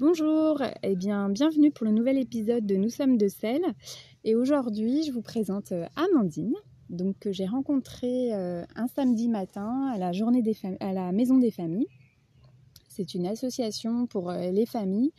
Bonjour, 0.00 0.60
eh 0.82 0.96
bien 0.96 1.28
bienvenue 1.28 1.70
pour 1.70 1.86
le 1.86 1.92
nouvel 1.92 2.18
épisode 2.18 2.66
de 2.66 2.74
Nous 2.74 2.90
sommes 2.90 3.16
de 3.16 3.28
sel. 3.28 3.62
Et 4.24 4.34
aujourd'hui, 4.34 5.04
je 5.04 5.12
vous 5.12 5.22
présente 5.22 5.70
euh, 5.70 5.86
Amandine, 5.94 6.56
donc 6.90 7.16
que 7.20 7.30
j'ai 7.30 7.46
rencontrée 7.46 8.34
euh, 8.34 8.64
un 8.74 8.88
samedi 8.88 9.28
matin 9.28 9.92
à 9.92 9.96
la 9.98 11.12
Maison 11.12 11.38
des 11.38 11.52
familles. 11.52 11.86
C'est 12.88 13.14
une 13.14 13.24
association 13.24 14.08
pour 14.08 14.30
euh, 14.30 14.50
les 14.50 14.66
familles, 14.66 15.12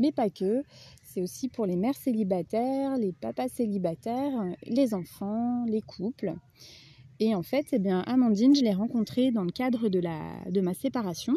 mais 0.00 0.10
pas 0.10 0.30
que. 0.30 0.64
C'est 1.04 1.22
aussi 1.22 1.48
pour 1.48 1.64
les 1.66 1.76
mères 1.76 1.96
célibataires, 1.96 2.98
les 2.98 3.12
papas 3.12 3.46
célibataires, 3.46 4.42
les 4.66 4.94
enfants, 4.94 5.64
les 5.68 5.80
couples. 5.80 6.34
Et 7.20 7.36
en 7.36 7.44
fait, 7.44 7.66
eh 7.70 7.78
bien, 7.78 8.00
Amandine, 8.00 8.56
je 8.56 8.62
l'ai 8.62 8.74
rencontrée 8.74 9.30
dans 9.30 9.44
le 9.44 9.52
cadre 9.52 9.88
de 9.88 10.60
ma 10.60 10.74
séparation. 10.74 11.36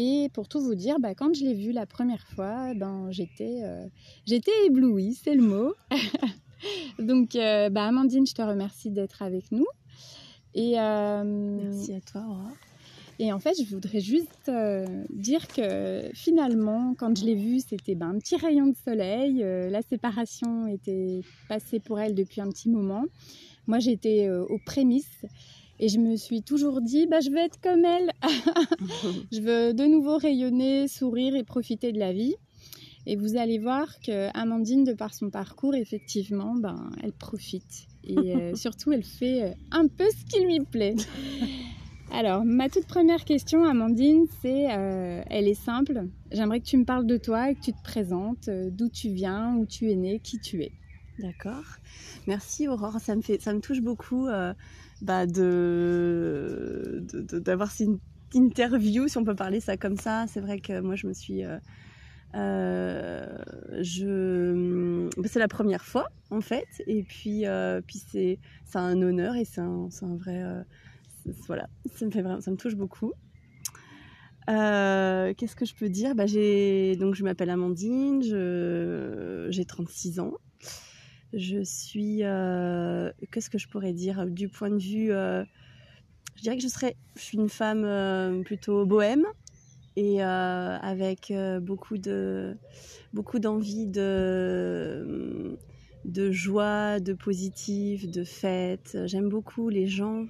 Et 0.00 0.28
pour 0.32 0.46
tout 0.46 0.60
vous 0.60 0.76
dire, 0.76 1.00
bah, 1.00 1.16
quand 1.16 1.34
je 1.34 1.42
l'ai 1.42 1.54
vue 1.54 1.72
la 1.72 1.84
première 1.84 2.24
fois, 2.28 2.72
ben, 2.74 3.08
j'étais, 3.10 3.62
euh, 3.64 3.84
j'étais 4.26 4.52
éblouie, 4.66 5.14
c'est 5.14 5.34
le 5.34 5.42
mot. 5.42 5.74
Donc, 7.00 7.34
euh, 7.34 7.68
bah, 7.68 7.84
Amandine, 7.86 8.24
je 8.24 8.32
te 8.32 8.40
remercie 8.40 8.90
d'être 8.90 9.22
avec 9.22 9.50
nous. 9.50 9.66
Et, 10.54 10.78
euh, 10.78 11.24
Merci 11.24 11.94
à 11.94 12.00
toi, 12.00 12.22
Aura. 12.28 12.52
Et 13.18 13.32
en 13.32 13.40
fait, 13.40 13.54
je 13.60 13.68
voudrais 13.74 13.98
juste 13.98 14.48
dire 15.10 15.48
que 15.48 16.08
finalement, 16.14 16.94
quand 16.96 17.18
je 17.18 17.24
l'ai 17.24 17.34
vue, 17.34 17.58
c'était 17.58 17.96
ben, 17.96 18.10
un 18.10 18.18
petit 18.20 18.36
rayon 18.36 18.68
de 18.68 18.76
soleil. 18.76 19.38
la 19.38 19.82
séparation 19.82 20.68
était 20.68 21.22
passée 21.48 21.80
pour 21.80 21.98
elle 21.98 22.14
depuis 22.14 22.40
un 22.40 22.48
petit 22.50 22.68
moment. 22.68 23.02
Moi, 23.66 23.80
j'étais 23.80 24.30
aux 24.30 24.60
prémices. 24.64 25.26
Et 25.80 25.88
je 25.88 25.98
me 25.98 26.16
suis 26.16 26.42
toujours 26.42 26.80
dit, 26.80 27.06
bah, 27.06 27.20
je 27.20 27.30
veux 27.30 27.38
être 27.38 27.60
comme 27.60 27.84
elle. 27.84 28.10
je 29.32 29.40
veux 29.40 29.74
de 29.74 29.84
nouveau 29.84 30.16
rayonner, 30.16 30.88
sourire 30.88 31.36
et 31.36 31.44
profiter 31.44 31.92
de 31.92 31.98
la 31.98 32.12
vie. 32.12 32.34
Et 33.06 33.16
vous 33.16 33.36
allez 33.36 33.58
voir 33.58 34.00
que 34.00 34.28
Amandine, 34.36 34.84
de 34.84 34.92
par 34.92 35.14
son 35.14 35.30
parcours, 35.30 35.74
effectivement, 35.74 36.54
ben, 36.54 36.90
elle 37.02 37.12
profite. 37.12 37.86
Et 38.04 38.18
euh, 38.18 38.54
surtout, 38.56 38.92
elle 38.92 39.04
fait 39.04 39.44
euh, 39.44 39.50
un 39.70 39.86
peu 39.86 40.04
ce 40.10 40.24
qui 40.26 40.44
lui 40.44 40.60
plaît. 40.60 40.96
Alors, 42.12 42.44
ma 42.44 42.68
toute 42.68 42.86
première 42.86 43.24
question, 43.24 43.64
Amandine, 43.64 44.26
c'est, 44.42 44.70
euh, 44.72 45.22
elle 45.30 45.46
est 45.46 45.54
simple. 45.54 46.06
J'aimerais 46.32 46.60
que 46.60 46.66
tu 46.66 46.76
me 46.76 46.84
parles 46.84 47.06
de 47.06 47.16
toi 47.16 47.50
et 47.50 47.54
que 47.54 47.60
tu 47.60 47.72
te 47.72 47.82
présentes, 47.82 48.50
d'où 48.50 48.88
tu 48.88 49.10
viens, 49.10 49.56
où 49.56 49.64
tu 49.64 49.90
es 49.90 49.96
née, 49.96 50.18
qui 50.18 50.38
tu 50.40 50.62
es. 50.62 50.72
D'accord. 51.18 51.64
Merci 52.26 52.68
Aurore, 52.68 53.00
ça 53.00 53.16
me, 53.16 53.22
fait, 53.22 53.40
ça 53.40 53.52
me 53.52 53.60
touche 53.60 53.80
beaucoup 53.80 54.28
bah, 55.02 55.26
de, 55.26 57.04
d'avoir 57.38 57.70
cette 57.70 57.90
interview, 58.34 59.08
si 59.08 59.18
on 59.18 59.24
peut 59.24 59.34
parler 59.34 59.60
ça 59.60 59.76
comme 59.76 59.96
ça. 59.96 60.26
C'est 60.28 60.40
vrai 60.40 60.60
que 60.60 60.80
moi, 60.80 60.94
je 60.94 61.06
me 61.06 61.12
suis. 61.12 61.44
Euh, 61.44 61.58
euh, 62.34 63.38
je, 63.80 65.08
bah, 65.16 65.28
c'est 65.30 65.38
la 65.38 65.48
première 65.48 65.84
fois 65.84 66.08
en 66.30 66.42
fait, 66.42 66.68
et 66.86 67.02
puis, 67.02 67.46
euh, 67.46 67.80
puis 67.80 68.02
c'est, 68.10 68.38
un 68.74 69.00
honneur 69.00 69.34
et 69.34 69.46
c'est 69.46 69.62
un, 69.62 69.88
un 70.02 70.16
vrai. 70.16 70.42
voilà, 71.46 71.68
ça 71.94 72.04
me 72.04 72.10
fait 72.10 72.22
vraiment, 72.22 72.40
ça 72.40 72.50
me 72.50 72.56
touche 72.56 72.76
beaucoup. 72.76 73.12
qu'est-ce 74.46 75.56
que 75.56 75.64
je 75.64 75.74
peux 75.74 75.88
dire? 75.88 76.14
Bah, 76.14 76.26
donc 76.26 77.14
je 77.14 77.24
m'appelle 77.24 77.50
Amandine, 77.50 78.22
j'ai 79.50 79.64
36 79.64 80.20
ans. 80.20 80.34
Je 81.32 81.62
suis. 81.62 82.20
Euh, 82.22 83.10
qu'est-ce 83.30 83.50
que 83.50 83.58
je 83.58 83.68
pourrais 83.68 83.92
dire 83.92 84.26
Du 84.26 84.48
point 84.48 84.70
de 84.70 84.78
vue. 84.78 85.12
Euh, 85.12 85.44
je 86.36 86.42
dirais 86.42 86.56
que 86.56 86.62
je 86.62 86.68
serais. 86.68 86.96
Je 87.16 87.22
suis 87.22 87.38
une 87.38 87.50
femme 87.50 87.84
euh, 87.84 88.42
plutôt 88.42 88.86
bohème 88.86 89.26
et 89.96 90.22
avec 90.22 91.32
beaucoup 91.60 91.98
de 91.98 92.56
beaucoup 93.12 93.40
d'envie 93.40 93.86
de 93.86 95.58
de 96.04 96.30
joie, 96.30 97.00
de 97.00 97.12
positif, 97.14 98.08
de 98.08 98.22
fête. 98.22 98.96
J'aime 99.06 99.28
beaucoup 99.28 99.68
les 99.68 99.88
gens. 99.88 100.26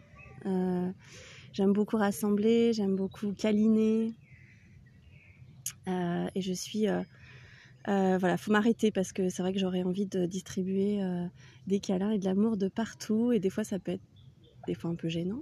j'aime 1.52 1.72
beaucoup 1.74 1.98
rassembler. 1.98 2.72
J'aime 2.72 2.96
beaucoup 2.96 3.34
câliner. 3.34 4.14
et 5.86 6.40
je 6.40 6.52
suis 6.54 6.86
euh, 7.88 8.18
voilà, 8.18 8.36
faut 8.36 8.52
m'arrêter 8.52 8.90
parce 8.90 9.12
que 9.12 9.30
c'est 9.30 9.42
vrai 9.42 9.52
que 9.52 9.58
j'aurais 9.58 9.82
envie 9.82 10.06
de 10.06 10.26
distribuer 10.26 11.02
euh, 11.02 11.24
des 11.66 11.80
câlins 11.80 12.10
et 12.10 12.18
de 12.18 12.24
l'amour 12.26 12.58
de 12.58 12.68
partout 12.68 13.32
et 13.32 13.38
des 13.38 13.48
fois 13.48 13.64
ça 13.64 13.78
peut 13.78 13.92
être 13.92 14.02
des 14.66 14.74
fois 14.74 14.90
un 14.90 14.94
peu 14.94 15.08
gênant. 15.08 15.40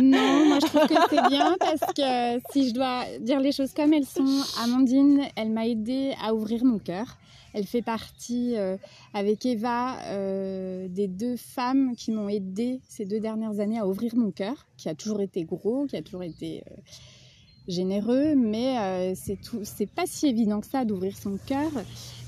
non, 0.00 0.46
moi 0.46 0.58
je 0.62 0.66
trouve 0.66 0.86
que 0.86 0.94
c'est 1.10 1.28
bien 1.28 1.54
parce 1.60 1.92
que 1.92 2.52
si 2.52 2.70
je 2.70 2.74
dois 2.74 3.04
dire 3.20 3.40
les 3.40 3.52
choses 3.52 3.74
comme 3.74 3.92
elles 3.92 4.06
sont, 4.06 4.42
Amandine, 4.62 5.24
elle 5.36 5.50
m'a 5.50 5.66
aidé 5.66 6.14
à 6.22 6.32
ouvrir 6.32 6.64
mon 6.64 6.78
cœur. 6.78 7.18
Elle 7.52 7.66
fait 7.66 7.82
partie 7.82 8.56
euh, 8.56 8.76
avec 9.12 9.44
Eva 9.44 9.98
des 10.88 11.08
deux 11.08 11.36
femmes 11.36 11.94
qui 11.96 12.12
m'ont 12.12 12.30
aidé 12.30 12.80
ces 12.88 13.04
deux 13.04 13.20
dernières 13.20 13.60
années 13.60 13.78
à 13.78 13.86
ouvrir 13.86 14.16
mon 14.16 14.30
cœur, 14.30 14.66
qui 14.78 14.88
a 14.88 14.94
toujours 14.94 15.20
été 15.20 15.44
gros, 15.44 15.84
qui 15.86 15.96
a 15.96 16.02
toujours 16.02 16.22
été 16.22 16.62
généreux, 17.68 18.34
mais 18.36 18.78
euh, 18.78 19.12
c'est 19.16 19.40
tout, 19.40 19.60
c'est 19.64 19.88
pas 19.88 20.04
si 20.06 20.26
évident 20.26 20.60
que 20.60 20.66
ça 20.66 20.84
d'ouvrir 20.84 21.16
son 21.16 21.38
cœur. 21.46 21.70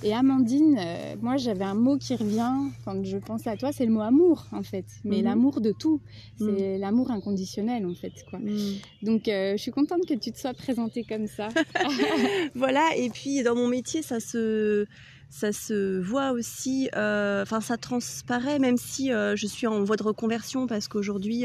Et 0.02 0.14
Amandine, 0.14 0.76
euh, 0.78 1.16
moi 1.20 1.36
j'avais 1.36 1.64
un 1.64 1.74
mot 1.74 1.96
qui 1.96 2.14
revient 2.14 2.52
quand 2.84 3.04
je 3.04 3.18
pense 3.18 3.46
à 3.46 3.56
toi, 3.56 3.72
c'est 3.72 3.86
le 3.86 3.92
mot 3.92 4.00
amour 4.00 4.46
en 4.52 4.62
fait, 4.62 4.84
mais 5.04 5.18
mhm. 5.18 5.24
l'amour 5.24 5.60
de 5.60 5.72
tout, 5.72 6.00
c'est 6.38 6.74
mhm. 6.74 6.80
l'amour 6.80 7.10
inconditionnel 7.10 7.86
en 7.86 7.94
fait 7.94 8.12
quoi. 8.30 8.38
Mhm. 8.38 8.76
Donc 9.02 9.28
euh, 9.28 9.52
je 9.52 9.62
suis 9.62 9.72
contente 9.72 10.06
que 10.06 10.14
tu 10.14 10.32
te 10.32 10.38
sois 10.38 10.54
présentée 10.54 11.04
comme 11.04 11.26
ça. 11.26 11.48
voilà, 12.54 12.84
et 12.96 13.10
puis 13.10 13.42
dans 13.42 13.54
mon 13.54 13.68
métier 13.68 14.02
ça 14.02 14.20
se 14.20 14.86
ça 15.30 15.52
se 15.52 16.00
voit 16.00 16.30
aussi, 16.32 16.88
enfin 16.94 17.60
ça 17.60 17.76
transparaît, 17.76 18.58
même 18.58 18.78
si 18.78 19.08
je 19.10 19.46
suis 19.46 19.66
en 19.66 19.84
voie 19.84 19.96
de 19.96 20.02
reconversion 20.02 20.66
parce 20.66 20.88
qu'aujourd'hui 20.88 21.44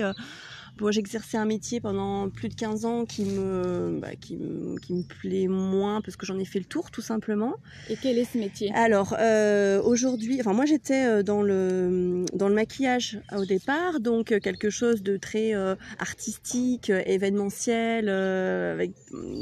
Bon, 0.78 0.92
j'exerçais 0.92 1.38
un 1.38 1.46
métier 1.46 1.80
pendant 1.80 2.30
plus 2.30 2.50
de 2.50 2.56
15 2.56 2.86
ans 2.86 3.06
qui 3.06 3.26
me, 3.26 4.00
bah, 4.02 4.16
qui, 4.20 4.38
me, 4.38 4.80
qui 4.80 4.94
me 4.94 5.04
plaît 5.04 5.48
moins 5.48 6.02
parce 6.02 6.16
que 6.16 6.26
j'en 6.26 6.40
ai 6.40 6.46
fait 6.46 6.58
le 6.58 6.66
tour 6.66 6.90
tout 6.90 7.02
simplement. 7.02 7.54
Et 7.90 7.96
quel 7.96 8.18
est 8.18 8.26
ce 8.26 8.40
métier? 8.40 8.72
Alors 8.74 9.16
euh, 9.20 9.82
aujourd'hui, 9.84 10.40
enfin 10.40 10.54
moi 10.54 10.66
j'étais 10.66 11.06
euh, 11.06 11.24
dans 11.24 11.44
le 11.44 12.26
dans 12.34 12.50
le 12.50 12.56
maquillage 12.56 13.20
au 13.38 13.46
départ, 13.46 14.00
donc 14.00 14.32
euh, 14.32 14.40
quelque 14.40 14.72
chose 14.72 15.04
de 15.04 15.18
très 15.18 15.54
artistique, 16.00 16.90
événementiel, 16.90 18.10
avec 18.10 18.94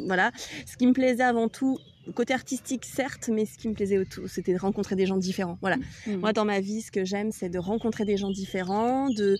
voilà. 0.08 0.32
Ce 0.66 0.76
qui 0.76 0.88
me 0.88 0.94
plaisait 0.94 1.24
avant 1.24 1.48
tout, 1.48 1.78
côté 2.12 2.34
artistique 2.34 2.86
certes, 2.86 3.30
mais 3.32 3.46
ce 3.46 3.58
qui 3.58 3.68
me 3.70 3.74
plaisait 3.74 3.98
autour, 3.98 4.28
c'était 4.28 4.54
de 4.54 4.60
rencontrer 4.60 4.96
des 4.96 5.06
gens 5.06 5.18
différents. 5.18 5.58
Voilà. 5.62 5.78
Mm. 6.08 6.16
Moi, 6.18 6.34
dans 6.34 6.46
ma 6.46 6.60
vie, 6.60 6.82
ce 6.82 6.92
que 6.92 7.06
j'aime, 7.06 7.32
c'est 7.32 7.50
de 7.50 7.60
rencontrer 7.60 8.06
des 8.06 8.18
gens 8.18 8.30
différents, 8.32 9.10
de, 9.10 9.38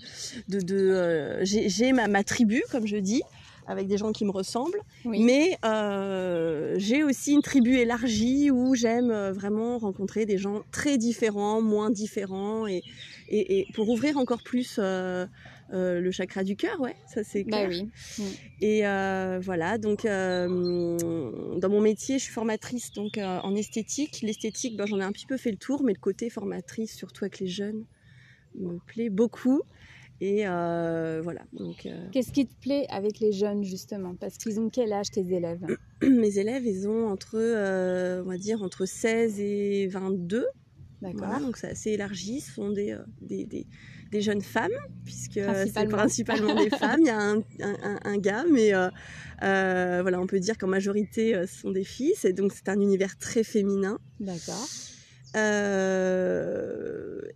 de, 0.50 0.60
de 0.60 0.76
euh, 0.78 1.40
j'ai 1.44 1.94
ma, 1.94 2.08
ma 2.08 2.24
tribu, 2.24 2.64
comme 2.72 2.88
je 2.88 2.98
dis, 2.98 3.24
avec 3.68 3.88
des 3.88 3.98
gens 3.98 4.12
qui 4.12 4.26
me 4.26 4.32
ressemblent, 4.32 4.82
mais 5.06 5.58
euh, 5.64 6.76
j'ai 6.78 7.04
aussi 7.04 7.34
une 7.34 7.42
tribu 7.42 7.76
élargie 7.76 8.52
où 8.52 8.76
j'aime 8.76 9.12
euh, 9.12 9.32
vraiment 9.32 9.78
rencontrer 9.78 10.26
des 10.26 10.38
gens 10.38 10.64
très 10.72 10.98
différents, 10.98 11.62
moins 11.62 11.90
différents, 11.90 12.68
et, 12.68 12.82
et, 13.30 13.60
et 13.60 13.68
pour 13.74 13.88
ouvrir 13.90 14.18
encore 14.18 14.44
plus 14.44 14.78
euh, 14.80 15.26
euh, 15.74 16.02
le 16.02 16.12
chakra 16.12 16.44
du 16.44 16.58
cœur, 16.58 16.82
ouais, 16.82 16.96
ça 17.08 17.24
c'est 17.24 17.44
bah 17.44 17.66
clair. 17.66 17.70
Bah 17.70 17.92
oui. 18.18 18.24
Mm. 18.24 18.30
Et 18.62 18.88
euh, 18.88 19.40
voilà, 19.42 19.78
donc 19.78 20.04
euh, 20.04 20.98
dans 21.58 21.70
mon 21.70 21.80
métier, 21.80 22.18
je 22.18 22.24
suis 22.24 22.34
formatrice 22.34 22.92
donc 22.92 23.18
en 23.18 23.56
esthétique. 23.56 24.22
L'esthétique, 24.22 24.76
ben, 24.76 24.86
j'en 24.86 25.00
ai 25.00 25.04
un 25.04 25.12
petit 25.14 25.26
peu 25.26 25.38
fait 25.38 25.52
le 25.52 25.58
tour, 25.58 25.84
mais 25.84 25.94
le 25.94 26.00
côté 26.00 26.30
formatrice, 26.30 26.96
surtout 26.96 27.24
avec 27.24 27.40
les 27.40 27.48
jeunes, 27.48 27.86
me 28.56 28.80
plaît 28.86 29.10
beaucoup. 29.10 29.62
Et 30.20 30.44
voilà. 30.44 31.42
Donc. 31.54 31.88
Qu'est-ce 32.12 32.34
qui 32.34 32.46
te 32.48 32.56
plaît 32.60 32.86
avec 32.90 33.20
les 33.20 33.32
jeunes 33.32 33.64
justement? 33.64 34.16
Parce 34.16 34.38
qu'ils 34.38 34.60
ont 34.60 34.70
quel 34.70 34.92
âge 34.92 35.10
tes 35.10 35.34
élèves? 35.34 35.66
Mes 36.02 36.38
élèves, 36.38 36.66
ils 36.66 36.88
ont 36.88 37.08
entre, 37.08 37.38
on 37.38 38.30
va 38.30 38.38
dire, 38.38 38.62
entre 38.62 38.86
16 38.86 39.40
et 39.40 39.88
22. 39.88 40.46
D'accord. 41.02 41.40
donc 41.40 41.58
c'est 41.58 41.70
assez 41.70 41.92
élargi. 41.92 42.42
Ce 42.42 42.52
sont 42.52 42.70
des, 42.70 42.96
des, 43.22 43.46
des 43.46 43.66
des 44.12 44.22
jeunes 44.22 44.42
femmes, 44.42 44.72
puisque 45.06 45.40
c'est 45.74 45.88
principalement 45.88 46.54
des 46.54 46.70
femmes. 46.78 47.00
Il 47.00 47.08
y 47.08 47.10
a 47.10 47.20
un, 47.20 47.42
un, 48.04 48.18
gars, 48.18 48.44
mais 48.50 48.74
euh, 48.74 48.90
euh, 49.42 50.00
voilà, 50.02 50.20
on 50.20 50.28
peut 50.28 50.40
dire 50.40 50.58
qu'en 50.58 50.68
majorité, 50.68 51.34
euh, 51.34 51.48
ce 51.48 51.62
sont 51.62 51.72
des 51.72 51.86
filles. 51.86 52.14
Et 52.26 52.34
donc, 52.34 52.52
c'est 52.54 52.70
un 52.70 52.80
univers 52.80 53.18
très 53.18 53.44
féminin. 53.44 54.00
D'accord. 54.20 54.68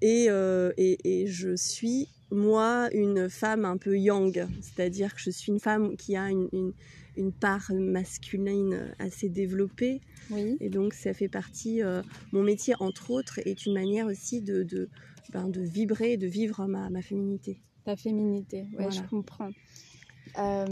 et, 0.01 0.27
et, 0.77 1.21
et, 1.21 1.27
je 1.27 1.55
suis, 1.55 2.09
moi, 2.29 2.89
une 2.91 3.29
femme 3.29 3.63
un 3.63 3.77
peu 3.77 3.97
yang, 3.97 4.45
c'est-à-dire 4.61 5.15
que 5.15 5.21
je 5.21 5.29
suis 5.29 5.51
une 5.53 5.61
femme 5.61 5.95
qui 5.95 6.17
a 6.17 6.29
une, 6.29 6.49
une, 6.51 6.73
une 7.15 7.31
part 7.31 7.71
masculine 7.73 8.93
assez 8.99 9.29
développée. 9.29 10.01
Oui. 10.29 10.57
Et 10.59 10.69
donc, 10.69 10.93
ça 10.93 11.13
fait 11.13 11.29
partie, 11.29 11.81
mon 12.33 12.43
métier, 12.43 12.73
entre 12.81 13.11
autres, 13.11 13.39
est 13.45 13.65
une 13.65 13.73
manière 13.73 14.07
aussi 14.07 14.41
de, 14.41 14.63
de 14.63 14.89
ben, 15.35 15.49
de 15.49 15.59
vibrer, 15.59 16.15
de 16.15 16.27
vivre 16.27 16.65
ma, 16.65 16.89
ma 16.89 17.01
féminité. 17.01 17.59
Ta 17.83 17.97
féminité, 17.97 18.67
ouais, 18.79 18.89
je 18.89 19.01
comprends. 19.01 19.51
Euh, 20.39 20.65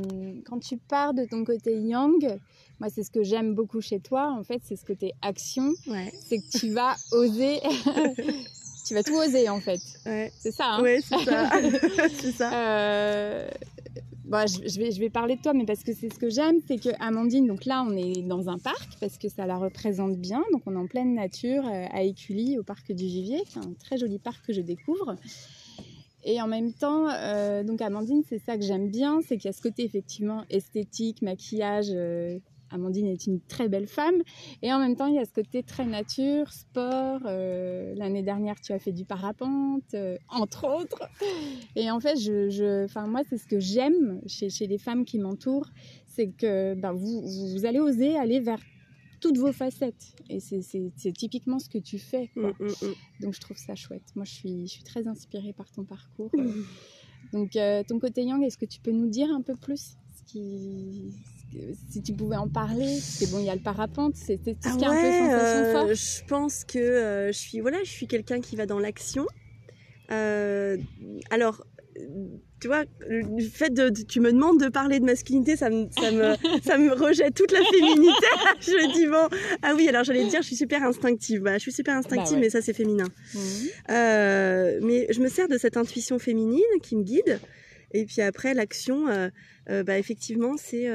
quand 0.45 0.60
tu 0.60 0.77
pars 0.77 1.13
de 1.13 1.25
ton 1.25 1.44
côté 1.44 1.77
yang, 1.81 2.39
moi 2.80 2.89
c'est 2.89 3.04
ce 3.04 3.12
que 3.12 3.24
j'aime 3.24 3.56
beaucoup 3.56 3.81
chez 3.81 4.00
toi, 4.00 4.31
en 4.31 4.44
fait, 4.44 4.62
c'est 4.63 4.77
ce 4.77 4.86
côté 4.86 5.12
action. 5.21 5.74
Ouais. 5.88 6.13
C'est 6.13 6.38
que 6.38 6.57
tu 6.57 6.69
vas 6.69 6.95
oser. 7.12 7.60
tu 8.88 8.94
vas 8.94 9.04
tout 9.04 9.15
oser 9.15 9.50
en 9.50 9.60
fait. 9.60 9.81
Ouais. 10.06 10.31
C'est 10.39 10.51
ça. 10.51 10.75
Hein 10.75 10.81
Ouais, 10.81 11.00
c'est 11.01 11.25
ça. 11.25 11.50
c'est 12.21 12.31
ça. 12.31 12.54
Euh, 12.54 13.50
bah, 14.25 14.45
je, 14.45 14.99
vais, 14.99 15.09
parler 15.09 15.35
de 15.35 15.41
toi, 15.41 15.53
mais 15.53 15.65
parce 15.65 15.83
que 15.83 15.93
c'est 15.93 16.11
ce 16.11 16.17
que 16.17 16.29
j'aime, 16.29 16.57
c'est 16.67 16.77
que 16.77 16.89
Amandine, 16.99 17.45
donc 17.45 17.65
là 17.65 17.85
on 17.87 17.95
est 17.95 18.21
dans 18.21 18.49
un 18.49 18.57
parc 18.57 18.97
parce 18.99 19.17
que 19.17 19.27
ça 19.27 19.45
la 19.45 19.57
représente 19.57 20.17
bien, 20.17 20.43
donc 20.53 20.61
on 20.65 20.73
est 20.75 20.79
en 20.79 20.87
pleine 20.87 21.13
nature 21.13 21.65
euh, 21.65 21.85
à 21.91 22.03
Écully, 22.03 22.57
au 22.57 22.63
parc 22.63 22.91
du 22.91 23.03
Vivier, 23.03 23.41
qui 23.45 23.59
un 23.59 23.73
très 23.79 23.97
joli 23.97 24.19
parc 24.19 24.45
que 24.45 24.53
je 24.53 24.61
découvre. 24.61 25.15
Et 26.25 26.41
en 26.41 26.47
même 26.47 26.71
temps, 26.71 27.09
euh, 27.09 27.63
donc 27.63 27.81
Amandine, 27.81 28.23
c'est 28.27 28.39
ça 28.39 28.57
que 28.57 28.63
j'aime 28.63 28.89
bien, 28.89 29.19
c'est 29.21 29.35
qu'il 29.37 29.45
y 29.45 29.49
a 29.49 29.53
ce 29.53 29.61
côté 29.61 29.83
effectivement 29.83 30.45
esthétique, 30.49 31.21
maquillage. 31.21 31.89
euh, 31.91 32.39
Amandine 32.73 33.07
est 33.07 33.27
une 33.27 33.39
très 33.41 33.69
belle 33.69 33.87
femme. 33.87 34.15
Et 34.61 34.73
en 34.73 34.79
même 34.79 34.95
temps, 34.95 35.07
il 35.07 35.15
y 35.15 35.19
a 35.19 35.25
ce 35.25 35.31
côté 35.31 35.63
très 35.63 35.85
nature, 35.85 36.51
sport. 36.51 37.21
euh, 37.25 37.93
L'année 37.95 38.23
dernière, 38.23 38.59
tu 38.59 38.73
as 38.73 38.79
fait 38.79 38.91
du 38.91 39.05
parapente, 39.05 39.93
euh, 39.93 40.17
entre 40.29 40.67
autres. 40.67 41.03
Et 41.75 41.89
en 41.91 41.99
fait, 41.99 42.17
je, 42.19 42.49
je, 42.49 42.85
enfin, 42.85 43.07
moi, 43.07 43.21
c'est 43.29 43.37
ce 43.37 43.47
que 43.47 43.59
j'aime 43.59 44.21
chez, 44.27 44.49
chez 44.49 44.67
les 44.67 44.77
femmes 44.77 45.05
qui 45.05 45.19
m'entourent, 45.19 45.69
c'est 46.05 46.29
que 46.29 46.73
ben, 46.75 46.93
vous, 46.93 47.65
allez 47.65 47.79
oser 47.79 48.17
aller 48.17 48.39
vers 48.39 48.59
toutes 49.21 49.37
vos 49.37 49.51
facettes. 49.53 50.15
Et 50.29 50.39
c'est- 50.39 50.61
typiquement 51.13 51.59
ce 51.59 51.69
que 51.69 51.77
tu 51.77 51.97
fais. 51.99 52.29
quoi. 52.33 52.49
Mm, 52.59 52.63
mm, 52.65 52.87
mm. 52.87 52.93
Donc 53.21 53.33
je 53.33 53.39
trouve 53.39 53.57
ça 53.57 53.75
chouette. 53.75 54.03
Moi, 54.15 54.25
je 54.25 54.33
suis, 54.33 54.67
je 54.67 54.71
suis 54.73 54.83
très 54.83 55.07
inspirée 55.07 55.53
par 55.53 55.71
ton 55.71 55.85
parcours. 55.85 56.31
Donc 57.31 57.55
euh, 57.55 57.83
ton 57.87 57.99
côté 57.99 58.23
yang, 58.23 58.43
est-ce 58.43 58.57
que 58.57 58.65
tu 58.65 58.79
peux 58.81 58.91
nous 58.91 59.07
dire 59.07 59.29
un 59.31 59.41
peu 59.41 59.55
plus 59.55 59.95
ce 60.13 60.23
qui... 60.31 61.13
si 61.89 62.01
tu 62.01 62.13
pouvais 62.13 62.35
en 62.35 62.47
parler 62.50 62.97
que 63.19 63.25
bon, 63.31 63.39
il 63.39 63.45
y 63.45 63.50
a 63.50 63.55
le 63.55 63.61
parapente, 63.61 64.15
c'était 64.15 64.53
tout 64.53 64.69
ce 64.69 64.73
Ah 64.73 64.77
qui 64.77 64.83
est 64.83 64.88
un 64.88 64.91
peu 64.91 65.11
sensation 65.11 65.63
euh, 65.65 65.71
forte. 65.73 65.94
je 65.94 66.23
pense 66.27 66.63
que 66.65 66.79
euh, 66.79 67.27
je 67.31 67.38
suis 67.38 67.59
voilà, 67.59 67.77
je 67.83 67.89
suis 67.91 68.07
quelqu'un 68.07 68.41
qui 68.41 68.55
va 68.55 68.65
dans 68.65 68.79
l'action. 68.79 69.25
Euh, 70.11 70.77
alors, 71.29 71.63
tu 72.59 72.67
vois, 72.67 72.83
le 73.07 73.39
fait 73.41 73.71
de, 73.73 73.89
de- 73.89 74.01
tu 74.01 74.19
me 74.19 74.31
demandes 74.31 74.59
de 74.59 74.67
parler 74.67 75.00
de 75.00 75.05
masculinité, 75.05 75.55
ça 75.55 75.69
me 75.69 75.88
ça 75.91 76.11
me 76.11 76.33
ça 76.63 76.77
me 76.77 76.91
rejette 76.94 77.35
toute 77.35 77.51
la 77.51 77.63
féminité. 77.63 78.27
je 78.59 78.94
dis 78.94 79.05
bon, 79.07 79.27
ah 79.61 79.73
oui, 79.75 79.88
alors 79.88 80.03
j'allais 80.03 80.23
te 80.25 80.29
dire, 80.29 80.41
je 80.41 80.47
suis 80.47 80.55
super 80.55 80.83
instinctive. 80.83 81.41
Bah, 81.41 81.53
je 81.57 81.61
suis 81.61 81.71
super 81.71 81.95
instinctive, 81.95 82.31
Bah 82.31 82.35
ouais. 82.35 82.41
mais 82.41 82.50
ça 82.50 82.61
c'est 82.61 82.73
féminin. 82.73 83.07
Mhm. 83.35 83.41
Euh, 83.91 84.79
mais 84.81 85.07
je 85.11 85.19
me 85.21 85.29
sers 85.29 85.47
de 85.47 85.57
cette 85.57 85.77
intuition 85.77 86.19
féminine 86.19 86.61
qui 86.81 86.95
me 86.95 87.03
guide. 87.03 87.39
Et 87.95 88.05
puis 88.05 88.21
après, 88.23 88.55
l'action, 88.55 89.07
euh, 89.07 89.29
euh, 89.69 89.83
bah, 89.83 90.00
effectivement, 90.00 90.55
c'est. 90.57 90.88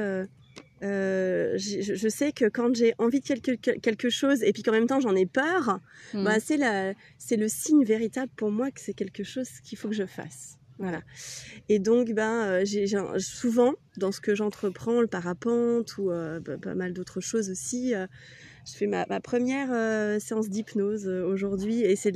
Euh, 0.83 1.57
je, 1.57 1.93
je 1.95 2.09
sais 2.09 2.31
que 2.31 2.45
quand 2.45 2.75
j'ai 2.75 2.93
envie 2.97 3.19
de 3.19 3.25
quelque, 3.25 3.55
quelque 3.79 4.09
chose 4.09 4.43
et 4.43 4.53
puis 4.53 4.63
qu'en 4.63 4.71
même 4.71 4.87
temps 4.87 4.99
j'en 4.99 5.15
ai 5.15 5.25
peur, 5.25 5.79
Mhm. 6.13 6.23
bah, 6.23 6.39
c'est 6.39 7.37
le 7.37 7.47
signe 7.47 7.83
véritable 7.83 8.31
pour 8.35 8.51
moi 8.51 8.71
que 8.71 8.79
c'est 8.81 8.93
quelque 8.93 9.23
chose 9.23 9.49
qu'il 9.63 9.77
faut 9.77 9.89
que 9.89 9.95
je 9.95 10.05
fasse. 10.05 10.55
Voilà. 10.81 11.01
Et 11.67 11.77
donc, 11.79 12.13
ben, 12.13 12.45
euh, 12.45 12.61
j'ai 12.63 12.85
souvent, 13.17 13.73
dans 13.97 14.13
ce 14.13 14.21
que 14.21 14.33
j'entreprends, 14.33 15.01
le 15.01 15.07
parapente 15.07 15.97
ou 15.97 16.09
euh, 16.09 16.39
bah, 16.39 16.55
pas 16.57 16.73
mal 16.73 16.93
d'autres 16.93 17.19
choses 17.19 17.49
aussi, 17.49 17.93
euh, 17.93 18.07
je 18.65 18.71
fais 18.77 18.87
ma, 18.87 19.05
ma 19.09 19.19
première 19.19 19.67
euh, 19.73 20.19
séance 20.19 20.47
d'hypnose 20.49 21.05
aujourd'hui 21.07 21.81
et 21.81 21.97
c'est, 21.97 22.13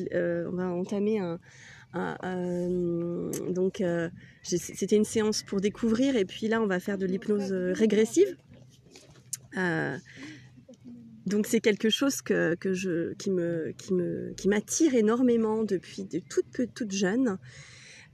on 0.48 0.52
va 0.56 0.68
entamer 0.68 1.20
un. 1.20 1.40
un- 1.94 2.16
un- 2.24 3.52
donc, 3.52 3.84
c'était 4.44 4.96
une 4.96 5.04
séance 5.06 5.44
pour 5.44 5.60
découvrir 5.60 6.16
et 6.16 6.24
puis 6.26 6.48
là, 6.48 6.62
on 6.62 6.66
va 6.68 6.80
faire 6.80 6.98
de 6.98 7.06
l'hypnose 7.06 7.52
régressive. 7.52 8.38
Euh, 9.58 9.98
donc 11.26 11.48
c'est 11.48 11.62
quelque 11.62 11.90
chose 11.90 12.22
que, 12.22 12.56
je, 12.64 13.14
qui 13.14 13.32
me, 13.32 13.74
qui 13.78 13.94
me, 13.94 14.34
qui 14.36 14.48
m'attire 14.48 14.94
énormément 14.94 15.64
depuis 15.64 16.04
de 16.04 16.20
toute 16.20 16.74
toute 16.74 16.92
jeune, 16.92 17.38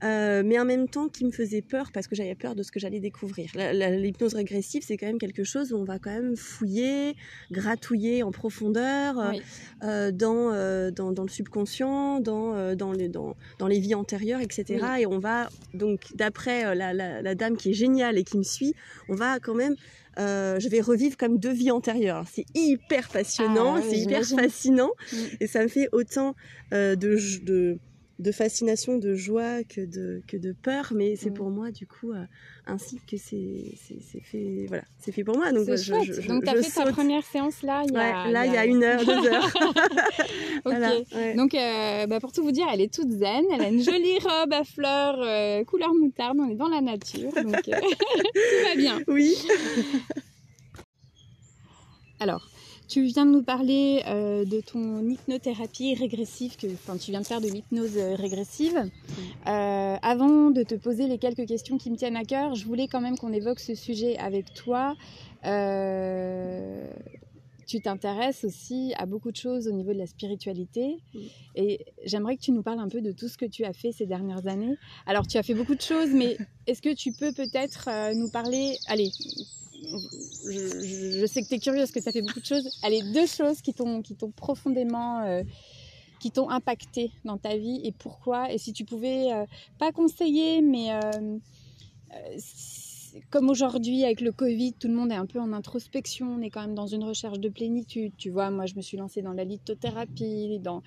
Euh, 0.02 0.42
mais 0.44 0.58
en 0.58 0.64
même 0.64 0.88
temps 0.88 1.08
qui 1.08 1.24
me 1.26 1.30
faisait 1.30 1.60
peur 1.60 1.90
parce 1.92 2.06
que 2.06 2.14
j'avais 2.14 2.34
peur 2.34 2.54
de 2.54 2.62
ce 2.62 2.72
que 2.72 2.80
j'allais 2.80 3.00
découvrir. 3.00 3.50
L'hypnose 3.54 4.34
régressive, 4.34 4.82
c'est 4.86 4.96
quand 4.96 5.06
même 5.06 5.18
quelque 5.18 5.44
chose 5.44 5.72
où 5.72 5.76
on 5.76 5.84
va 5.84 5.98
quand 5.98 6.10
même 6.10 6.36
fouiller, 6.36 7.16
gratouiller 7.50 8.22
en 8.22 8.30
profondeur 8.30 9.18
euh, 9.18 9.30
Oui. 9.30 9.42
euh, 9.84 10.10
dans, 10.10 10.52
euh, 10.52 10.90
dans 10.90 11.12
dans 11.12 11.24
le 11.24 11.28
subconscient, 11.28 12.20
dans 12.20 12.74
dans 12.74 12.92
les 12.92 13.08
dans, 13.08 13.36
dans 13.58 13.66
les 13.66 13.78
vies 13.78 13.94
antérieures, 13.94 14.40
etc. 14.40 14.84
Et 15.00 15.06
on 15.06 15.18
va 15.18 15.48
donc 15.74 16.00
d'après 16.14 16.74
la, 16.74 16.92
la, 16.94 17.20
la 17.20 17.34
dame 17.34 17.56
qui 17.56 17.70
est 17.70 17.74
géniale 17.74 18.16
et 18.16 18.24
qui 18.24 18.38
me 18.38 18.42
suit, 18.42 18.74
on 19.08 19.14
va 19.14 19.38
quand 19.38 19.54
même 19.54 19.74
je 20.16 20.68
vais 20.68 20.80
revivre 20.80 21.16
comme 21.16 21.38
deux 21.38 21.52
vies 21.52 21.70
antérieures. 21.70 22.24
C'est 22.30 22.44
hyper 22.54 23.08
passionnant, 23.08 23.76
Ah 23.76 23.82
c'est 23.82 23.98
hyper 23.98 24.24
fascinant, 24.24 24.90
et 25.40 25.46
ça 25.46 25.62
me 25.62 25.68
fait 25.68 25.88
autant 25.92 26.34
de, 26.72 27.78
de 28.20 28.32
fascination, 28.32 28.98
de 28.98 29.14
joie 29.14 29.64
que 29.64 29.80
de, 29.80 30.22
que 30.28 30.36
de 30.36 30.52
peur, 30.52 30.92
mais 30.94 31.16
c'est 31.16 31.30
Mm. 31.30 31.34
pour 31.34 31.50
moi 31.50 31.70
du 31.70 31.86
coup 31.86 32.12
euh, 32.12 32.24
ainsi 32.66 33.00
que 33.10 33.16
c'est 33.16 33.74
fait, 34.22 34.66
voilà, 34.68 34.84
c'est 34.98 35.10
fait 35.12 35.24
pour 35.24 35.36
moi. 35.36 35.50
Donc 35.52 35.66
je, 35.68 35.76
chouette. 35.76 36.04
je- 36.04 36.20
je- 36.20 36.28
Donc 36.28 36.44
tu 36.44 36.50
as 36.50 36.62
fait 36.62 36.70
ta 36.70 36.90
première 36.92 37.24
séance 37.24 37.62
là 37.62 37.82
il 37.86 37.92
y 37.92 37.96
a, 37.96 38.24
Ouais, 38.26 38.30
là 38.32 38.46
il 38.46 38.52
y 38.52 38.56
a 38.56 38.66
une 38.66 38.84
heure, 38.84 39.04
deux 39.04 39.26
heures. 39.26 39.46
Ok. 40.64 40.72
Voilà, 40.72 40.92
ouais. 41.14 41.34
Donc, 41.36 41.54
euh, 41.54 42.06
bah, 42.06 42.20
pour 42.20 42.32
tout 42.32 42.42
vous 42.42 42.52
dire, 42.52 42.66
elle 42.70 42.82
est 42.82 42.92
toute 42.92 43.10
zen. 43.10 43.44
Elle 43.54 43.62
a 43.62 43.68
une 43.68 43.82
jolie 43.82 44.18
robe 44.22 44.52
à 44.52 44.62
fleurs 44.62 45.18
euh, 45.22 45.64
couleur 45.64 45.94
moutarde. 45.94 46.36
On 46.38 46.50
est 46.50 46.54
dans 46.54 46.68
la 46.68 46.82
nature, 46.82 47.32
donc 47.32 47.62
tout 47.62 47.70
va 47.70 48.76
bien. 48.76 48.98
Oui. 49.08 49.34
Alors, 52.18 52.46
tu 52.90 53.04
viens 53.04 53.24
de 53.24 53.30
nous 53.30 53.42
parler 53.42 54.02
euh, 54.08 54.44
de 54.44 54.60
ton 54.60 55.08
hypnothérapie 55.08 55.94
régressive, 55.94 56.56
que, 56.56 56.66
enfin, 56.66 56.96
tu 56.96 57.12
viens 57.12 57.20
de 57.20 57.26
faire 57.26 57.40
de 57.40 57.46
l'hypnose 57.46 57.96
euh, 57.96 58.16
régressive. 58.16 58.76
Euh, 59.46 59.96
avant 60.02 60.50
de 60.50 60.64
te 60.64 60.74
poser 60.74 61.06
les 61.06 61.16
quelques 61.16 61.46
questions 61.46 61.78
qui 61.78 61.88
me 61.90 61.96
tiennent 61.96 62.16
à 62.16 62.24
cœur, 62.24 62.56
je 62.56 62.64
voulais 62.66 62.88
quand 62.88 63.00
même 63.00 63.16
qu'on 63.16 63.32
évoque 63.32 63.60
ce 63.60 63.76
sujet 63.76 64.18
avec 64.18 64.52
toi. 64.54 64.96
Euh, 65.46 66.90
tu 67.64 67.80
t'intéresses 67.80 68.42
aussi 68.42 68.92
à 68.98 69.06
beaucoup 69.06 69.30
de 69.30 69.36
choses 69.36 69.68
au 69.68 69.72
niveau 69.72 69.92
de 69.92 69.98
la 69.98 70.08
spiritualité 70.08 70.96
et 71.54 71.86
j'aimerais 72.04 72.36
que 72.36 72.42
tu 72.42 72.50
nous 72.50 72.64
parles 72.64 72.80
un 72.80 72.88
peu 72.88 73.00
de 73.00 73.12
tout 73.12 73.28
ce 73.28 73.38
que 73.38 73.46
tu 73.46 73.64
as 73.64 73.72
fait 73.72 73.92
ces 73.92 74.06
dernières 74.06 74.48
années. 74.48 74.76
Alors 75.06 75.28
tu 75.28 75.38
as 75.38 75.44
fait 75.44 75.54
beaucoup 75.54 75.76
de 75.76 75.80
choses, 75.80 76.10
mais 76.12 76.36
est-ce 76.66 76.82
que 76.82 76.92
tu 76.92 77.12
peux 77.12 77.32
peut-être 77.32 77.88
nous 78.16 78.28
parler, 78.28 78.76
allez, 78.88 79.12
je, 79.82 81.26
sais 81.26 81.42
que 81.42 81.48
tu 81.48 81.54
es 81.54 81.58
curieuse, 81.58 81.90
que 81.90 81.98
as 81.98 82.12
fait 82.12 82.22
beaucoup 82.22 82.40
de 82.40 82.46
choses, 82.46 82.68
allez, 82.82 83.02
deux 83.12 83.26
choses 83.26 83.60
qui 83.62 83.74
t'ont 83.74 84.02
profondément... 84.36 85.22
euh, 85.22 85.42
qui 86.20 86.30
t'ont 86.30 86.50
impacté 86.50 87.10
dans 87.24 87.38
ta 87.38 87.56
vie 87.56 87.80
et 87.82 87.92
pourquoi. 87.92 88.52
Et 88.52 88.58
si 88.58 88.72
tu 88.72 88.84
pouvais, 88.84 89.32
euh, 89.32 89.46
pas 89.78 89.90
conseiller, 89.90 90.60
mais 90.60 90.92
euh, 90.92 91.38
comme 93.30 93.48
aujourd'hui 93.50 94.04
avec 94.04 94.20
le 94.20 94.32
Covid, 94.32 94.74
tout 94.74 94.88
le 94.88 94.94
monde 94.94 95.10
est 95.12 95.16
un 95.16 95.26
peu 95.26 95.38
en 95.40 95.52
introspection, 95.52 96.26
on 96.38 96.42
est 96.42 96.50
quand 96.50 96.60
même 96.60 96.74
dans 96.74 96.86
une 96.86 97.04
recherche 97.04 97.38
de 97.38 97.48
plénitude. 97.48 98.12
Tu 98.16 98.30
vois, 98.30 98.50
moi 98.50 98.66
je 98.66 98.74
me 98.74 98.82
suis 98.82 98.96
lancée 98.96 99.22
dans 99.22 99.32
la 99.32 99.44
lithothérapie, 99.44 100.58
dans 100.62 100.82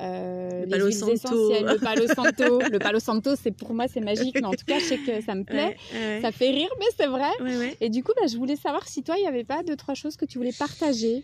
euh, 0.00 0.50
Le 0.60 0.64
les 0.64 0.70
Palo 0.70 0.86
huiles 0.86 0.94
Santo. 0.94 1.12
essentielles, 1.12 1.64
le 1.66 1.78
Palo 1.78 2.06
Santo. 2.06 2.60
le 2.72 2.78
Palo 2.78 2.98
Santo, 3.00 3.30
c'est 3.36 3.50
pour 3.50 3.74
moi 3.74 3.86
c'est 3.88 4.00
magique, 4.00 4.34
mais 4.40 4.46
en 4.46 4.50
tout 4.52 4.64
cas 4.66 4.78
je 4.78 4.84
sais 4.84 4.98
que 4.98 5.20
ça 5.20 5.34
me 5.34 5.44
plaît. 5.44 5.76
Ouais, 5.92 5.98
ouais. 5.98 6.18
Ça 6.22 6.32
fait 6.32 6.50
rire, 6.50 6.70
mais 6.78 6.86
c'est 6.98 7.06
vrai. 7.06 7.30
Ouais. 7.40 7.76
Et 7.80 7.90
du 7.90 8.02
coup, 8.02 8.12
bah, 8.20 8.26
je 8.30 8.36
voulais 8.36 8.56
savoir 8.56 8.86
si 8.88 9.02
toi, 9.02 9.16
il 9.18 9.22
n'y 9.22 9.28
avait 9.28 9.44
pas 9.44 9.62
deux, 9.62 9.76
trois 9.76 9.94
choses 9.94 10.16
que 10.16 10.24
tu 10.24 10.38
voulais 10.38 10.52
partager. 10.58 11.22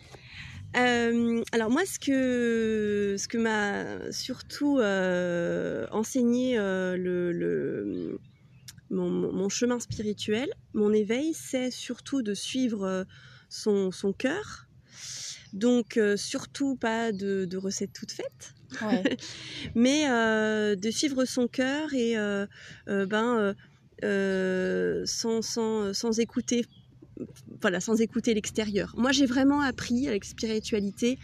Euh, 0.77 1.43
alors 1.53 1.69
moi, 1.71 1.83
ce 1.85 1.99
que 1.99 3.17
ce 3.19 3.27
que 3.27 3.39
m'a 3.39 4.13
surtout 4.13 4.79
euh, 4.79 5.87
enseigné 5.91 6.57
le, 6.57 7.33
le- 7.33 8.21
mon, 8.91 9.49
chemin 9.49 9.79
spirituel, 9.79 10.49
mon 10.75 10.93
éveil, 10.93 11.33
c'est 11.35 11.71
surtout 11.71 12.23
de 12.23 12.35
suivre 12.35 12.85
euh, 12.85 13.05
son, 13.49 13.91
son 13.91 14.13
cœur. 14.13 14.67
Donc 15.53 15.97
euh, 15.97 16.17
surtout 16.17 16.77
pas 16.77 17.13
de, 17.13 17.45
de 17.45 17.57
recettes 17.57 17.93
toutes 17.93 18.13
faites, 18.13 18.55
Ouais. 18.83 19.03
mais 19.75 20.09
euh, 20.09 20.77
de 20.77 20.91
suivre 20.91 21.25
son 21.25 21.49
cœur 21.49 21.93
et 21.93 22.17
euh, 22.17 22.47
ben 22.87 23.55
sans, 25.07 25.43
sans, 25.43 25.93
sans 25.93 26.19
écouter 26.21 26.65
voilà 27.61 27.81
sans 27.81 28.01
écouter 28.01 28.33
l'extérieur. 28.33 28.95
Moi 28.97 29.11
j'ai 29.13 29.27
vraiment 29.27 29.61
appris 29.61 30.09
avec 30.09 30.25
spiritualité 30.25 31.19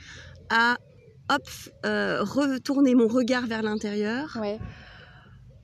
à 0.50 0.78
hop 1.30 1.48
retourner 1.84 2.94
mon 2.96 3.06
regard 3.06 3.46
vers 3.46 3.62
l'intérieur 3.62 4.36
ouais. 4.40 4.58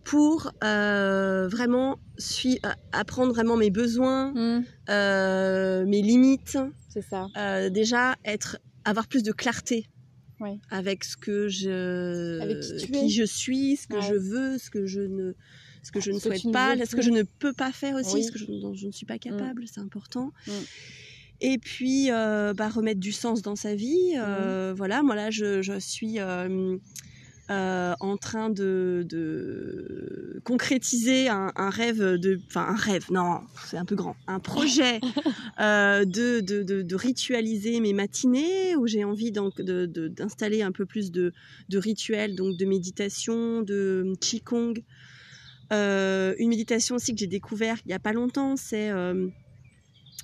Pour 0.05 0.53
euh, 0.65 1.49
vraiment 1.49 1.99
euh, 2.47 2.69
apprendre 2.93 3.33
vraiment 3.33 3.57
mes 3.57 3.71
besoins, 3.71 4.33
Hmm, 4.35 4.65
euh, 4.91 5.85
mes 5.87 6.03
limites, 6.03 6.59
c'est 6.89 7.03
ça. 7.03 7.27
euh, 7.37 7.71
déjà 7.71 8.17
être 8.25 8.59
avoir 8.85 9.07
plus 9.09 9.23
de 9.23 9.33
clarté 9.33 9.87
Ouais. 10.41 10.59
avec 10.71 11.05
ce 11.05 11.17
que 11.17 11.47
je 11.49 12.41
Avec 12.41 12.59
qui 12.91 13.11
je 13.11 13.23
suis 13.25 13.77
ce 13.77 13.87
que 13.87 13.97
Ouais. 13.97 14.03
je 14.03 14.15
veux 14.15 14.59
ce 14.59 14.71
que 14.71 14.87
je 14.87 15.01
ne 15.03 15.35
ce 15.85 15.91
que 15.93 16.01
je 16.01 16.11
ne 16.13 16.19
Ce 16.19 16.29
souhaite 16.29 16.53
pas, 16.53 16.77
ce 16.85 16.95
que 16.97 17.03
je 17.03 17.11
ne 17.11 17.23
peux 17.23 17.53
pas 17.53 17.73
faire 17.73 17.97
aussi, 17.97 18.15
Oui. 18.15 18.25
ce 18.25 18.31
que 18.33 18.39
je, 18.39 18.47
dont 18.47 18.73
je 18.75 18.87
ne 18.87 18.93
suis 18.93 19.07
pas 19.07 19.19
capable, 19.19 19.65
c'est 19.67 19.81
important. 19.81 20.33
Mm. 20.47 20.53
Et 21.45 21.59
puis, 21.59 22.13
euh, 22.13 22.55
bah, 22.55 22.69
remettre 22.69 23.01
du 23.01 23.11
sens 23.11 23.43
dans 23.43 23.57
sa 23.57 23.75
vie. 23.75 24.13
Mm. 24.15 24.19
euh, 24.21 24.75
Voilà, 24.77 25.03
moi 25.03 25.17
là, 25.17 25.31
je, 25.33 25.61
je 25.61 25.77
suis 25.81 26.21
euh, 26.21 26.77
euh, 27.53 27.95
en 28.01 28.17
train 28.17 28.49
de, 28.49 29.05
de 29.07 30.41
concrétiser 30.43 31.29
un, 31.29 31.53
un 31.55 31.69
rêve 31.69 32.01
de, 32.01 32.41
enfin 32.47 32.63
un 32.67 32.75
rêve, 32.75 33.11
non, 33.11 33.41
c'est 33.67 33.77
un 33.77 33.85
peu 33.85 33.95
grand, 33.95 34.17
un 34.27 34.41
projet 34.41 35.01
euh, 35.61 36.07
de, 36.07 36.41
de, 36.41 36.63
de, 36.63 36.95
ritualiser 36.97 37.81
mes 37.81 37.93
matinées 37.93 38.75
où 38.77 38.87
j'ai 38.87 39.05
envie 39.05 39.33
donc 39.33 39.61
d'installer 39.61 40.63
un 40.63 40.73
peu 40.73 40.87
plus 40.87 41.13
de, 41.13 41.35
rituels, 41.75 42.37
donc 42.37 42.57
de 42.57 42.65
méditation, 42.65 43.61
de 43.61 44.15
qigong. 44.19 44.83
Euh, 45.75 46.35
une 46.39 46.49
méditation 46.49 46.97
aussi 46.97 47.13
que 47.13 47.19
j'ai 47.19 47.27
découvert 47.27 47.77
il 47.85 47.91
y 47.91 47.95
a 47.95 47.99
pas 47.99 48.15
longtemps, 48.15 48.57
c'est 48.57 48.91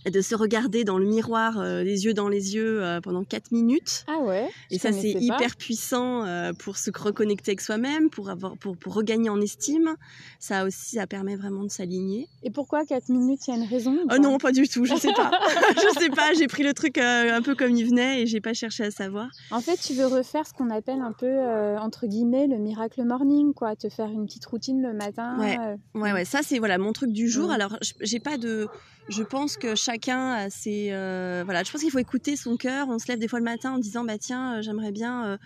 de 0.07 0.21
se 0.21 0.35
regarder 0.35 0.85
dans 0.85 0.99
le 0.99 1.07
miroir, 1.07 1.59
euh, 1.59 1.83
les 1.83 2.05
yeux 2.05 2.15
dans 2.15 2.29
les 2.29 2.55
yeux, 2.55 2.83
euh, 2.83 3.01
pendant 3.01 3.25
4 3.25 3.53
minutes. 3.53 4.05
Ah 4.07 4.19
ouais 4.21 4.49
Et 4.71 4.79
ça, 4.79 4.93
c'est 4.93 5.11
hyper 5.11 5.57
puissant 5.57 6.25
euh, 6.25 6.53
pour 6.53 6.77
se 6.77 6.91
reconnecter 6.97 7.53
avec 7.53 7.61
soi-même, 7.61 8.11
pour, 8.11 8.31
avoir, 8.31 8.57
pour, 8.57 8.77
pour 8.77 8.95
regagner 8.95 9.29
en 9.29 9.41
estime. 9.41 9.97
Ça 10.39 10.65
aussi, 10.65 10.97
ça 10.97 11.07
permet 11.07 11.37
vraiment 11.37 11.65
de 11.65 11.71
s'aligner. 11.71 12.29
Et 12.43 12.51
pourquoi 12.51 12.85
4 12.85 13.09
minutes 13.09 13.41
Il 13.47 13.55
y 13.55 13.59
a 13.59 13.61
une 13.61 13.69
raison 13.69 13.97
Oh 14.11 14.19
non, 14.19 14.39
pas 14.39 14.53
du 14.53 14.69
tout, 14.69 14.85
je 14.85 14.95
sais 14.95 15.13
pas. 15.13 15.31
je 15.75 16.01
sais 16.01 16.11
pas, 16.11 16.33
j'ai 16.35 16.47
pris 16.47 16.63
le 16.63 16.75
truc 16.75 16.99
un 16.99 17.43
peu 17.43 17.55
comme 17.55 17.75
il 17.75 17.87
venait 17.87 18.23
et 18.23 18.27
j'ai 18.27 18.41
pas 18.41 18.55
cherché 18.55 18.85
à 18.85 18.91
savoir. 18.91 19.29
En 19.51 19.61
fait, 19.61 19.77
tu 19.77 19.95
veux 19.95 20.07
refaire 20.07 20.47
ce 20.47 20.53
qu'on 20.53 20.71
appelle 20.71 21.01
un 21.01 21.13
peu, 21.13 21.39
entre 21.79 22.07
guillemets, 22.07 22.47
le 22.47 22.59
miracle 22.59 23.03
morning, 23.05 23.53
quoi. 23.55 23.77
Te 23.77 23.89
faire 23.89 24.09
une 24.09 24.27
petite 24.27 24.47
routine 24.47 24.83
le 24.83 24.93
matin. 24.93 25.39
Ouais. 25.39 25.59
Ouais, 25.95 26.13
ouais, 26.13 26.25
ça 26.25 26.41
c'est 26.43 26.59
voilà 26.59 26.79
mon 26.79 26.93
truc 26.93 27.13
du 27.13 27.29
jour. 27.29 27.49
Mm. 27.49 27.53
Alors, 27.53 27.77
j'ai 28.01 28.21
pas 28.21 28.39
de. 28.39 28.69
Je 29.09 29.23
pense 29.23 29.57
que 29.57 29.75
chacun 29.89 30.33
a 30.33 30.51
ses. 30.51 30.89
euh, 30.93 31.43
voilà, 31.45 31.63
je 31.63 31.73
pense 31.73 31.81
qu'il 31.81 31.91
faut 31.91 31.99
écouter 31.99 32.37
son 32.37 32.57
cœur. 32.57 32.89
On 32.89 32.99
se 32.99 33.09
lève 33.09 33.19
des 33.19 33.29
fois 33.29 33.39
le 33.39 33.45
matin 33.45 33.73
en 33.73 33.79
disant 33.79 34.05
bah 34.05 34.19
tiens, 34.19 34.59
euh, 34.59 34.63
j'aimerais 34.63 34.93
bien 34.93 35.39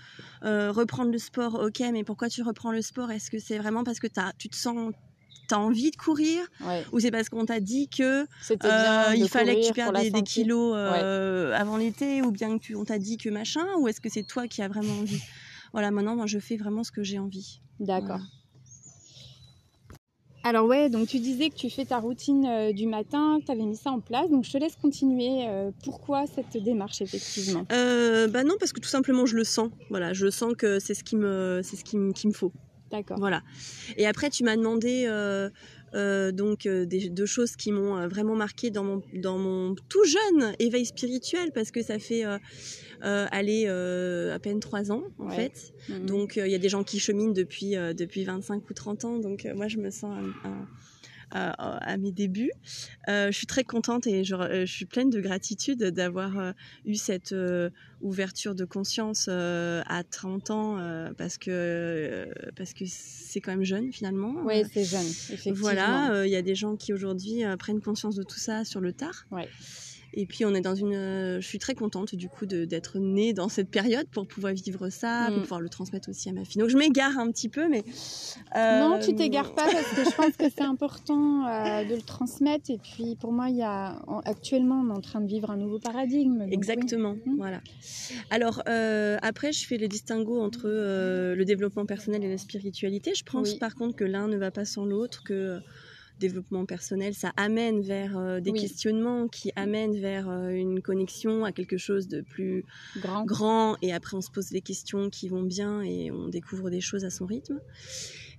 euh, 0.45 0.73
reprendre 0.73 1.13
le 1.13 1.19
sport. 1.19 1.55
Ok, 1.55 1.81
mais 1.93 2.03
pourquoi 2.03 2.29
tu 2.29 2.43
reprends 2.43 2.73
le 2.73 2.83
sport? 2.83 3.11
Est-ce 3.11 3.31
que 3.31 3.39
c'est 3.39 3.59
vraiment 3.59 3.85
parce 3.85 4.01
que 4.01 4.09
t'as, 4.09 4.33
tu 4.39 4.49
te 4.49 4.57
sens, 4.57 4.93
t'as 5.47 5.59
envie 5.59 5.91
de 5.93 5.97
courir, 5.97 6.41
ouais. 6.67 6.85
ou 6.93 6.99
c'est 6.99 7.11
parce 7.11 7.29
qu'on 7.29 7.45
t'a 7.45 7.61
dit 7.61 7.89
que 7.89 8.23
euh, 8.23 9.15
il 9.15 9.29
fallait 9.29 9.61
que 9.61 9.67
tu 9.67 9.73
perdes 9.73 9.97
des, 9.97 10.23
kilos 10.23 10.75
euh, 10.77 11.53
avant 11.55 11.77
l'été, 11.77 12.23
ou 12.23 12.33
bien 12.33 12.59
que 12.59 12.63
tu, 12.63 12.75
on 12.75 12.85
t'a 12.85 12.99
dit 12.99 13.17
que 13.17 13.29
machin, 13.29 13.67
ou 13.79 13.87
est-ce 13.87 14.01
que 14.01 14.09
c'est 14.09 14.25
toi 14.25 14.49
qui 14.49 14.63
as 14.63 14.69
vraiment 14.69 14.95
envie? 14.95 15.23
Voilà, 15.73 15.91
maintenant 15.91 16.17
moi 16.17 16.27
je 16.27 16.39
fais 16.39 16.57
vraiment 16.57 16.85
ce 16.85 16.93
que 16.93 17.03
j'ai 17.03 17.19
envie. 17.19 17.61
D'accord. 17.81 18.19
Voilà. 18.19 18.25
Alors 20.45 20.67
ouais, 20.67 20.89
donc 20.89 21.07
tu 21.09 21.19
disais 21.21 21.51
que 21.51 21.55
tu 21.55 21.71
fais 21.71 21.85
ta 21.85 21.99
routine 21.99 22.47
euh, 22.47 22.73
du 22.73 22.87
matin, 22.87 23.39
tu 23.45 23.53
avais 23.53 23.63
mis 23.65 23.77
ça 23.77 23.91
en 23.93 24.01
place, 24.01 24.29
donc 24.29 24.45
je 24.45 24.51
te 24.51 24.59
laisse 24.59 24.75
continuer. 24.75 25.47
euh, 25.47 25.71
pourquoi 25.85 26.25
cette 26.27 26.61
démarche 26.63 27.01
effectivement? 27.01 27.65
Euh, 27.71 28.27
bah 28.27 28.43
non, 28.43 28.55
parce 28.59 28.73
que 28.73 28.81
tout 28.81 28.89
simplement 28.89 29.25
je 29.25 29.37
le 29.37 29.45
sens. 29.45 29.71
Voilà, 29.89 30.13
je 30.13 30.31
sens 30.31 30.55
que 30.59 30.81
c'est 30.81 30.95
ce 30.95 31.05
qui 31.05 31.17
me, 31.17 31.61
c'est 31.63 31.77
ce 31.77 31.85
qui 31.85 31.97
me, 31.97 32.13
qu'il 32.13 32.29
me 32.31 32.35
faut. 32.35 32.53
D'accord. 32.91 33.19
Voilà. 33.19 33.43
Et 33.97 34.07
après, 34.07 34.31
tu 34.31 34.43
m'as 34.45 34.57
demandé 34.57 35.07
euh, 35.95 36.33
donc 36.33 36.67
euh, 36.67 36.85
des, 36.87 37.09
deux 37.11 37.27
choses 37.27 37.57
qui 37.57 37.73
m'ont 37.73 37.97
euh, 37.97 38.09
vraiment 38.09 38.35
marqué 38.35 38.71
dans 38.71 38.85
mon, 38.85 39.03
dans 39.15 39.39
mon 39.39 39.75
tout 39.89 40.05
jeune 40.05 40.55
éveil 40.59 40.87
spirituel, 40.87 41.51
parce 41.53 41.71
que 41.71 41.83
ça 41.83 41.99
fait 41.99 42.25
euh, 42.25 42.39
euh, 43.05 43.27
aller 43.31 43.65
euh, 43.67 44.35
à 44.35 44.39
peine 44.39 44.61
trois 44.61 44.91
ans 44.93 45.03
en 45.19 45.29
Ouais. 45.29 45.37
fait. 45.37 45.73
Mhm. 45.89 46.07
Donc 46.07 46.37
il 46.37 46.51
y 46.51 46.55
a 46.55 46.59
des 46.59 46.69
gens 46.69 46.85
qui 46.85 46.99
cheminent 46.99 47.33
depuis, 47.33 47.77
euh, 47.77 47.93
depuis 47.95 48.25
25 48.25 48.69
ou 48.71 48.75
30 48.75 49.05
ans, 49.05 49.19
donc 49.19 49.45
euh, 49.47 49.55
moi 49.55 49.69
je 49.69 49.79
me 49.79 49.91
sens 49.91 50.17
un- 50.17 50.49
un- 50.49 50.69
à, 51.33 51.77
à 51.79 51.97
mes 51.97 52.13
débuts. 52.13 52.53
Euh, 53.09 53.31
je 53.31 53.37
suis 53.37 53.47
très 53.47 53.65
contente 53.65 54.07
et 54.07 54.25
je, 54.25 54.35
euh, 54.35 54.67
je 54.67 54.73
suis 54.73 54.87
pleine 54.87 55.11
de 55.11 55.21
gratitude 55.21 55.83
d'avoir 55.83 56.39
euh, 56.39 56.53
eu 56.85 56.95
cette 56.95 57.33
euh, 57.33 57.71
ouverture 58.01 58.55
de 58.55 58.65
conscience 58.65 59.27
euh, 59.29 59.83
à 59.87 60.05
30 60.05 60.51
ans 60.51 61.13
parce 61.17 61.39
que 61.39 62.29
parce 62.57 62.73
que 62.75 62.85
c'est 62.87 63.41
quand 63.41 63.53
même 63.53 63.65
jeune 63.65 63.93
finalement. 63.93 64.33
Ouais, 64.45 64.65
c'est 64.73 64.85
jeune, 64.85 65.01
effectivement. 65.07 65.55
Voilà, 65.61 66.25
il 66.27 66.31
y 66.31 66.37
a 66.37 66.43
des 66.43 66.55
gens 66.55 66.77
qui 66.77 66.93
aujourd'hui 66.93 67.43
prennent 67.59 67.81
conscience 67.81 68.17
de 68.17 68.23
tout 68.23 68.39
ça 68.39 68.65
sur 68.65 68.81
le 68.81 68.93
tard. 68.93 69.25
Ouais. 69.31 69.49
Et 70.15 70.27
puis 70.27 70.45
on 70.45 70.55
est 70.55 70.61
dans 70.61 70.75
une, 70.75 70.95
euh, 70.95 71.41
je 71.41 71.47
suis 71.47 71.59
très 71.59 71.75
contente 71.75 72.15
du 72.15 72.29
coup 72.29 72.45
d'être 72.47 72.99
née 72.99 73.33
dans 73.33 73.49
cette 73.49 73.71
période 73.71 74.07
pour 74.09 74.27
pouvoir 74.27 74.53
vivre 74.53 74.89
ça, 74.91 75.31
Mm. 75.31 75.35
pour 75.35 75.43
pouvoir 75.43 75.61
le 75.61 75.69
transmettre 75.69 76.09
aussi 76.11 76.29
à 76.29 76.33
ma 76.33 76.45
fille. 76.45 76.61
Donc 76.61 76.69
je 76.71 76.77
m'égare 76.77 77.19
un 77.19 77.31
petit 77.31 77.49
peu, 77.49 77.69
mais 77.69 77.83
euh, 78.57 78.81
Non, 78.81 78.99
tu 78.99 79.15
t'égares 79.15 79.55
pas 79.55 79.65
parce 79.65 79.91
que 79.95 80.05
je 80.05 80.15
pense 80.17 80.37
que 80.37 80.45
c'est 80.55 80.63
important 80.65 81.47
euh, 81.47 81.85
de 81.85 81.95
le 81.95 82.03
transmettre. 82.03 82.71
Et 82.71 82.79
puis 82.79 83.17
pour 83.17 83.33
moi, 83.33 83.49
il 83.49 83.57
y 83.57 83.63
a 83.63 83.99
en- 84.07 84.21
actuellement, 84.21 84.83
on 84.85 84.91
est 84.95 84.99
en 84.99 85.01
train 85.01 85.21
de 85.21 85.29
vivre 85.29 85.51
un 85.51 85.57
nouveau 85.57 85.79
paradigme. 85.79 86.43
oui. 86.47 86.53
Exactement, 86.53 87.15
Mm. 87.25 87.37
voilà. 87.39 87.61
Alors 88.31 88.63
après, 89.23 89.53
je 89.53 89.67
fais 89.67 89.79
le 89.79 89.89
distinguo 89.89 90.41
entre 90.41 90.69
le 90.69 91.45
développement 91.45 91.87
personnel 91.87 92.23
et 92.25 92.29
la 92.29 92.39
spiritualité. 92.39 93.13
Je 93.15 93.23
pense 93.25 93.53
Oui. 93.53 93.59
par 93.59 93.75
contre 93.75 93.97
que 93.97 94.05
l'un 94.05 94.29
ne 94.29 94.37
va 94.37 94.51
pas 94.51 94.65
sans 94.65 94.85
l'autre, 94.85 95.23
que 95.25 95.59
développement 96.27 96.65
personnel, 96.67 97.13
ça 97.15 97.33
amène 97.37 97.81
vers 97.83 98.17
euh, 98.19 98.41
des 98.41 98.51
Oui. 98.53 98.61
questionnements 98.61 99.29
qui 99.29 99.53
amènent 99.57 99.99
vers 100.11 100.29
euh, 100.31 100.49
une 100.49 100.81
connexion 100.81 101.45
à 101.45 101.53
quelque 101.53 101.77
chose 101.77 102.09
de 102.09 102.21
plus 102.23 102.65
Grand. 103.01 103.25
grand 103.25 103.77
et 103.83 103.93
après 103.93 104.17
on 104.17 104.21
se 104.23 104.31
pose 104.31 104.49
des 104.51 104.61
questions 104.63 105.11
qui 105.11 105.29
vont 105.29 105.43
bien 105.43 105.83
et 105.83 106.11
on 106.11 106.29
découvre 106.29 106.71
des 106.71 106.81
choses 106.81 107.05
à 107.05 107.11
son 107.11 107.27
rythme. 107.27 107.61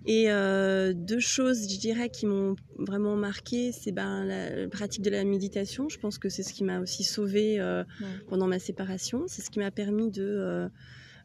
Et 0.06 0.25
euh, 0.30 0.92
deux 0.94 1.20
choses, 1.22 1.60
je 1.72 1.80
dirais, 1.80 2.10
qui 2.10 2.25
m'ont 2.25 2.56
vraiment 2.78 3.16
marqué, 3.16 3.72
c'est 3.72 3.94
ben, 3.94 4.25
la 4.25 4.68
pratique 4.68 5.02
de 5.02 5.10
la 5.10 5.24
méditation. 5.24 5.88
Je 5.88 5.98
pense 5.98 6.18
que 6.18 6.28
c'est 6.28 6.44
ce 6.44 6.54
qui 6.54 6.63
m'a 6.66 6.82
aussi 6.82 7.04
sauvée 7.06 7.60
euh, 7.60 7.84
Ouais. 8.02 8.08
pendant 8.28 8.48
ma 8.48 8.60
séparation. 8.60 9.24
C'est 9.28 9.42
ce 9.42 9.50
qui 9.50 9.60
m'a 9.60 9.72
permis 9.72 10.12
de, 10.12 10.24
euh, 10.25 10.68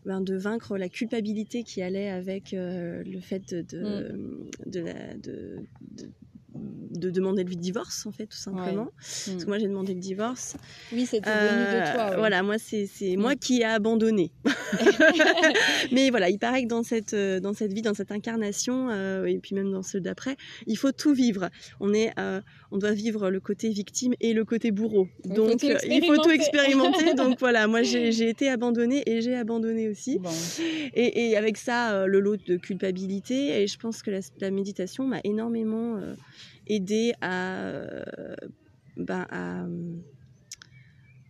ben, 0.07 0.21
de 0.21 0.37
vaincre 0.37 0.79
la 0.79 0.89
culpabilité 0.89 1.65
qui 1.65 1.83
allait 1.83 2.09
avec 2.09 2.53
le 2.53 3.21
fait 3.21 3.43
de, 3.53 3.63
de, 3.63 4.15
de, 4.67 4.81
la- 4.81 5.15
de- 5.17 5.59
de- 6.59 6.99
de 6.99 7.11
demander 7.11 7.45
le 7.45 7.55
divorce, 7.55 8.07
en 8.07 8.13
fait, 8.13 8.27
tout 8.27 8.37
simplement. 8.37 8.89
Parce 8.97 9.45
que 9.45 9.47
moi, 9.47 9.59
j'ai 9.59 9.69
demandé 9.69 9.95
le 9.95 10.01
divorce. 10.01 10.57
Oui, 10.93 11.07
c'était 11.07 11.29
Euh, 11.29 11.91
de 11.91 11.93
toi. 11.95 12.09
oui. 12.11 12.17
Voilà, 12.19 12.43
moi 12.43 12.57
c'est 12.59 12.87
c'est 12.87 13.17
Mm. 13.17 13.21
moi 13.21 13.37
qui 13.37 13.61
ai 13.61 13.65
abandonné. 13.65 14.33
Mais 15.93 16.11
voilà, 16.11 16.29
il 16.31 16.39
paraît 16.39 16.63
que 16.65 16.69
dans 16.69 16.83
cette 16.83 17.15
euh, 17.15 17.41
dans 17.41 17.55
cette 17.55 17.73
vie, 17.73 17.83
dans 17.83 17.95
cette 17.95 18.13
incarnation 18.13 18.89
euh, 18.91 19.25
et 19.27 19.39
puis 19.39 19.55
même 19.55 19.71
dans 19.71 19.83
ceux 19.83 20.01
d'après, 20.01 20.37
il 20.67 20.77
faut 20.77 20.93
tout 20.93 21.13
vivre. 21.15 21.49
On 21.81 21.93
est 21.95 22.13
euh, 22.19 22.41
on 22.71 22.79
doit 22.79 22.93
vivre 22.93 23.31
le 23.31 23.41
côté 23.41 23.71
victime 23.71 24.13
et 24.21 24.35
le 24.35 24.45
côté 24.45 24.71
bourreau. 24.71 25.09
Il 25.25 25.31
faut 25.31 25.37
Donc 25.49 25.61
tout 25.61 25.67
euh, 25.67 25.79
il 25.89 26.05
faut 26.05 26.17
tout 26.23 26.31
expérimenter. 26.31 27.15
Donc 27.17 27.39
voilà, 27.41 27.67
moi 27.67 27.83
j'ai 27.83 28.29
été 28.29 28.49
abandonnée 28.49 29.03
et 29.07 29.21
j'ai 29.23 29.35
abandonné 29.37 29.89
aussi. 29.89 30.19
Bon. 30.19 30.31
Et, 30.95 31.31
et 31.31 31.37
avec 31.37 31.57
ça, 31.57 31.95
euh, 31.95 32.07
le 32.07 32.21
lot 32.21 32.37
de 32.37 32.57
culpabilité. 32.57 33.63
Et 33.63 33.67
je 33.67 33.79
pense 33.79 34.03
que 34.03 34.11
la, 34.11 34.21
la 34.41 34.51
méditation 34.51 35.05
m'a 35.05 35.21
énormément 35.25 35.97
euh, 35.97 36.15
aidé 36.67 37.15
à, 37.23 37.57
euh, 37.61 38.05
ben, 38.97 39.27
à, 39.31 39.65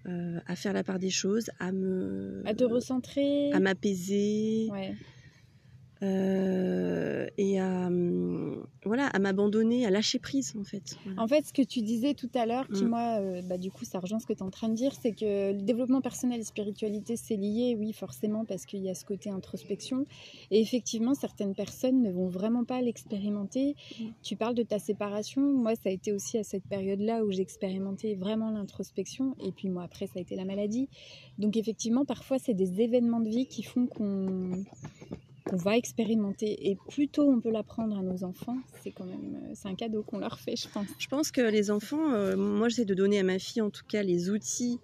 euh, 0.09 0.38
à 0.47 0.57
faire 0.57 0.73
la 0.73 0.83
part 0.83 0.99
des 0.99 1.11
choses, 1.11 1.50
à 1.61 1.71
me 1.71 2.42
À 2.47 2.54
te 2.54 2.64
recentrer. 2.64 3.52
à 3.52 3.61
m'apaiser 3.61 4.68
Ouais. 4.73 4.95
Euh, 6.02 7.26
et 7.36 7.60
à 7.60 7.86
hum, 7.86 8.66
voilà 8.84 9.06
à 9.06 9.18
m'abandonner, 9.18 9.86
à 9.86 9.90
lâcher 9.90 10.18
prise 10.18 10.54
en 10.58 10.64
fait. 10.64 10.96
Voilà. 11.04 11.22
En 11.22 11.28
fait, 11.28 11.46
ce 11.46 11.52
que 11.52 11.62
tu 11.62 11.82
disais 11.82 12.14
tout 12.14 12.30
à 12.34 12.46
l'heure, 12.46 12.66
qui 12.68 12.84
Mm. 12.84 12.88
moi, 12.88 13.18
euh, 13.20 13.42
bah, 13.42 13.58
du 13.58 13.70
coup, 13.70 13.84
ça 13.84 13.98
rejoint 13.98 14.18
ce 14.18 14.26
que 14.26 14.32
tu 14.32 14.40
es 14.40 14.42
en 14.42 14.50
train 14.50 14.68
de 14.68 14.74
dire, 14.74 14.92
c'est 15.00 15.12
que 15.12 15.52
le 15.52 15.62
développement 15.62 16.00
personnel 16.00 16.40
et 16.40 16.44
spiritualité, 16.44 17.16
c'est 17.16 17.36
lié, 17.36 17.76
oui, 17.78 17.92
forcément, 17.92 18.44
parce 18.44 18.66
qu'il 18.66 18.80
y 18.80 18.90
a 18.90 18.94
ce 18.94 19.04
côté 19.04 19.30
introspection. 19.30 20.06
Et 20.50 20.60
effectivement, 20.60 21.14
certaines 21.14 21.54
personnes 21.54 22.02
ne 22.02 22.10
vont 22.10 22.28
vraiment 22.28 22.64
pas 22.64 22.80
l'expérimenter. 22.80 23.76
Mm. 24.00 24.04
Tu 24.22 24.36
parles 24.36 24.54
de 24.54 24.62
ta 24.62 24.78
séparation. 24.78 25.42
Moi, 25.42 25.74
ça 25.74 25.88
a 25.88 25.90
été 25.90 26.12
aussi 26.12 26.38
à 26.38 26.44
cette 26.44 26.64
période-là 26.64 27.24
où 27.24 27.30
j'ai 27.30 27.42
expérimenté 27.42 28.14
vraiment 28.14 28.50
l'introspection. 28.50 29.34
Et 29.44 29.52
puis, 29.52 29.68
moi, 29.68 29.82
après, 29.82 30.06
ça 30.06 30.14
a 30.16 30.20
été 30.20 30.36
la 30.36 30.44
maladie. 30.44 30.88
Donc, 31.38 31.56
effectivement, 31.56 32.04
parfois, 32.04 32.38
c'est 32.38 32.54
des 32.54 32.80
événements 32.80 33.20
de 33.20 33.28
vie 33.28 33.46
qui 33.46 33.62
font 33.62 33.86
qu'on 33.86 34.64
qu'on 35.48 35.56
va 35.56 35.76
expérimenter 35.76 36.68
et 36.70 36.76
plus 36.90 37.08
tôt 37.08 37.28
on 37.30 37.40
peut 37.40 37.50
l'apprendre 37.50 37.96
à 37.98 38.02
nos 38.02 38.22
enfants 38.24 38.58
c'est 38.82 38.92
quand 38.92 39.06
même 39.06 39.38
euh, 39.50 39.68
un 39.68 39.74
cadeau 39.74 40.02
qu'on 40.02 40.18
leur 40.18 40.38
fait 40.38 40.56
je 40.56 40.68
pense 40.68 40.86
Je 40.98 41.06
pense 41.08 41.30
que 41.30 41.40
les 41.40 41.70
enfants, 41.70 42.12
euh, 42.12 42.36
moi 42.36 42.68
j'essaie 42.68 42.84
de 42.84 42.94
donner 42.94 43.18
à 43.18 43.22
ma 43.24 43.38
fille 43.38 43.62
en 43.62 43.70
tout 43.70 43.84
cas 43.88 44.02
les 44.02 44.30
outils 44.30 44.78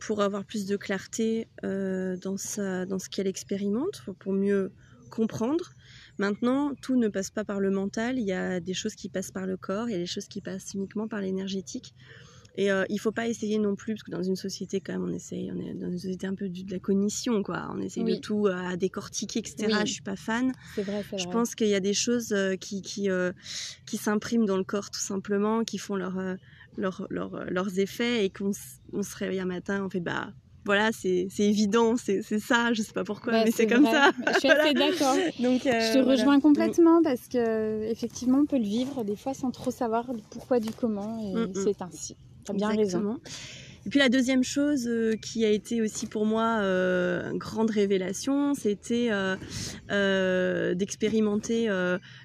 pour 0.00 0.20
avoir 0.20 0.44
plus 0.44 0.66
de 0.66 0.76
clarté 0.76 1.48
euh, 1.64 2.16
dans, 2.18 2.34
dans 2.86 2.98
ce 2.98 3.08
qu'elle 3.08 3.26
expérimente, 3.26 4.02
pour- 4.04 4.16
pour 4.16 4.32
mieux 4.32 4.72
comprendre. 5.10 5.70
Maintenant, 6.18 6.72
tout 6.82 6.96
ne 6.96 7.08
passe 7.08 7.30
pas 7.30 7.44
par 7.44 7.60
le 7.60 7.70
mental, 7.70 8.18
il 8.18 8.26
y 8.26 8.32
a 8.32 8.60
des 8.60 8.74
choses 8.74 8.94
qui 8.96 9.08
passent 9.08 9.30
par 9.30 9.46
le 9.46 9.56
corps, 9.56 9.88
il 9.88 9.92
y 9.92 9.94
a 9.94 9.98
des 9.98 10.06
choses 10.06 10.28
qui 10.28 10.40
passent 10.40 10.74
uniquement 10.74 11.08
par 11.08 11.20
l'énergétique. 11.20 11.94
Et 12.56 12.70
euh, 12.70 12.84
il 12.88 13.00
faut 13.00 13.10
pas 13.10 13.26
essayer 13.26 13.58
non 13.58 13.74
plus, 13.74 13.94
parce 13.94 14.04
que 14.04 14.12
dans 14.12 14.22
une 14.22 14.36
société, 14.36 14.80
quand 14.80 14.92
même, 14.92 15.02
on 15.04 15.12
essaye, 15.12 15.50
on 15.52 15.58
est 15.58 15.74
dans 15.74 15.88
une 15.90 15.98
société 15.98 16.26
un 16.28 16.34
peu 16.36 16.48
de 16.48 16.70
la 16.70 16.78
cognition, 16.78 17.42
quoi. 17.42 17.68
On 17.74 17.80
essaye 17.80 18.04
de 18.04 18.14
tout 18.14 18.46
euh, 18.46 18.54
à 18.54 18.76
décortiquer, 18.76 19.40
etc. 19.40 19.66
Oui. 19.68 19.74
Je 19.86 19.92
suis 19.92 20.02
pas 20.02 20.14
fan. 20.14 20.52
C'est 20.76 20.82
vrai, 20.82 21.04
c'est 21.10 21.18
Je 21.18 21.24
vrai. 21.24 21.32
pense 21.32 21.56
qu'il 21.56 21.66
y 21.68 21.74
a 21.74 21.80
des 21.80 21.94
choses 21.94 22.32
euh, 22.32 22.54
qui, 22.54 22.80
qui, 22.82 23.10
euh, 23.10 23.32
qui 23.86 23.96
s'impriment 23.96 24.46
dans 24.46 24.56
le 24.56 24.62
corps, 24.64 24.90
tout 24.90 25.00
simplement, 25.00 25.64
qui 25.64 25.78
font 25.78 25.96
leur, 25.96 26.16
euh, 26.18 26.36
leur, 26.76 27.06
leur, 27.10 27.44
leurs 27.50 27.78
effets 27.80 28.24
et 28.24 28.30
qu'on 28.30 28.52
on 28.92 29.02
se 29.02 29.16
réveille 29.16 29.40
un 29.40 29.46
matin, 29.46 29.82
on 29.84 29.90
fait, 29.90 29.98
bah, 30.00 30.32
voilà, 30.64 30.92
c'est 30.92 31.26
c'est 31.30 31.42
évident, 31.44 31.96
c'est 31.98 32.22
c'est 32.22 32.38
ça, 32.38 32.72
je 32.72 32.80
sais 32.82 32.92
pas 32.94 33.04
pourquoi, 33.04 33.32
Bah, 33.32 33.42
mais 33.44 33.50
c'est 33.50 33.66
comme 33.66 33.84
ça. 33.84 34.12
Je 34.32 34.38
suis 34.38 34.48
assez 34.50 34.72
d'accord. 34.72 35.14
Donc, 35.40 35.60
Je 35.64 35.92
te 35.92 35.98
voilà. 35.98 36.10
rejoins 36.12 36.40
complètement 36.40 37.02
parce 37.02 37.28
que 37.28 37.82
effectivement 37.90 38.38
on 38.38 38.46
peut 38.46 38.56
le 38.58 38.64
vivre 38.64 39.04
des 39.04 39.14
fois 39.16 39.34
sans 39.34 39.50
trop 39.50 39.70
savoir 39.70 40.10
le 40.12 40.20
pourquoi 40.30 40.60
du 40.60 40.70
comment 40.70 41.18
et 41.20 41.34
Mm, 41.34 41.50
mm. 41.50 41.54
c'est 41.64 41.82
ainsi. 41.82 42.16
T'as 42.44 42.52
bien 42.52 42.68
raison. 42.68 43.18
Et 43.86 43.90
puis 43.90 43.98
la 43.98 44.08
deuxième 44.08 44.42
chose 44.42 44.86
euh, 44.88 45.14
qui 45.20 45.44
a 45.44 45.50
été 45.50 45.82
aussi 45.82 46.06
pour 46.06 46.24
moi 46.24 46.56
euh, 46.60 47.30
une 47.30 47.36
grande 47.36 47.68
révélation, 47.70 48.54
c'était 48.54 49.10
euh, 49.90 50.74
d'expérimenter 50.74 51.68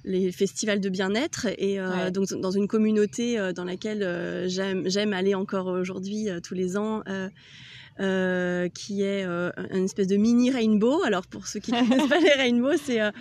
les 0.05 0.31
festivals 0.31 0.79
de 0.79 0.89
bien-être 0.89 1.47
et 1.57 1.79
Ouais. 1.81 2.11
donc 2.11 2.27
dans 2.39 2.51
une 2.51 2.67
communauté 2.67 3.51
dans 3.53 3.63
laquelle 3.65 4.45
j'aime 4.47 5.13
aller 5.13 5.35
encore 5.35 5.67
aujourd'hui 5.67 6.27
tous 6.43 6.53
les 6.53 6.77
ans. 6.77 7.03
euh, 7.99 8.69
qui 8.69 9.01
est 9.01 9.25
euh, 9.25 9.51
une 9.73 9.83
espèce 9.83 10.07
de 10.07 10.15
mini 10.15 10.51
rainbow. 10.51 11.03
Alors 11.03 11.27
pour 11.27 11.47
ceux 11.47 11.59
qui 11.59 11.71
connaissent 11.89 12.07
pas 12.07 12.19
les 12.21 12.31
rainbows, 12.31 12.77
c'est 12.77 13.01
euh, 13.01 13.11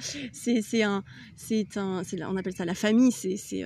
un 0.84 1.02
c'est 1.36 1.76
un 1.76 2.02
on 2.28 2.36
appelle 2.36 2.54
ça 2.54 2.64
la 2.64 2.74
famille. 2.74 3.10
C'est 3.10 3.36
c'est 3.36 3.64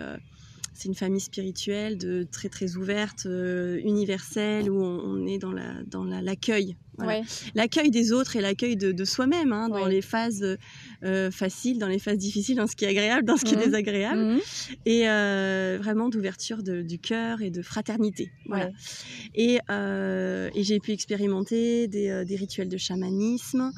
c'est 0.74 0.88
une 0.88 0.94
famille 0.94 1.20
spirituelle 1.20 1.98
de 1.98 2.26
très 2.30 2.48
très 2.48 2.76
ouverte, 2.76 3.26
euh, 3.26 3.78
universelle 3.84 4.70
où 4.70 4.82
on, 4.82 5.00
on 5.04 5.26
est 5.26 5.38
dans 5.38 5.52
la 5.52 5.82
dans 5.86 6.04
la- 6.04 6.22
l'accueil. 6.22 6.76
Voilà. 6.98 7.20
Ouais. 7.20 7.24
L'accueil 7.54 7.90
des 7.90 8.12
autres 8.12 8.36
et 8.36 8.42
l'accueil 8.42 8.76
de, 8.76 8.92
de 8.92 9.04
soi-même, 9.06 9.52
hein, 9.52 9.68
dans 9.70 9.84
Ouais. 9.84 9.90
les 9.90 10.02
phases 10.02 10.56
euh, 11.04 11.30
faciles, 11.30 11.78
dans 11.78 11.88
les 11.88 11.98
phases 11.98 12.18
difficiles, 12.18 12.56
dans 12.56 12.66
ce 12.66 12.76
qui 12.76 12.84
est 12.84 12.88
agréable, 12.88 13.24
dans 13.26 13.38
ce 13.38 13.44
qui 13.46 13.54
Mhm. 13.54 13.60
est 13.60 13.64
désagréable, 13.64 14.20
Mhm. 14.20 14.40
et 14.84 15.08
euh, 15.08 15.78
vraiment 15.80 16.10
d'ouverture 16.10 16.62
du 16.62 16.98
cœur 16.98 17.40
et 17.40 17.50
de 17.50 17.62
fraternité. 17.62 18.30
Voilà. 18.46 18.66
Ouais. 18.66 18.72
Et, 19.34 19.58
et 20.58 20.62
j'ai 20.64 20.80
pu 20.80 20.92
expérimenter 20.92 21.88
des, 21.88 22.24
des 22.26 22.36
rituels 22.36 22.68
de 22.68 22.76
chamanisme, 22.76 23.70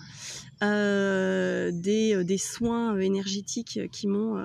des, 0.60 2.24
des 2.24 2.38
soins 2.38 2.98
énergétiques 2.98 3.80
qui 3.92 4.06
m'ont 4.08 4.44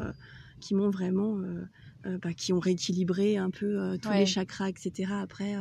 qui 0.59 0.75
m'ont 0.75 0.89
vraiment 0.89 1.39
euh, 1.39 1.63
euh, 2.05 2.17
bah, 2.21 2.33
qui 2.33 2.53
ont 2.53 2.59
rééquilibré 2.59 3.37
un 3.37 3.49
peu 3.49 3.79
euh, 3.79 3.97
tous 3.97 4.09
Ouais. 4.09 4.19
les 4.19 4.25
chakras, 4.25 4.69
etc. 4.69 5.11
Après, 5.21 5.55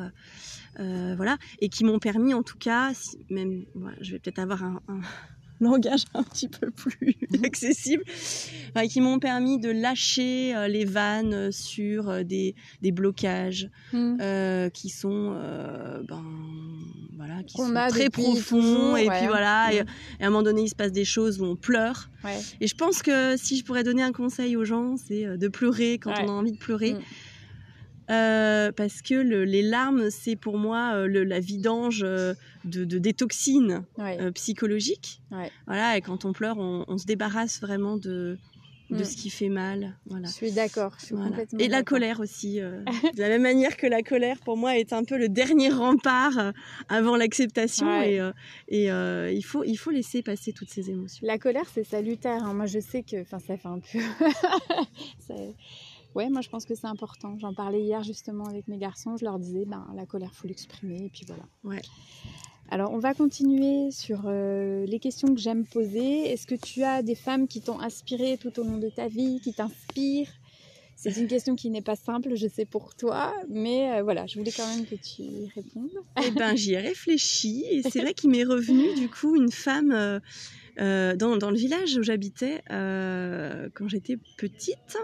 euh, 0.81 1.15
voilà, 1.17 1.37
et 1.61 1.69
qui 1.69 1.85
m'ont 1.85 1.99
permis, 1.99 2.35
en 2.35 2.43
tout 2.43 2.59
cas, 2.59 2.93
si- 2.95 3.19
même, 3.31 3.65
voilà, 3.75 3.97
je 4.01 4.13
vais 4.13 4.19
peut-être 4.19 4.39
avoir 4.39 4.63
un, 4.63 4.81
un 4.89 5.01
langage 5.61 6.05
un 6.15 6.23
petit 6.23 6.49
peu 6.49 6.71
plus 6.71 7.17
accessible, 7.45 8.05
enfin, 8.75 8.87
qui 8.87 9.01
m'ont 9.01 9.19
permis 9.19 9.59
de 9.59 9.71
lâcher 9.71 10.55
les 10.69 10.85
vannes 10.85 11.51
sur 11.51 12.25
des, 12.25 12.55
des 12.83 12.93
blocages, 12.93 13.69
Mhm. 13.93 14.71
qui 14.73 14.89
sont 14.89 15.33
ben 16.07 16.25
qui 17.49 17.57
Qu'on 17.57 17.69
sont 17.69 17.77
a 17.77 17.89
très 17.89 18.11
profonds 18.11 18.97
et 18.97 19.09
ouais. 19.09 19.19
puis 19.19 19.27
voilà 19.27 19.73
et, 19.73 19.77
et 19.79 19.81
à 20.23 20.27
un 20.27 20.31
moment 20.31 20.43
donné 20.45 20.63
il 20.63 20.69
se 20.69 20.75
passe 20.77 20.93
des 20.93 21.05
choses 21.05 21.41
où 21.41 21.45
on 21.45 21.57
pleure 21.57 22.09
Ouais. 22.25 22.39
et 22.61 22.67
je 22.67 22.75
pense 22.75 23.03
que 23.03 23.37
si 23.37 23.57
je 23.59 23.65
pourrais 23.65 23.83
donner 23.85 24.03
un 24.03 24.13
conseil 24.13 24.57
aux 24.57 24.65
gens 24.65 24.97
c'est 24.97 25.25
euh, 25.27 25.37
de 25.37 25.49
pleurer 25.49 25.99
quand 25.99 26.13
on 26.23 26.29
a 26.29 26.33
envie 26.33 26.53
de 26.53 26.59
pleurer 26.59 26.95
Mm. 26.95 27.01
Euh, 28.11 28.73
parce 28.73 29.03
que 29.03 29.13
le- 29.15 29.45
les 29.45 29.61
larmes 29.61 30.09
c'est 30.09 30.35
pour 30.35 30.57
moi 30.57 30.93
euh, 30.95 31.07
le- 31.07 31.25
la 31.25 31.41
vidange 31.41 32.01
euh, 32.03 32.33
de, 32.65 32.87
de 32.87 32.99
Ouais. 33.99 34.17
euh, 34.19 34.31
psychologiques 34.33 35.21
Ouais. 35.31 35.51
voilà 35.67 35.99
et 35.99 36.01
quand 36.01 36.25
on 36.25 36.33
pleure 36.33 36.57
on, 36.57 36.87
on 36.89 36.97
se 36.97 37.05
débarrasse 37.05 37.61
vraiment 37.61 37.99
de 37.99 38.39
de 38.91 39.01
Mm. 39.01 39.05
ce 39.05 39.17
qui 39.17 39.31
fait 39.31 39.49
mal 39.51 39.97
voilà 40.07 40.29
Je 40.29 40.33
suis 40.33 40.53
d'accord. 40.53 40.97
Voilà. 41.11 41.37
Et 41.59 41.69
la 41.69 41.83
colère 41.83 42.21
aussi. 42.21 42.61
euh, 42.61 42.83
de 43.17 43.21
la 43.21 43.29
même 43.29 43.43
manière 43.43 43.77
que 43.77 43.87
la 43.87 44.03
colère, 44.03 44.39
pour 44.41 44.57
moi, 44.57 44.79
est 44.79 44.93
un 44.93 45.05
peu 45.05 45.19
le 45.19 45.29
dernier 45.29 45.69
rempart 45.71 46.39
euh, 46.39 46.53
avant 46.89 47.17
l'acceptation. 47.17 47.87
Ouais. 47.87 48.15
Et, 48.69 48.91
euh, 48.91 49.29
et 49.31 49.35
il, 49.37 49.43
faut, 49.45 49.65
il 49.65 49.77
faut 49.77 49.91
laisser 49.91 50.23
passer 50.23 50.53
toutes 50.53 50.71
ces 50.71 50.89
émotions. 50.91 51.27
La 51.27 51.39
colère, 51.39 51.67
c'est 51.73 51.85
salutaire. 51.85 52.43
hein. 52.45 52.55
Moi, 52.55 52.67
je 52.67 52.81
sais 52.81 53.03
que, 53.03 53.25
ça 53.25 53.39
fait 53.39 53.61
un 53.65 53.79
peu. 53.81 53.99
Ça- 55.19 55.35
Ouais, 56.15 56.31
moi, 56.31 56.41
je 56.41 56.49
pense 56.49 56.65
que 56.65 56.75
c'est 56.75 56.87
important. 56.87 57.37
J'en 57.39 57.53
parlais 57.53 57.83
hier 57.83 58.03
justement 58.03 58.45
avec 58.47 58.67
mes 58.67 58.79
garçons. 58.79 59.17
Je 59.19 59.25
leur 59.27 59.39
disais, 59.39 59.65
ben, 59.67 59.87
la 59.95 60.07
colère, 60.07 60.33
faut 60.33 60.49
l'exprimer, 60.49 61.05
et 61.05 61.11
puis 61.11 61.25
voilà. 61.27 61.43
Ouais. 61.65 61.83
Alors, 62.71 62.93
on 62.93 62.99
va 62.99 63.15
continuer 63.15 63.91
sur 63.91 64.25
euh, 64.27 64.85
les 64.85 64.99
questions 64.99 65.35
que 65.35 65.41
j'aime 65.41 65.65
poser. 65.65 66.31
Est-ce 66.31 66.47
que 66.47 66.55
tu 66.55 66.83
as 66.83 67.03
des 67.03 67.15
femmes 67.15 67.49
qui 67.49 67.63
t'ont 67.63 67.81
inspiré 67.81 68.37
tout 68.37 68.61
au 68.61 68.63
long 68.65 68.77
de 68.77 68.91
ta 68.91 69.09
vie, 69.09 69.41
qui 69.43 69.55
t'inspirent? 69.55 70.31
C'est 70.95 71.17
une 71.17 71.29
question 71.29 71.55
qui 71.55 71.71
n'est 71.71 71.81
pas 71.81 71.97
simple, 71.97 72.35
je 72.35 72.47
sais 72.47 72.67
pour 72.67 72.95
toi, 72.95 73.33
mais 73.49 73.93
euh, 73.93 74.03
voilà, 74.03 74.27
je 74.27 74.37
voulais 74.37 74.51
quand 74.51 74.67
même 74.67 74.85
que 74.85 74.97
tu 74.97 75.23
y 75.23 75.49
répondes. 75.55 75.93
Eh 76.23 76.31
ben, 76.33 76.57
j'y 76.57 76.75
ai 76.75 76.79
réfléchi. 76.79 77.65
Et 77.71 77.83
c'est 77.83 78.01
vrai 78.01 78.13
qu'il 78.15 78.31
m'est 78.31 78.45
revenu, 78.45 78.95
du 78.97 79.09
coup, 79.09 79.37
une 79.37 79.53
femme 79.53 80.21
euh, 80.79 81.17
dans, 81.17 81.37
dans 81.37 81.51
le 81.51 81.57
village 81.57 81.97
où 81.97 82.03
j'habitais 82.03 82.63
quand 82.69 83.89
j'étais 83.89 84.19
petite. 84.37 84.99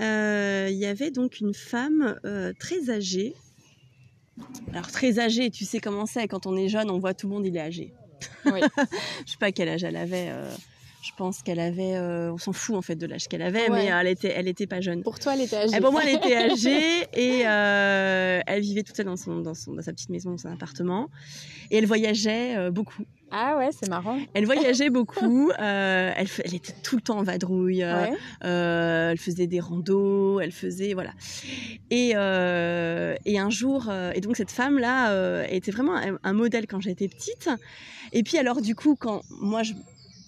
Il 0.00 0.76
y 0.76 0.86
avait 0.86 1.10
donc 1.10 1.40
une 1.40 1.54
femme 1.54 2.20
très 2.58 2.90
âgée. 2.90 3.34
Alors, 4.72 4.90
très 4.90 5.18
âgée, 5.18 5.50
tu 5.50 5.64
sais 5.64 5.78
comment 5.80 6.06
c'est. 6.06 6.28
Quand 6.28 6.46
on 6.46 6.56
est 6.56 6.68
jeune, 6.68 6.90
on 6.90 6.98
voit 6.98 7.14
tout 7.14 7.28
le 7.28 7.34
monde, 7.34 7.46
il 7.46 7.56
est 7.56 7.60
âgé. 7.60 7.92
Oui. 8.46 8.60
je 9.26 9.30
sais 9.32 9.38
pas 9.38 9.52
quel 9.52 9.68
âge 9.68 9.84
elle 9.84 9.96
avait. 9.96 10.28
euh, 10.30 10.50
je 11.02 11.10
pense 11.16 11.42
qu'elle 11.42 11.60
avait. 11.60 11.94
euh, 11.96 12.32
on 12.32 12.38
s'en 12.38 12.52
fout 12.52 12.74
en 12.76 12.82
fait 12.82 12.96
de 12.96 13.06
l'âge 13.06 13.28
qu'elle 13.28 13.42
avait, 13.42 13.70
Ouais. 13.70 13.84
mais 13.84 13.86
elle 13.86 14.06
était, 14.08 14.32
elle 14.36 14.48
était 14.48 14.66
pas 14.66 14.80
jeune. 14.80 15.02
Pour 15.02 15.18
toi, 15.18 15.34
elle 15.34 15.42
était 15.42 15.56
âgée. 15.56 15.76
Et 15.76 15.80
pour 15.80 15.92
moi, 15.92 16.02
elle 16.04 16.16
était 16.16 16.36
âgée 16.52 17.02
et 17.14 17.46
euh, 17.46 18.40
elle 18.46 18.60
vivait 18.60 18.82
toute 18.82 18.96
seule 18.96 19.06
dans, 19.06 19.16
son, 19.16 19.40
dans, 19.40 19.54
son, 19.54 19.72
dans 19.74 19.82
sa 19.82 19.92
petite 19.92 20.10
maison, 20.10 20.30
dans 20.32 20.38
son 20.38 20.52
appartement. 20.52 21.08
Et 21.70 21.78
elle 21.78 21.86
voyageait 21.86 22.56
euh, 22.56 22.70
beaucoup. 22.70 23.04
Ah 23.30 23.56
ouais, 23.58 23.70
c'est 23.72 23.88
marrant. 23.88 24.18
Elle 24.34 24.46
voyageait 24.46 24.90
beaucoup. 24.90 25.50
euh, 25.58 26.12
elle, 26.16 26.54
était 26.54 26.72
tout 26.82 26.96
le 26.96 27.02
temps 27.02 27.18
en 27.18 27.22
vadrouille. 27.22 27.82
euh, 27.82 28.02
Ouais. 28.10 28.12
euh, 28.44 29.10
elle 29.10 29.18
faisait 29.18 29.46
des 29.46 29.60
randos. 29.60 30.40
Elle 30.40 30.52
faisait 30.52 30.94
voilà. 30.94 31.10
Et, 31.90 32.12
euh, 32.14 33.14
et 33.24 33.38
un 33.38 33.50
jour, 33.50 33.90
et 34.14 34.20
donc 34.20 34.36
cette 34.36 34.50
femme 34.50 34.78
là 34.78 35.44
était 35.48 35.70
vraiment 35.70 35.96
un, 35.96 36.18
un 36.22 36.32
modèle 36.32 36.66
quand 36.66 36.80
j'étais 36.80 37.08
petite. 37.08 37.50
Et 38.12 38.22
puis 38.22 38.38
alors 38.38 38.60
du 38.60 38.74
coup, 38.74 38.96
quand 38.98 39.22
moi 39.30 39.62
je 39.62 39.72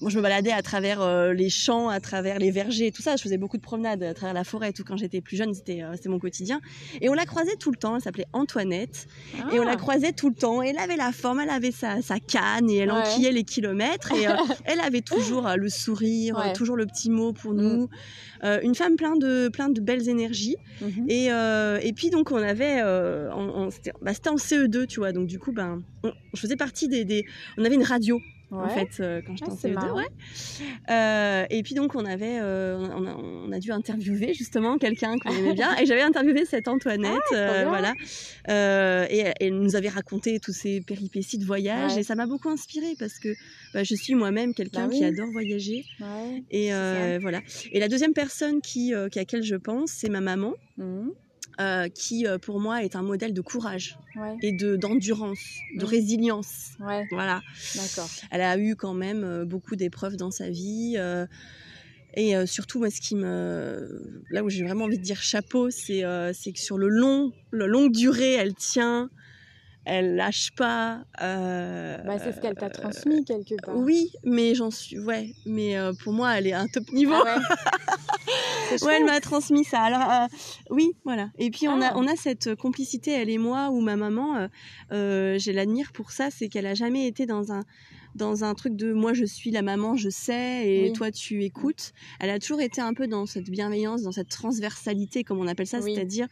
moi, 0.01 0.11
je 0.11 0.17
me 0.17 0.23
baladais 0.23 0.53
à 0.53 0.63
travers 0.63 1.01
euh, 1.03 1.33
les 1.33 1.49
champs, 1.51 1.89
à 1.89 1.99
travers 1.99 2.39
les 2.39 2.51
vergers, 2.53 2.93
tout 2.93 3.03
ça. 3.03 3.17
Je 3.17 3.23
faisais 3.23 3.37
beaucoup 3.39 3.57
de 3.57 3.63
promenades 3.63 4.03
à 4.05 4.15
travers 4.15 4.33
la 4.35 4.45
forêt, 4.45 4.73
tout 4.73 4.85
quand 4.85 4.97
j'étais 4.97 5.21
plus 5.21 5.37
jeune. 5.37 5.53
C'était 5.55 5.83
euh, 5.83 5.95
mon 6.07 6.19
quotidien. 6.21 6.61
Et 7.01 7.09
on 7.09 7.15
la 7.15 7.25
croisait 7.27 7.57
tout 7.57 7.71
le 7.73 7.77
temps. 7.77 7.97
Elle 7.97 8.03
s'appelait 8.03 8.27
Antoinette. 8.33 9.09
Et 9.53 9.59
on 9.59 9.65
la 9.65 9.73
Ah. 9.73 9.77
croisait 9.77 10.13
tout 10.13 10.29
le 10.29 10.35
temps. 10.37 10.63
Elle 10.63 10.79
avait 10.79 10.97
la 10.97 11.11
forme, 11.11 11.41
elle 11.41 11.51
avait 11.51 11.73
sa, 11.73 12.01
sa 12.01 12.21
canne 12.21 12.71
et 12.71 12.77
elle 12.77 12.93
Ouais. 12.93 12.99
enquillait 12.99 13.33
les 13.33 13.43
kilomètres. 13.43 14.13
Et 14.13 14.29
euh, 14.29 14.33
elle 14.67 14.81
avait 14.81 15.01
toujours 15.01 15.49
euh, 15.49 15.57
le 15.57 15.69
sourire, 15.69 16.37
Ouais. 16.39 16.53
toujours 16.53 16.77
le 16.77 16.87
petit 16.87 17.11
mot 17.11 17.33
pour 17.33 17.53
Mm. 17.53 17.57
nous. 17.61 17.89
Une 18.63 18.77
femme 18.77 18.95
plein 18.95 19.17
de, 19.17 19.49
plein 19.49 19.69
de 19.69 19.81
belles 19.81 20.09
énergies. 20.09 20.55
Mhm. 20.81 21.07
Et, 21.09 21.25
et 21.27 21.93
puis 21.93 22.11
donc 22.11 22.31
on 22.31 22.37
avait, 22.37 22.81
c'était 23.73 23.93
bah, 24.01 24.13
en 24.31 24.37
CE2, 24.37 24.87
tu 24.87 25.01
vois. 25.01 25.11
Donc 25.11 25.27
du 25.27 25.41
coup, 25.41 25.51
ben, 25.53 25.83
on- 26.05 26.13
je 26.35 26.41
faisais 26.41 26.55
partie 26.55 26.87
des, 26.87 27.05
des- 27.05 27.25
on 27.57 27.65
avait 27.65 27.75
une 27.75 27.83
radio 27.83 28.21
en 28.51 28.65
Ouais. 28.65 28.75
fait 28.75 29.03
euh, 29.03 29.21
quand 29.27 29.37
j'étais 29.37 29.51
Ah, 29.51 29.55
en 29.55 29.57
c'est 29.57 29.69
CE2. 29.69 29.75
marrant. 29.75 29.97
Ouais. 29.99 30.07
Euh, 30.91 31.45
et 31.51 31.63
puis 31.63 31.75
donc 31.75 31.95
on 31.95 32.05
avait, 32.05 32.39
euh, 32.41 32.79
on, 32.79 33.07
a, 33.07 33.15
on 33.15 33.53
a 33.53 33.59
dû 33.59 33.73
interviewer 33.73 34.33
justement 34.35 34.79
quelqu'un 34.79 35.19
qu'on 35.19 35.31
aimait 35.33 35.53
bien. 35.55 35.77
Et 35.77 35.87
j'avais 35.87 36.03
interviewé 36.03 36.45
cette 36.47 36.67
Antoinette, 36.69 37.13
Ah, 37.33 37.35
euh, 37.35 37.65
voilà. 37.69 37.93
Et 39.11 39.25
elle- 39.41 39.59
nous 39.59 39.77
avait 39.77 39.89
raconté 39.89 40.39
tous 40.41 40.53
ses 40.53 40.81
péripéties 40.81 41.39
de 41.39 41.45
voyage 41.45 41.95
Ouais. 41.95 42.01
et 42.01 42.05
ça 42.05 42.15
m'a 42.15 42.27
beaucoup 42.27 42.49
inspirée 42.49 42.95
parce 42.99 43.19
que 43.19 43.35
bah, 43.75 43.83
je 43.85 43.95
suis 43.95 44.15
moi-même 44.15 44.55
quelqu'un 44.55 44.87
Bah 44.87 44.93
qui 44.95 45.05
adore 45.05 45.31
voyager. 45.33 45.85
Ouais. 46.01 46.43
Et 46.51 46.71
voilà. 47.21 47.41
Et 47.73 47.81
la 47.81 47.89
deuxième 47.89 48.13
personne 48.15 48.61
qui, 48.61 48.93
qui 49.11 49.19
à 49.19 49.23
laquelle 49.23 49.43
je 49.43 49.57
pense, 49.57 49.91
c'est 49.91 50.09
ma 50.09 50.21
maman, 50.21 50.55
Mhm. 50.79 51.13
Euh, 51.61 51.89
qui 51.89 52.27
euh, 52.27 52.39
pour 52.39 52.61
moi 52.61 52.83
est 52.85 52.95
un 52.97 53.03
modèle 53.03 53.33
de 53.35 53.41
courage 53.41 53.99
Ouais. 54.17 54.37
et 54.43 54.53
de 54.53 54.77
d'endurance, 54.77 55.39
de 55.77 55.85
résilience. 55.85 56.71
Ouais. 56.81 57.07
Voilà. 57.11 57.41
D'accord. 57.77 58.09
Elle 58.31 58.41
a 58.41 58.59
eu 58.59 58.75
quand 58.77 58.95
même 58.95 59.23
euh, 59.25 59.45
beaucoup 59.45 59.77
d'épreuves 59.77 60.17
dans 60.17 60.31
sa 60.31 60.51
vie. 60.51 60.95
euh, 60.97 61.27
et 62.15 62.35
euh, 62.37 62.47
surtout, 62.47 62.79
moi, 62.81 62.91
ce 62.91 63.01
qui 63.01 63.15
me, 63.15 64.23
là 64.31 64.43
où 64.43 64.49
j'ai 64.49 64.65
vraiment 64.65 64.87
envie 64.87 64.99
de 64.99 65.03
dire 65.03 65.21
chapeau, 65.23 65.71
c'est 65.71 66.01
que 66.03 66.59
sur 66.59 66.79
le 66.79 66.89
long, 66.89 67.33
le 67.51 67.67
longue 67.67 67.93
durée, 67.93 68.33
elle 68.33 68.55
tient, 68.55 69.11
elle 69.85 70.17
lâche 70.17 70.51
pas. 70.57 71.01
euh, 71.23 71.99
Bah, 72.05 72.19
c'est 72.19 72.33
ce 72.33 72.41
qu'elle 72.41 72.55
t'a 72.55 72.71
transmis 72.71 73.25
quelque 73.25 73.55
part. 73.65 73.77
oui, 73.77 74.11
mais 74.25 74.55
j'en 74.55 74.71
suis, 74.71 74.99
ouais, 74.99 75.35
mais 75.47 75.77
euh, 75.77 75.93
pour 76.05 76.13
moi, 76.13 76.37
elle 76.39 76.47
est 76.47 76.53
à 76.53 76.61
un 76.61 76.67
top 76.67 76.91
niveau. 76.93 77.15
Ah 77.15 77.39
ouais. 77.39 78.83
ouais, 78.83 78.97
elle 78.99 79.05
m'a 79.05 79.21
transmis 79.21 79.65
ça. 79.65 79.81
Alors 79.81 80.11
euh, 80.11 80.27
oui, 80.71 80.93
voilà. 81.05 81.31
Et 81.39 81.51
puis 81.51 81.69
on 81.69 81.81
a 81.81 81.89
ah. 81.89 81.93
on 81.97 82.07
a 82.07 82.17
cette 82.17 82.55
complicité 82.55 83.13
elle 83.13 83.31
et 83.31 83.39
moi 83.39 83.71
où 83.71 83.81
ma 83.81 83.97
maman, 83.97 84.37
euh, 84.37 84.49
euh 84.93 85.39
je 85.39 85.51
l'admire 85.51 85.93
pour 85.93 86.11
ça, 86.11 86.31
c'est 86.31 86.49
qu'elle 86.49 86.67
a 86.67 86.75
jamais 86.75 87.07
été 87.07 87.27
dans 87.27 87.53
un 87.53 87.65
dans 88.19 88.45
un 88.45 88.55
truc 88.55 88.77
de 88.77 88.93
moi 88.93 89.15
je 89.15 89.25
suis 89.25 89.51
la 89.51 89.63
maman, 89.63 89.97
je 89.97 90.11
sais 90.11 90.69
et 90.69 90.93
toi 90.93 91.11
tu 91.11 91.45
écoutes. 91.45 91.93
Elle 92.21 92.31
a 92.31 92.39
toujours 92.39 92.61
été 92.61 92.81
un 92.81 92.93
peu 92.93 93.07
dans 93.07 93.25
cette 93.25 93.49
bienveillance, 93.49 94.03
dans 94.03 94.13
cette 94.13 94.29
transversalité 94.29 95.25
comme 95.25 95.39
on 95.39 95.47
appelle 95.47 95.67
ça, 95.67 95.81
c'est-à-dire 95.81 96.27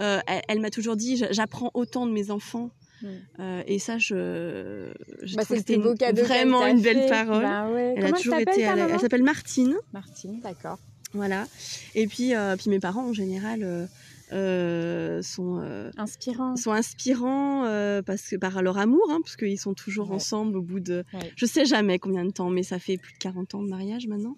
euh, 0.00 0.20
elle, 0.48 0.60
m'a 0.60 0.70
toujours 0.70 0.96
dit 0.96 1.22
j'apprends 1.30 1.70
autant 1.74 2.06
de 2.06 2.12
mes 2.12 2.30
enfants. 2.30 2.70
Mm. 3.02 3.06
Euh, 3.38 3.62
et 3.66 3.78
ça, 3.78 3.98
je, 3.98 4.90
je 5.22 5.36
bah, 5.36 5.44
trouve 5.44 5.58
c'était 5.58 5.76
vraiment 5.76 6.66
une 6.66 6.82
belle 6.82 7.08
parole. 7.08 7.42
Bah 7.42 7.68
elle 7.96 8.04
a 8.04 8.12
toujours 8.12 8.38
été. 8.38 8.62
Elle, 8.62 8.98
s'appelle 8.98 9.22
Martine. 9.22 9.76
Martine, 9.92 10.40
d'accord. 10.40 10.78
Voilà. 11.12 11.46
Et 11.94 12.06
puis, 12.06 12.34
euh, 12.34 12.56
puis 12.56 12.70
mes 12.70 12.80
parents 12.80 13.08
en 13.08 13.12
général. 13.12 13.62
Euh, 13.62 13.86
euh, 14.32 15.22
sont 15.22 15.62
inspirants. 15.96 16.56
sont 16.56 16.72
inspirants 16.72 17.62
parce 18.04 18.28
que 18.28 18.36
par 18.36 18.62
leur 18.62 18.78
amour 18.78 19.06
hein, 19.10 19.20
parce 19.22 19.36
qu'ils 19.36 19.58
sont 19.58 19.74
toujours 19.74 20.12
ensemble 20.12 20.56
au 20.56 20.62
bout 20.62 20.80
de 20.80 21.04
je 21.36 21.46
sais 21.46 21.64
jamais 21.64 21.98
combien 21.98 22.24
de 22.24 22.30
temps 22.30 22.50
mais 22.50 22.62
ça 22.62 22.78
fait 22.78 22.98
plus 22.98 23.12
de 23.14 23.18
40 23.18 23.54
ans 23.54 23.62
de 23.62 23.68
mariage 23.68 24.06
maintenant. 24.06 24.36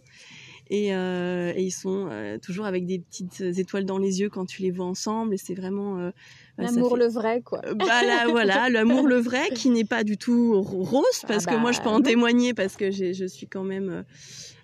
Et, 0.73 0.91
et 0.91 1.63
ils 1.63 1.73
sont 1.73 2.09
toujours 2.43 2.67
avec 2.67 2.87
des 2.87 3.01
petites 3.01 3.41
étoiles 3.41 3.85
dans 3.85 3.99
les 3.99 4.21
yeux 4.21 4.29
quand 4.29 4.47
tu 4.47 4.63
les 4.63 4.71
vois 4.71 4.87
ensemble 4.87 5.35
et 5.35 5.37
c'est 5.37 5.55
vraiment 5.55 6.13
L'amour 6.61 6.97
le 6.97 7.07
vrai, 7.07 7.41
quoi. 7.43 7.61
Bah 7.75 8.05
là, 8.05 8.27
voilà, 8.29 8.69
l'amour 8.71 9.07
le 9.07 9.17
vrai 9.17 9.49
qui 9.55 9.71
n'est 9.71 9.85
pas 9.85 10.05
du 10.05 10.17
tout 10.17 10.61
rose, 10.61 11.25
parce 11.27 11.45
ah 11.47 11.53
que 11.53 11.57
moi 11.57 11.73
je 11.73 11.79
peux 11.79 11.87
bah 11.87 11.93
en 11.93 12.03
témoigner 12.03 12.55
parce 12.55 12.77
que 12.77 12.91
je 12.91 13.27
suis 13.27 13.47
quand 13.47 13.65
même 13.65 14.05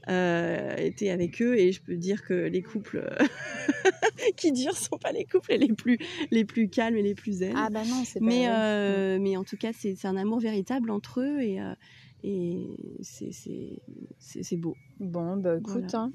euh, 0.09 0.77
été 0.77 1.11
avec 1.11 1.42
eux 1.42 1.59
et 1.59 1.73
je 1.73 1.81
peux 1.83 1.97
dire 1.97 2.25
que 2.25 2.35
les 2.35 2.62
couples 2.62 3.05
qui 4.37 4.53
durent 4.53 4.77
sont 4.77 4.99
pas 4.99 5.12
les 5.12 5.25
couples 5.25 5.55
les 5.55 5.73
plus 5.73 5.99
les 6.31 6.45
plus 6.45 6.69
calmes 6.69 6.97
et 6.97 7.03
les 7.03 7.14
plus 7.14 7.38
zen. 7.38 7.55
Ah 7.57 7.71
bah 7.71 7.85
non, 7.85 8.03
c'est 8.05 8.21
pas 8.21 8.27
mais 8.27 8.49
euh, 8.49 9.19
mais 9.21 9.37
en 9.37 9.45
tout 9.45 9.57
cas 9.57 9.71
c'est 9.73 10.05
un 10.05 10.16
amour 10.16 10.38
véritable 10.38 10.90
entre 10.90 11.21
eux 11.21 11.40
et 11.40 11.61
euh, 11.61 11.75
et 12.23 12.66
c'est 13.03 14.57
beau. 14.57 14.77
Bon, 14.99 15.37
bah 15.37 15.59
écoute, 15.59 15.95
hein, 15.95 16.11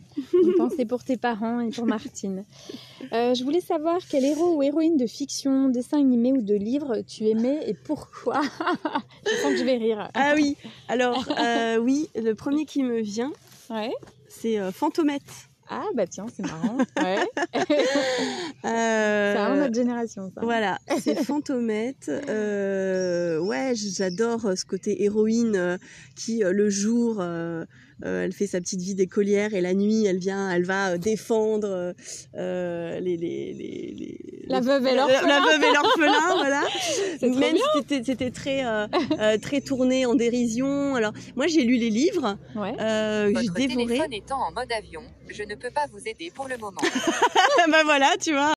pensez 0.58 0.86
pour 0.86 1.04
tes 1.04 1.16
parents 1.16 1.60
et 1.60 1.70
pour 1.70 1.86
Martine. 1.86 2.46
Euh, 3.14 3.34
je 3.34 3.44
voulais 3.44 3.60
savoir 3.60 3.98
quel 4.10 4.24
héros 4.24 4.56
ou 4.56 4.64
héroïne 4.64 4.96
de 4.96 5.06
fiction, 5.06 5.68
dessin 5.68 6.00
animé 6.00 6.32
ou 6.32 6.42
de 6.42 6.54
livre 6.54 7.02
tu 7.06 7.28
aimais 7.28 7.60
et 7.68 7.74
pourquoi. 7.74 8.42
je 9.26 9.42
sens 9.42 9.52
que 9.52 9.58
je 9.58 9.64
vais 9.66 9.76
rire. 9.76 10.10
Ah 10.14 10.34
oui, 10.36 10.56
alors 10.88 11.28
oui, 11.82 12.10
le 12.16 12.34
premier 12.34 12.66
qui 12.66 12.84
me 12.84 13.02
vient, 13.02 13.34
Ouais. 13.72 13.94
C'est 14.28 14.60
euh, 14.60 14.72
Fantomette. 14.72 15.22
Ah 15.70 15.86
bah 15.96 16.06
tiens, 16.06 16.26
c'est 16.34 16.46
marrant. 16.46 16.78
Ouais. 16.98 17.26
euh, 18.66 19.34
c'est 19.34 19.38
vraiment 19.38 19.56
notre 19.56 19.74
génération 19.74 20.30
ça. 20.36 20.42
Voilà, 20.42 20.78
c'est 21.00 21.24
Fantomette. 21.24 22.10
Euh, 22.10 23.40
ouais, 23.40 23.72
j'adore 23.76 24.42
ce 24.58 24.66
côté 24.66 25.04
héroïne 25.04 25.56
euh, 25.56 25.78
qui 26.18 26.44
le 26.46 26.70
jour 26.70 27.24
euh, 28.06 28.24
elle 28.24 28.34
fait 28.34 28.48
sa 28.48 28.60
petite 28.60 28.82
vie 28.82 28.96
d'écolière 28.96 29.54
et 29.54 29.62
la 29.62 29.74
nuit, 29.74 30.06
elle 30.06 30.18
vient, 30.18 30.50
elle 30.50 30.66
va 30.66 30.92
euh, 30.92 30.98
défendre 30.98 31.94
euh, 32.36 33.00
les, 33.00 33.18
les, 33.18 33.54
les, 33.54 34.18
la 34.48 34.60
veuve 34.60 34.86
et 34.88 34.96
l'orphelin. 34.96 35.28
La, 35.28 35.40
veuve 35.40 35.64
et 35.64 35.74
l'orphelin, 35.74 36.36
voilà. 36.36 36.62
Même 37.22 37.58
si 37.58 38.04
c'était 38.04 38.32
très 38.32 38.64
très 39.40 39.62
tourné 39.62 40.06
en 40.06 40.16
dérision. 40.16 40.96
Alors 40.96 41.14
moi 41.36 41.48
j'ai 41.48 41.64
lu 41.64 41.78
les 41.78 41.90
livres, 41.90 42.38
ouais. 42.56 42.74
j'ai 42.78 43.68
dévoré. 43.68 43.86
téléphone 43.86 44.14
étant 44.14 44.42
en 44.42 44.52
mode 44.52 44.72
avion, 44.72 45.04
je 45.30 45.44
ne 45.44 45.56
peux 45.56 45.72
pas 45.72 45.86
vous 45.92 46.08
aider 46.08 46.32
pour 46.34 46.48
le 46.48 46.58
moment. 46.58 46.82
bah 47.72 47.84
voilà, 47.84 48.10
tu 48.20 48.34
vois. 48.34 48.54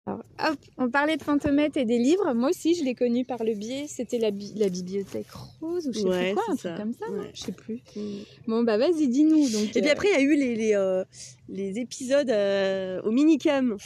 Hop, 0.48 0.58
on 0.78 0.90
parlait 0.90 1.16
de 1.16 1.22
Fantomette 1.22 1.76
et 1.76 1.84
des 1.84 1.98
livres. 1.98 2.32
Moi 2.34 2.50
aussi, 2.50 2.74
je 2.74 2.84
l'ai 2.84 2.94
connu 2.94 3.24
par 3.24 3.42
le 3.44 3.54
biais. 3.54 3.86
C'était 3.88 4.18
la, 4.18 4.30
la 4.56 4.68
bibliothèque 4.68 5.30
rose 5.60 5.86
ou 5.88 5.92
je 5.92 5.98
sais 6.00 6.04
plus 6.04 6.34
quoi, 6.34 6.42
un 6.48 6.56
truc 6.56 6.76
comme 6.76 6.92
ça. 6.92 7.10
Ouais. 7.10 7.30
Je 7.34 7.40
sais 7.40 7.52
plus. 7.52 7.82
Mm. 7.96 8.00
Bon 8.46 8.62
bah 8.62 8.76
vas-y, 8.76 9.08
dis-nous 9.08 9.46
et 9.46 9.66
puis 9.68 9.88
euh, 9.88 9.92
après, 9.92 10.08
il 10.08 10.14
y 10.14 10.16
a 10.16 10.20
eu 10.20 10.36
les, 10.36 10.54
les, 10.56 10.74
euh, 10.74 11.04
les 11.48 11.78
épisodes 11.78 12.30
euh, 12.30 13.00
au 13.02 13.10
Minicum. 13.10 13.76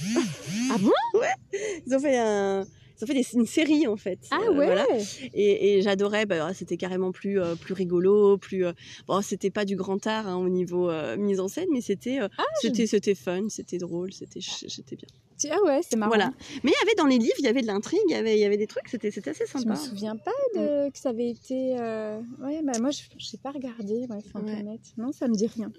ah 0.73 0.77
bon? 0.79 0.91
Ouais. 1.19 1.61
Ils 1.87 1.95
ont 1.95 2.01
fait 2.01 2.19
un 2.19 2.67
ils 2.99 3.05
ont 3.05 3.07
fait 3.07 3.15
des, 3.15 3.27
une 3.35 3.47
série 3.47 3.87
en 3.87 3.97
fait. 3.97 4.19
Ah 4.31 4.51
ouais. 4.51 4.67
Voilà. 4.67 4.87
Et, 5.35 5.79
et 5.79 5.83
j'adorais. 5.83 6.27
Bah, 6.27 6.53
c'était 6.55 6.77
carrément 6.77 7.13
plus 7.13 7.39
plus 7.61 7.75
rigolo, 7.75 8.39
plus 8.39 8.65
bon. 9.07 9.23
C'était 9.23 9.51
pas 9.51 9.65
du 9.65 9.77
grand 9.77 10.07
art 10.07 10.27
hein, 10.27 10.37
au 10.37 10.49
niveau 10.49 10.91
mise 11.17 11.41
en 11.41 11.49
scène, 11.49 11.69
mais 11.73 11.81
c'était 11.81 12.19
ah, 12.21 12.45
c'était 12.61 12.87
c'était 12.87 13.15
fun, 13.15 13.49
c'était 13.49 13.79
drôle, 13.79 14.13
c'était 14.13 14.41
j'étais 14.41 14.97
bien. 14.97 15.09
Ah 15.51 15.63
ouais, 15.65 15.81
c'est 15.89 15.97
marrant. 15.97 16.11
Voilà. 16.11 16.33
Mais 16.65 16.73
il 16.73 16.79
y 16.81 16.83
avait 16.83 16.97
dans 16.97 17.07
les 17.07 17.19
livres, 17.19 17.37
il 17.39 17.45
y 17.45 17.49
avait 17.49 17.63
de 17.63 17.69
l'intrigue, 17.69 18.01
il 18.09 18.13
y 18.13 18.17
avait, 18.17 18.37
il 18.37 18.41
y 18.41 18.45
avait 18.45 18.57
des 18.57 18.67
trucs, 18.67 18.89
c'était, 18.89 19.13
c'était 19.13 19.31
assez 19.31 19.47
sympa. 19.47 19.63
Je 19.63 19.69
me 19.69 19.77
souviens 19.77 20.17
pas 20.17 20.33
de, 20.57 20.91
que 20.91 20.99
ça 20.99 21.11
avait 21.11 21.31
été. 21.31 21.77
Euh... 21.79 22.19
Ouais, 22.41 22.61
bah 22.65 22.73
moi, 22.81 22.91
je 22.91 23.03
n'ai 23.03 23.39
pas 23.41 23.53
regardé, 23.53 24.07
ouais, 24.11 24.43
ouais. 24.43 24.81
Non, 24.97 25.13
ça 25.13 25.29
me 25.29 25.35
dit 25.35 25.47
rien. 25.47 25.71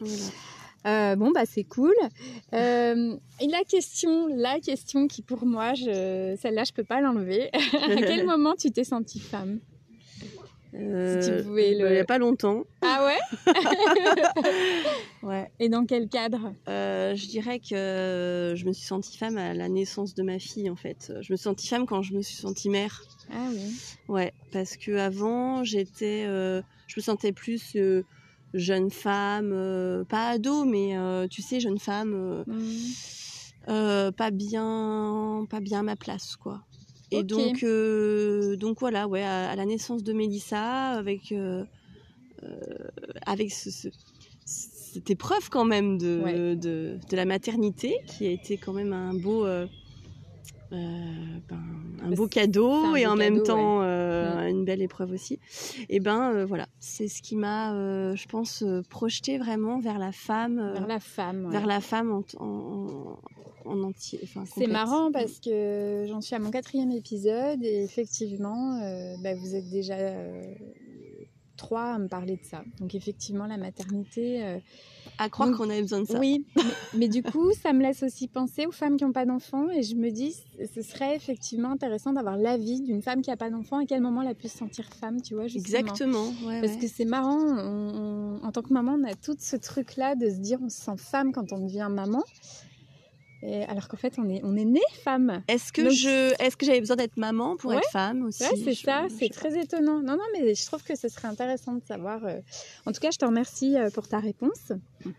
Euh, 0.86 1.16
bon, 1.16 1.32
bah 1.32 1.44
c'est 1.46 1.64
cool. 1.64 1.94
Euh, 2.54 3.16
et 3.42 3.48
la 3.48 3.64
question, 3.68 4.28
la 4.28 4.60
question 4.60 5.08
qui 5.08 5.22
pour 5.22 5.46
moi, 5.46 5.74
je... 5.74 6.36
celle-là, 6.40 6.64
je 6.64 6.74
peux 6.74 6.84
pas 6.84 7.02
l'enlever. 7.02 7.50
à 7.54 7.96
quel 7.96 8.26
moment 8.26 8.56
tu 8.56 8.72
t'es 8.72 8.84
sentie 8.84 9.20
femme? 9.20 9.60
Euh, 10.76 11.20
si 11.20 11.30
tu 11.32 11.44
pouvais 11.44 11.74
le... 11.74 11.88
Il 11.88 11.94
n'y 11.94 12.00
a 12.00 12.06
pas 12.06 12.20
longtemps. 12.20 12.64
Ah 12.82 13.06
ouais? 13.06 13.54
Ouais. 15.24 15.52
Et 15.60 15.68
dans 15.68 15.86
quel 15.86 16.08
cadre? 16.08 16.54
Je 16.68 17.28
dirais 17.28 17.60
que 17.60 18.54
je 18.56 18.66
me 18.66 18.72
suis 18.72 18.86
sentie 18.86 19.18
femme 19.18 19.38
à 19.38 19.54
la 19.54 19.68
naissance 19.68 20.16
de 20.16 20.24
ma 20.24 20.40
fille, 20.40 20.70
en 20.70 20.78
fait. 20.78 21.12
Je 21.22 21.34
me 21.34 21.38
suis 21.38 21.44
sentie 21.44 21.68
femme 21.68 21.86
quand 21.86 22.02
je 22.02 22.14
me 22.14 22.22
suis 22.22 22.36
sentie 22.38 22.70
mère. 22.70 23.04
Ah 23.32 23.50
oui. 23.52 23.76
Ouais, 24.08 24.34
parce 24.54 24.78
que 24.78 24.96
avant 24.96 25.64
j'étais, 25.64 26.24
je 26.24 26.94
me 26.96 27.02
sentais 27.02 27.34
plus 27.34 27.76
jeune 28.54 28.90
femme, 28.90 29.52
euh, 29.54 30.04
pas 30.04 30.30
ado, 30.30 30.66
mais 30.66 30.98
euh, 30.98 31.28
tu 31.28 31.42
sais, 31.42 31.60
jeune 31.60 31.80
femme, 31.80 32.44
mmh. 32.48 34.12
pas 34.12 34.32
bien, 34.32 35.46
pas 35.50 35.60
bien 35.60 35.80
à 35.80 35.84
ma 35.84 35.96
place, 35.96 36.36
quoi. 36.36 36.64
Et 37.12 37.24
donc, 37.24 37.64
euh, 37.64 38.56
donc 38.56 38.80
voilà, 38.80 39.08
ouais, 39.08 39.24
à, 39.24 39.56
la 39.56 39.66
naissance 39.66 40.04
de 40.04 40.14
Mélissa, 40.14 40.92
avec, 40.92 41.32
euh, 41.32 41.64
euh, 42.44 42.60
avec 43.26 43.52
ce, 43.52 43.90
cette 44.46 45.10
épreuve 45.10 45.50
quand 45.50 45.66
même 45.66 45.98
de, 45.98 46.54
de, 46.54 47.00
de, 47.10 47.16
la 47.16 47.26
maternité, 47.26 47.98
qui 48.06 48.28
a 48.28 48.30
été 48.30 48.58
quand 48.58 48.74
même 48.74 48.94
un 48.94 49.14
beau, 49.14 49.46
ben, 50.72 51.58
un 52.04 52.12
beau 52.12 52.28
cadeau 52.28 52.96
et 52.96 53.06
en 53.06 53.16
même 53.16 53.44
temps 53.44 53.80
mm. 53.80 54.48
une 54.48 54.66
belle 54.66 54.82
épreuve 54.82 55.12
aussi. 55.12 55.40
Et 55.90 56.00
ben 56.00 56.46
voilà, 56.46 56.68
c'est 56.80 57.08
ce 57.08 57.22
qui 57.22 57.36
m'a, 57.36 57.74
je 58.16 58.28
pense, 58.28 58.64
projeté 58.90 59.38
vraiment 59.38 59.80
vers 59.80 60.00
la 60.00 60.12
femme, 60.12 60.72
vers 60.74 60.88
la 60.88 61.00
femme, 61.00 61.50
vers 61.50 61.66
la 61.66 61.82
femme 61.82 62.12
en, 62.12 62.24
en, 63.66 63.84
entier. 63.84 64.20
c'est 64.56 64.68
marrant 64.68 65.12
parce 65.12 65.40
que 65.40 66.06
j'en 66.08 66.22
suis 66.22 66.36
à 66.36 66.40
mon 66.40 66.52
quatrième 66.52 66.92
épisode 66.92 67.64
et 67.64 67.84
effectivement, 67.84 68.80
euh, 68.82 69.16
bah, 69.22 69.36
vous 69.36 69.56
êtes 69.56 69.70
déjà 69.70 69.96
euh, 69.96 70.44
trois 71.60 71.94
à 71.94 72.00
me 72.00 72.08
parler 72.08 72.38
de 72.38 72.44
ça. 72.44 72.64
Donc 72.80 72.96
effectivement, 72.96 73.46
la 73.46 73.58
maternité. 73.58 74.44
Euh, 74.44 74.58
à 75.18 75.30
croire 75.30 75.52
qu'on 75.52 75.70
avait 75.70 75.82
besoin 75.82 76.02
de 76.02 76.08
ça. 76.08 76.18
Oui, 76.18 76.46
mais, 76.94 77.10
du 77.10 77.22
coup, 77.22 77.52
ça 77.52 77.74
me 77.74 77.82
laisse 77.82 78.04
aussi 78.04 78.28
penser 78.28 78.66
aux 78.66 78.72
femmes 78.72 78.96
qui 78.96 79.04
n'ont 79.04 79.12
pas 79.12 79.26
d'enfants 79.26 79.70
et 79.70 79.84
je 79.84 79.96
me 79.96 80.10
dis, 80.10 80.36
ce 80.74 80.82
serait 80.82 81.16
effectivement 81.16 81.72
intéressant 81.72 82.14
d'avoir 82.14 82.38
l'avis 82.38 82.82
d'une 82.82 83.02
femme 83.02 83.22
qui 83.22 83.30
n'a 83.30 83.38
pas 83.38 83.50
d'enfant, 83.50 83.80
à 83.80 83.86
quel 83.86 84.02
moment 84.02 84.22
elle 84.22 84.30
a 84.30 84.34
pu 84.34 84.48
se 84.48 84.58
sentir 84.58 84.86
femme, 84.86 85.22
tu 85.22 85.36
vois. 85.36 85.46
Exactement. 85.46 86.32
Parce 86.62 86.78
que 86.78 86.88
c'est 86.88 87.06
marrant, 87.06 88.40
en 88.42 88.52
tant 88.52 88.62
que 88.62 88.74
maman, 88.74 88.98
on 89.00 89.04
a 89.04 89.16
tout 89.16 89.36
ce 89.38 89.58
truc-là 89.58 90.16
de 90.16 90.30
se 90.30 90.38
dire 90.38 90.60
on 90.64 90.70
se 90.70 90.82
sent 90.82 90.98
femme 90.98 91.34
quand 91.34 91.52
on 91.52 91.60
devient 91.66 91.90
maman 91.92 92.24
alors 93.68 93.88
qu'en 93.88 93.98
fait, 93.98 94.16
on 94.18 94.30
est, 94.30 94.42
on 94.44 94.56
est 94.56 94.66
né 94.66 94.82
femme. 95.04 95.44
Est-ce 95.48 95.72
que 95.72 95.90
je, 95.90 96.34
est-ce 96.42 96.58
que 96.58 96.66
j'avais 96.66 96.80
besoin 96.80 96.96
d'être 96.96 97.18
maman 97.18 97.56
pour 97.56 97.74
être 97.74 97.90
femme 97.92 98.24
aussi 98.24 98.44
Ouais, 98.44 98.50
c'est 98.64 98.76
ça, 98.76 99.06
c'est 99.18 99.30
très 99.30 99.60
étonnant. 99.60 100.02
Non, 100.02 100.18
non, 100.18 100.24
mais 100.34 100.54
je 100.56 100.66
trouve 100.66 100.84
que 100.84 100.96
ce 100.96 101.08
serait 101.08 101.28
intéressant 101.28 101.74
de 101.74 101.84
savoir. 101.86 102.26
Euh. 102.26 102.40
En 102.86 102.92
tout 102.92 103.00
cas, 103.00 103.12
je 103.12 103.18
te 103.18 103.26
remercie 103.26 103.78
euh, 103.78 103.90
pour 103.90 104.08
ta 104.08 104.20
réponse. 104.20 104.72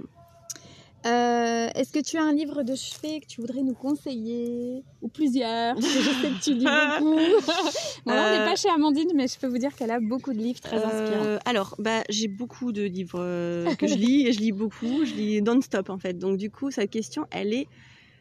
Euh, 1.07 1.69
est-ce 1.77 1.95
que 1.95 1.99
tu 1.99 2.19
as 2.19 2.23
un 2.23 2.35
livre 2.35 2.63
de 2.63 2.75
chevet 2.75 3.21
que 3.21 3.27
tu 3.27 3.41
voudrais 3.41 3.63
nous 3.63 3.73
conseiller? 3.73 4.85
Ou 5.01 5.09
plusieurs 5.09 5.75
je 5.77 5.81
sais 5.81 6.29
que 6.29 6.45
tu 6.45 6.53
lis 6.53 6.67
beaucoup. 6.99 7.17
bon, 8.05 8.13
on 8.13 8.31
n'est 8.39 8.45
pas 8.45 8.55
chez 8.55 8.69
Amandine, 8.69 9.11
mais 9.15 9.27
je 9.27 9.39
peux 9.39 9.47
vous 9.47 9.57
dire 9.57 9.75
qu'elle 9.75 9.93
a 9.93 9.99
beaucoup 9.99 10.35
de 10.35 10.39
livres 10.39 10.61
très 10.61 10.77
inspirants. 10.77 11.39
alors, 11.47 11.75
bah, 11.79 12.03
j'ai 12.11 12.29
beaucoup 12.29 12.71
de 12.71 12.83
livres 12.83 13.75
que 13.77 13.87
je 13.87 13.95
lis 13.95 14.27
et 14.27 14.33
je 14.35 14.41
lis 14.41 14.53
beaucoup. 14.53 15.07
Je 15.07 15.15
lis 15.15 15.41
non-stop 15.41 15.89
en 15.89 15.97
fait. 15.97 16.19
Donc, 16.19 16.37
du 16.37 16.51
coup, 16.51 16.71
cette 16.71 16.91
question, 16.91 17.25
elle 17.31 17.55
est 17.55 17.67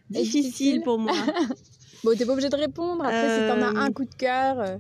difficile, 0.10 0.82
pour 0.82 1.00
moi. 1.00 1.14
bon, 2.04 2.18
t'es 2.18 2.26
pas 2.26 2.34
obligé 2.34 2.50
de 2.50 2.56
répondre. 2.56 3.04
Après, 3.04 3.40
si 3.40 3.48
t'en 3.48 3.62
as 3.62 3.80
un 3.80 3.90
euh, 3.90 3.94
coup 3.94 4.06
de 4.06 4.16
cœur, 4.16 4.60
euh, 4.60 4.78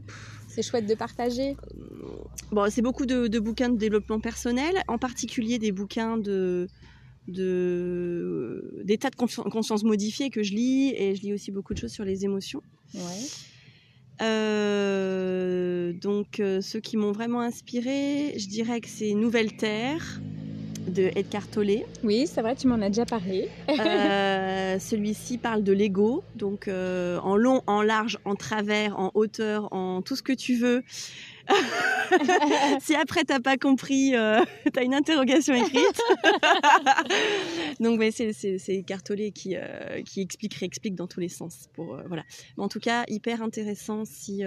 c'est 0.47 0.61
chouette 0.61 0.85
de 0.85 0.95
partager. 0.95 1.55
Bon, 2.51 2.69
c'est 2.69 2.81
beaucoup 2.81 3.05
de, 3.05 3.39
bouquins 3.39 3.69
de 3.69 3.77
développement 3.77 4.19
personnel, 4.19 4.81
en 4.87 4.97
particulier 4.97 5.59
des 5.59 5.71
bouquins 5.71 6.17
de 6.17 6.67
de 7.27 8.81
d'état 8.83 9.11
de 9.11 9.15
consci- 9.15 9.47
conscience 9.49 9.83
modifié 9.83 10.31
que 10.31 10.41
je 10.41 10.53
lis 10.53 10.95
et 10.95 11.15
je 11.15 11.21
lis 11.21 11.33
aussi 11.33 11.51
beaucoup 11.51 11.75
de 11.75 11.79
choses 11.79 11.91
sur 11.91 12.03
les 12.03 12.25
émotions. 12.25 12.63
Ouais. 12.95 13.27
Euh, 14.21 15.93
donc 15.93 16.39
euh, 16.39 16.59
ceux 16.61 16.79
qui 16.79 16.97
m'ont 16.97 17.11
vraiment 17.11 17.41
inspiré, 17.41 18.33
je 18.37 18.47
dirais 18.47 18.81
que 18.81 18.89
c'est 18.89 19.13
Nouvelle 19.13 19.55
Terre 19.55 20.19
de 20.89 21.11
Edgar 21.15 21.47
Tolle. 21.47 21.83
Oui, 22.03 22.27
c'est 22.27 22.41
vrai, 22.41 22.55
tu 22.55 22.67
m'en 22.67 22.81
as 22.81 22.89
déjà 22.89 23.05
parlé. 23.05 23.49
Euh, 23.69 24.77
Celui-ci 24.79 25.37
parle 25.37 25.63
de 25.63 25.71
l'ego, 25.71 26.23
donc 26.35 26.67
euh, 26.67 27.19
en 27.19 27.35
long, 27.35 27.61
en 27.67 27.81
large, 27.81 28.17
en 28.25 28.35
travers, 28.35 28.99
en 28.99 29.11
hauteur, 29.13 29.71
en 29.73 30.01
tout 30.01 30.15
ce 30.15 30.23
que 30.23 30.33
tu 30.33 30.55
veux. 30.55 30.83
si 32.81 32.95
après 32.95 33.23
t'as 33.23 33.39
pas 33.39 33.57
compris, 33.57 34.15
euh, 34.15 34.41
t'as 34.73 34.83
une 34.83 34.93
interrogation 34.93 35.53
écrite. 35.53 36.01
donc 37.79 37.99
mais 37.99 38.11
c'est 38.11 38.33
c'est 38.33 38.85
Tolle 39.03 39.31
qui 39.31 39.55
euh, 39.55 40.01
qui 40.03 40.21
explique 40.21 40.53
réexplique 40.55 40.95
dans 40.95 41.07
tous 41.07 41.19
les 41.19 41.29
sens 41.29 41.69
pour 41.73 41.95
euh, 41.95 42.03
voilà. 42.07 42.23
Mais 42.57 42.63
en 42.63 42.69
tout 42.69 42.79
cas 42.79 43.03
hyper 43.07 43.41
intéressant 43.41 44.05
si 44.05 44.41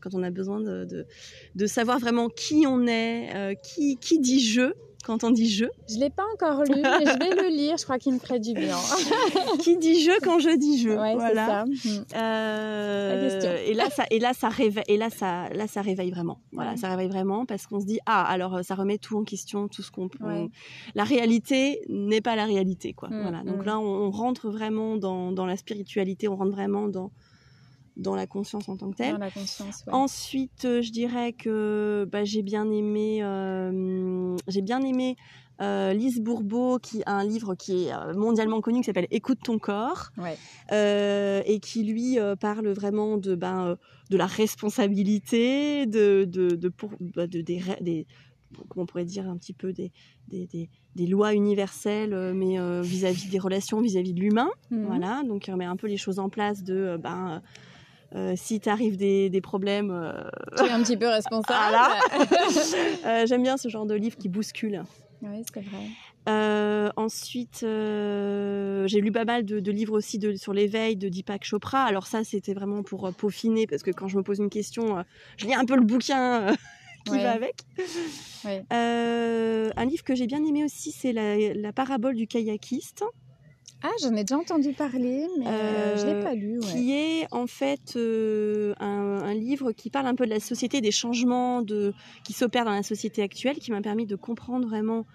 quand 0.00 0.14
on 0.14 0.22
a 0.22 0.30
besoin 0.30 0.60
de, 0.60 0.84
de 0.84 1.06
de 1.54 1.66
savoir 1.66 1.98
vraiment 1.98 2.28
qui 2.28 2.64
on 2.66 2.86
est, 2.86 3.56
qui 3.62 3.96
qui 3.96 4.18
dit 4.18 4.40
je 4.40 4.72
quand 5.04 5.24
on 5.24 5.30
dit 5.30 5.48
je. 5.50 5.64
Je 5.88 5.98
l'ai 5.98 6.10
pas 6.10 6.24
encore 6.34 6.62
lu, 6.64 6.74
mais 6.82 7.06
je 7.06 7.18
vais 7.18 7.42
le 7.42 7.48
lire. 7.48 7.76
Je 7.78 7.84
crois 7.84 7.98
qu'il 7.98 8.12
me 8.12 8.18
ferait 8.18 8.40
du 8.40 8.52
bien. 8.54 8.76
qui 9.60 9.76
dit 9.78 10.02
je 10.02 10.20
quand 10.22 10.38
je 10.38 10.56
dis 10.56 10.78
je. 10.80 10.90
Ouais, 10.90 11.14
voilà. 11.14 11.64
c'est 11.74 11.88
ça. 11.88 12.16
Euh, 12.16 13.60
et 13.66 13.74
là, 13.74 13.90
ça, 13.90 14.04
et 14.10 14.18
là, 14.18 14.32
ça 14.34 14.48
réveille, 14.48 14.84
et 14.88 14.96
là, 14.96 15.10
ça, 15.10 15.48
là, 15.50 15.66
ça 15.66 15.82
réveille 15.82 16.10
vraiment. 16.10 16.40
Voilà, 16.52 16.72
Ouais. 16.72 16.76
ça 16.76 16.88
réveille 16.90 17.08
vraiment 17.08 17.46
parce 17.46 17.66
qu'on 17.66 17.80
se 17.80 17.86
dit 17.86 17.98
ah, 18.06 18.24
alors 18.24 18.56
euh, 18.56 18.62
ça 18.62 18.74
remet 18.74 18.98
tout 18.98 19.16
en 19.18 19.24
question, 19.24 19.68
tout 19.68 19.82
ce 19.82 19.90
qu'on. 19.90 20.08
on- 20.20 20.26
Ouais. 20.30 20.48
La 20.94 21.04
réalité 21.04 21.80
n'est 21.88 22.20
pas 22.20 22.36
la 22.36 22.44
réalité, 22.44 22.92
quoi. 22.92 23.08
Mm, 23.08 23.22
voilà. 23.22 23.42
Donc 23.42 23.62
mm. 23.62 23.64
là, 23.64 23.78
on, 23.78 24.06
on 24.06 24.10
rentre 24.10 24.48
vraiment 24.50 24.96
dans, 24.96 25.32
dans 25.32 25.46
la 25.46 25.56
spiritualité, 25.56 26.28
on 26.28 26.36
rentre 26.36 26.52
vraiment 26.52 26.88
dans 26.88 27.10
dans 28.00 28.14
la 28.16 28.26
conscience 28.26 28.68
en 28.68 28.76
tant 28.76 28.90
que 28.90 28.96
telle. 28.96 29.12
Dans 29.12 29.18
la 29.18 29.30
conscience, 29.30 29.84
ouais. 29.86 29.92
Ensuite, 29.92 30.64
euh, 30.64 30.82
je 30.82 30.90
dirais 30.90 31.32
que 31.32 32.08
bah, 32.10 32.24
j'ai 32.24 32.42
bien 32.42 32.68
aimé, 32.70 33.20
euh, 33.22 34.36
j'ai 34.48 34.62
bien 34.62 34.80
aimé 34.82 35.16
euh, 35.60 35.92
Lise 35.92 36.20
Bourbeau, 36.20 36.78
qui 36.78 37.02
a 37.04 37.12
un 37.16 37.24
livre 37.24 37.54
qui 37.54 37.84
est 37.84 37.92
euh, 37.92 38.14
mondialement 38.14 38.60
connu, 38.62 38.80
qui 38.80 38.86
s'appelle 38.86 39.06
Écoute 39.10 39.38
ton 39.44 39.58
corps, 39.58 40.08
Ouais. 40.16 40.36
et 41.46 41.60
qui 41.60 41.84
lui 41.84 42.16
parle 42.40 42.68
vraiment 42.68 43.18
de, 43.18 43.34
ben, 43.34 43.76
de 44.10 44.16
la 44.16 44.26
responsabilité, 44.26 45.86
de, 45.86 46.24
de, 46.24 46.56
de, 46.56 46.68
pour- 46.68 46.90
bah, 47.00 47.26
de- 47.26 47.42
des, 47.42 48.06
comment 48.68 48.82
on 48.82 48.86
pourrait 48.86 49.04
dire 49.04 49.28
un 49.28 49.36
petit 49.36 49.52
peu 49.52 49.72
des, 49.72 49.92
des, 50.28 50.46
des- 50.46 50.70
des 50.96 51.06
lois 51.06 51.34
universelles, 51.34 52.32
mais 52.34 52.58
euh, 52.58 52.82
vis-à-vis 52.82 53.28
des 53.28 53.38
relations, 53.38 53.80
vis-à-vis 53.80 54.12
de 54.12 54.20
l'humain. 54.20 54.48
Mhm. 54.70 54.86
Voilà, 54.86 55.22
donc 55.26 55.46
il 55.46 55.52
remet 55.52 55.64
un 55.64 55.76
peu 55.76 55.86
les 55.86 55.96
choses 55.96 56.18
en 56.18 56.28
place 56.28 56.64
de, 56.64 56.74
euh, 56.74 56.98
ben, 56.98 57.42
euh, 58.14 58.34
si 58.36 58.60
t'arrives 58.60 58.96
des, 58.96 59.30
des 59.30 59.40
problèmes, 59.40 59.90
euh, 59.90 60.12
Tu 60.58 60.64
es 60.64 60.70
un 60.70 60.82
petit 60.82 60.96
peu 60.96 61.08
responsable. 61.08 61.46
Voilà. 61.70 61.98
euh, 63.06 63.26
j'aime 63.26 63.42
bien 63.42 63.56
ce 63.56 63.68
genre 63.68 63.86
de 63.86 63.94
livre 63.94 64.16
qui 64.16 64.28
bouscule. 64.28 64.82
oui, 65.22 65.42
c'est 65.54 65.60
vrai. 65.62 66.90
Ensuite, 66.96 67.60
j'ai 67.62 69.00
lu 69.00 69.12
pas 69.12 69.24
mal 69.24 69.44
de, 69.44 69.60
de 69.60 69.70
livres 69.72 69.96
aussi 69.96 70.18
de, 70.18 70.34
sur 70.36 70.52
l'éveil 70.52 70.96
de 70.96 71.08
Deepak 71.08 71.44
Chopra. 71.44 71.82
Alors 71.84 72.06
ça, 72.06 72.24
c'était 72.24 72.54
vraiment 72.54 72.82
pour 72.82 73.12
peaufiner, 73.14 73.66
parce 73.66 73.82
que 73.82 73.90
quand 73.90 74.08
je 74.08 74.16
me 74.16 74.22
pose 74.22 74.38
une 74.38 74.50
question, 74.50 75.04
je 75.36 75.46
lis 75.46 75.54
un 75.54 75.64
peu 75.64 75.76
le 75.76 75.82
bouquin 75.84 76.46
qui 77.06 77.12
Ouais. 77.12 77.22
va 77.22 77.32
avec. 77.32 77.54
Ouais. 78.44 78.62
Euh, 78.72 79.70
un 79.76 79.84
livre 79.86 80.04
que 80.04 80.14
j'ai 80.14 80.26
bien 80.26 80.44
aimé 80.44 80.64
aussi, 80.64 80.92
c'est 80.92 81.12
la, 81.12 81.54
la 81.54 81.72
parabole 81.72 82.14
du 82.14 82.26
kayakiste. 82.26 83.04
Ah, 83.82 83.90
j'en 84.02 84.14
ai 84.14 84.24
déjà 84.24 84.36
entendu 84.38 84.72
parler, 84.72 85.26
mais 85.38 85.46
euh, 85.46 85.96
je 85.96 86.06
l'ai 86.06 86.12
Euh, 86.12 86.22
pas 86.22 86.34
lu. 86.34 86.58
Ouais. 86.60 86.66
qui 86.72 86.92
est 86.92 87.26
en 87.30 87.46
fait 87.46 87.94
euh, 87.96 88.74
un, 88.78 89.20
un 89.22 89.34
livre 89.34 89.72
qui 89.72 89.88
parle 89.90 90.06
un 90.06 90.14
peu 90.14 90.24
de 90.26 90.30
la 90.30 90.40
société, 90.40 90.80
des 90.80 90.90
changements 90.90 91.62
de, 91.62 91.94
qui 92.24 92.32
s'opèrent 92.34 92.64
dans 92.66 92.70
la 92.74 92.82
société 92.82 93.22
actuelle, 93.22 93.56
qui 93.58 93.70
m'a 93.70 93.80
permis 93.80 94.06
de 94.06 94.16
comprendre 94.16 94.68
vraiment 94.68 95.06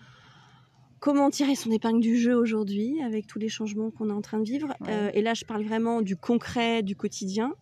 comment 1.00 1.30
tirer 1.30 1.54
son 1.54 1.70
épingle 1.72 2.00
du 2.00 2.18
jeu 2.18 2.34
aujourd'hui 2.36 3.00
avec 3.04 3.28
tous 3.28 3.38
les 3.38 3.50
changements 3.50 3.92
qu'on 3.92 4.10
est 4.10 4.14
en 4.14 4.22
train 4.22 4.40
de 4.40 4.46
vivre. 4.46 4.70
Ouais. 4.82 4.88
Euh, 4.90 5.12
et 5.14 5.22
là, 5.22 5.36
je 5.36 5.46
parle 5.46 5.64
vraiment 5.64 6.02
du 6.02 6.16
concret, 6.16 6.82
du 6.82 6.96
quotidien, 6.96 7.54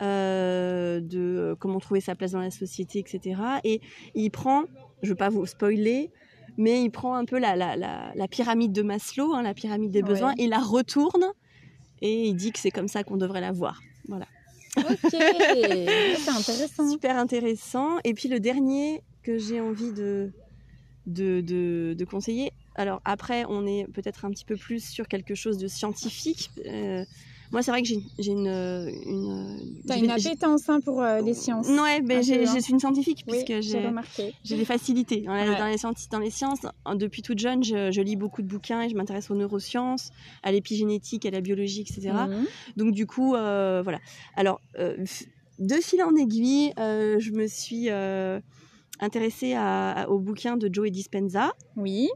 euh, 0.00 1.00
de 1.00 1.54
comment 1.58 1.80
trouver 1.80 2.00
sa 2.00 2.14
place 2.14 2.32
dans 2.32 2.40
la 2.40 2.50
société, 2.50 2.98
etc. 2.98 3.40
Et 3.64 3.80
il 4.14 4.30
prend, 4.30 4.62
je 5.02 5.08
ne 5.08 5.10
veux 5.10 5.16
pas 5.16 5.28
vous 5.28 5.44
spoiler, 5.44 6.10
mais 6.56 6.82
il 6.82 6.90
prend 6.90 7.14
un 7.14 7.24
peu 7.24 7.38
la, 7.38 7.56
la, 7.56 7.76
la, 7.76 8.12
la 8.14 8.28
pyramide 8.28 8.72
de 8.72 8.82
Maslow, 8.82 9.34
hein, 9.34 9.42
la 9.42 9.54
pyramide 9.54 9.90
des 9.90 10.02
besoins, 10.02 10.28
Ouais. 10.30 10.34
et 10.38 10.44
il 10.44 10.50
la 10.50 10.58
retourne 10.60 11.24
et 12.00 12.26
il 12.28 12.34
dit 12.34 12.52
que 12.52 12.58
c'est 12.58 12.70
comme 12.70 12.88
ça 12.88 13.04
qu'on 13.04 13.16
devrait 13.16 13.40
la 13.40 13.52
voir. 13.52 13.80
Voilà. 14.08 14.26
Ok, 14.76 14.84
c'est 15.10 16.28
intéressant. 16.30 16.90
Super 16.90 17.16
intéressant. 17.18 17.98
Et 18.04 18.14
puis 18.14 18.28
le 18.28 18.40
dernier 18.40 19.02
que 19.22 19.38
j'ai 19.38 19.60
envie 19.60 19.92
de, 19.92 20.32
de, 21.06 21.40
de, 21.40 21.94
de 21.96 22.04
conseiller. 22.04 22.52
Alors 22.74 23.00
après, 23.04 23.44
on 23.48 23.66
est 23.66 23.86
peut-être 23.92 24.24
un 24.24 24.30
petit 24.30 24.44
peu 24.44 24.56
plus 24.56 24.82
sur 24.84 25.06
quelque 25.08 25.34
chose 25.34 25.58
de 25.58 25.68
scientifique. 25.68 26.50
Euh, 26.66 27.04
moi, 27.52 27.62
c'est 27.62 27.70
vrai 27.70 27.82
que 27.82 27.88
j'ai 27.88 28.32
une... 28.32 28.46
une 29.06 29.82
T'as 29.86 29.98
une 29.98 30.10
appétence 30.10 30.68
hein, 30.68 30.80
pour 30.80 31.02
euh, 31.02 31.20
les 31.20 31.34
sciences. 31.34 31.68
Non, 31.68 31.82
ouais, 31.82 32.00
peu, 32.02 32.14
hein. 32.16 32.20
je 32.22 32.60
suis 32.60 32.72
une 32.72 32.80
scientifique 32.80 33.24
oui, 33.28 33.44
puisque 33.44 33.62
j'ai 33.62 33.78
j'ai 33.80 33.86
remarqué. 33.86 34.34
j'ai 34.42 34.56
des 34.56 34.64
facilités 34.64 35.20
dans, 35.20 35.34
la- 35.34 35.50
Ouais. 35.50 35.58
dans 35.58 35.66
les, 35.66 35.76
sciences, 35.78 36.08
dans 36.08 36.18
les 36.18 36.30
sciences. 36.30 36.60
Depuis 36.94 37.22
toute 37.22 37.38
jeune, 37.38 37.62
je, 37.62 37.90
je 37.92 38.00
lis 38.00 38.16
beaucoup 38.16 38.42
de 38.42 38.46
bouquins 38.48 38.82
et 38.82 38.88
je 38.88 38.94
m'intéresse 38.96 39.30
aux 39.30 39.34
neurosciences, 39.34 40.10
à 40.42 40.50
l'épigénétique, 40.52 41.26
à 41.26 41.30
la 41.30 41.40
biologie, 41.40 41.82
etc. 41.82 42.10
Mhm. 42.28 42.46
Donc 42.76 42.92
du 42.94 43.06
coup, 43.06 43.34
euh, 43.34 43.80
voilà. 43.82 43.98
Alors, 44.36 44.60
euh, 44.78 44.96
de 45.58 45.74
fil 45.76 46.02
en 46.02 46.14
aiguille, 46.16 46.72
euh, 46.78 47.18
je 47.20 47.30
me 47.32 47.46
suis 47.46 47.86
euh, 47.90 48.40
intéressée 49.00 49.52
à- 49.54 49.90
à- 49.92 50.08
au 50.08 50.18
bouquin 50.18 50.56
de 50.56 50.68
Joe 50.72 50.90
Dispenza. 50.90 51.52
Oui. 51.76 52.08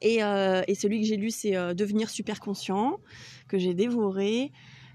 Et, 0.00 0.22
euh, 0.24 0.62
et 0.68 0.74
celui 0.74 1.00
que 1.00 1.06
j'ai 1.06 1.16
lu, 1.16 1.30
c'est 1.30 1.54
euh, 1.56 1.74
Devenir 1.74 2.10
super 2.10 2.40
conscient, 2.40 2.98
que 3.48 3.58
j'ai 3.58 3.74
dévoré, 3.74 4.50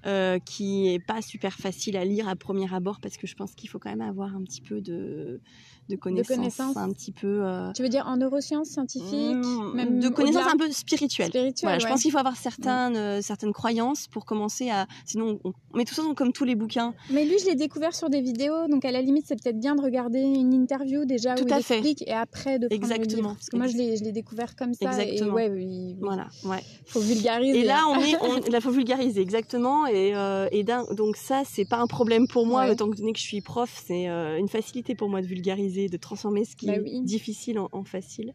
euh, 0.08 0.40
qui 0.40 0.88
est 0.94 1.00
pas 1.00 1.22
super 1.22 1.54
facile 1.54 1.98
à 1.98 2.06
lire 2.06 2.28
à 2.30 2.36
premier 2.36 2.74
abord 2.74 3.00
parce 3.02 3.18
que 3.18 3.28
je 3.28 3.36
pense 3.36 3.54
qu'il 3.56 3.70
faut 3.70 3.80
quand 3.80 3.90
même 3.90 4.02
avoir 4.02 4.36
un 4.36 4.42
petit 4.44 4.62
peu 4.62 4.80
de, 4.82 5.42
de 5.90 5.96
connaissances, 5.96 6.36
connaissances. 6.38 6.78
un 6.78 6.92
petit 6.92 7.12
peu. 7.12 7.42
euh, 7.46 7.72
Tu 7.74 7.82
veux 7.84 7.90
dire 7.90 8.06
en 8.08 8.18
neurosciences 8.18 8.70
scientifiques 8.70 9.12
mm, 9.36 9.74
même 9.74 10.00
de 10.00 10.10
connaissances 10.10 10.48
un 10.54 10.58
peu 10.58 10.72
spirituelles. 10.72 11.32
Voilà, 11.62 11.80
je 11.80 11.88
pense 11.88 12.02
qu'il 12.02 12.12
faut 12.12 12.18
avoir 12.18 12.36
certaines, 12.36 12.96
euh, 12.96 13.22
certaines 13.22 13.54
croyances 13.54 14.08
pour 14.08 14.26
commencer 14.26 14.70
à. 14.70 14.88
Sinon, 15.06 15.40
on... 15.44 15.54
mais 15.74 15.84
de 15.84 15.90
toute 15.90 15.98
façon, 15.98 16.14
comme 16.14 16.32
tous 16.34 16.46
les 16.46 16.56
bouquins, 16.56 16.94
Mais 17.10 17.26
lui, 17.26 17.38
je 17.40 17.46
l'ai 17.46 17.56
découvert 17.56 17.94
sur 17.94 18.10
des 18.10 18.22
vidéos, 18.22 18.68
donc 18.70 18.86
à 18.86 18.92
la 18.92 19.02
limite, 19.02 19.26
c'est 19.28 19.42
peut-être 19.42 19.60
bien 19.60 19.76
de 19.76 19.82
regarder 19.82 20.20
une 20.20 20.54
interview 20.54 21.06
déjà 21.06 21.36
Tout 21.36 21.44
où 21.44 21.48
il 21.48 21.54
à 21.54 21.62
fait. 21.62 21.80
explique 21.80 22.08
et 22.08 22.14
après 22.14 22.60
de 22.60 22.68
prendre 22.68 22.82
le 22.82 22.94
Exactement. 22.94 23.16
livre. 23.30 23.34
Parce 23.36 23.50
que 23.50 23.58
moi, 23.58 23.68
je 23.68 23.78
l'ai, 23.78 24.12
découvert 24.12 24.56
comme 24.56 24.74
ça 24.74 24.86
Exactement. 24.90 25.38
et 25.38 25.50
ouais, 25.50 25.64
il 25.64 25.98
voilà, 26.00 26.28
ouais. 26.46 26.64
faut 26.86 27.02
vulgariser. 27.02 27.60
Et 27.60 27.64
là, 27.66 27.84
on 27.90 28.00
est, 28.00 28.16
on, 28.22 28.50
là, 28.52 28.62
faut 28.62 28.72
vulgariser 28.72 29.22
exactement. 29.22 29.86
Et, 29.86 29.97
euh, 30.16 30.48
et 30.52 30.64
d'un- 30.64 30.86
donc 30.94 31.16
ça, 31.18 31.44
c'est 31.46 31.66
pas 31.66 31.78
un 31.78 31.88
problème 31.88 32.28
pour 32.28 32.46
moi, 32.46 32.62
Ouais. 32.66 32.74
étant 32.74 32.88
donné 32.88 33.14
que 33.14 33.20
je 33.20 33.24
suis 33.24 33.42
prof, 33.42 33.72
c'est 33.86 34.10
euh, 34.10 34.38
une 34.38 34.48
facilité 34.48 34.96
pour 34.96 35.10
moi 35.10 35.22
de 35.22 35.28
vulgariser, 35.28 35.88
de 35.90 35.98
transformer 35.98 36.44
ce 36.46 36.56
qui 36.56 36.68
Bah 36.68 36.76
est 36.76 37.02
difficile 37.06 37.60
en, 37.60 37.70
en 37.72 37.84
facile. 37.84 38.34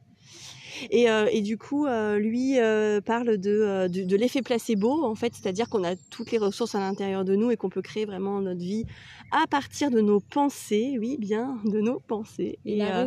Et, 0.90 1.10
euh, 1.10 1.26
et 1.30 1.42
du 1.42 1.58
coup, 1.58 1.84
euh, 1.86 2.18
lui 2.18 2.58
euh, 2.58 3.00
parle 3.02 3.36
de, 3.36 3.50
euh, 3.50 3.88
de, 3.88 4.04
de 4.04 4.16
l'effet 4.16 4.40
placebo, 4.42 5.04
en 5.04 5.14
fait, 5.14 5.34
c'est-à-dire 5.34 5.68
qu'on 5.68 5.84
a 5.84 5.94
toutes 6.10 6.30
les 6.32 6.38
ressources 6.38 6.74
à 6.74 6.80
l'intérieur 6.80 7.24
de 7.24 7.36
nous 7.36 7.50
et 7.50 7.56
qu'on 7.56 7.68
peut 7.68 7.82
créer 7.82 8.06
vraiment 8.06 8.40
notre 8.40 8.60
vie 8.60 8.84
à 9.32 9.46
partir 9.46 9.90
de 9.90 10.00
nos 10.00 10.20
pensées, 10.20 10.96
oui, 10.98 11.18
bien, 11.18 11.58
de 11.66 11.80
nos 11.80 12.00
pensées. 12.00 12.58
Il 12.64 12.78
et, 12.78 12.82
euh, 12.82 13.06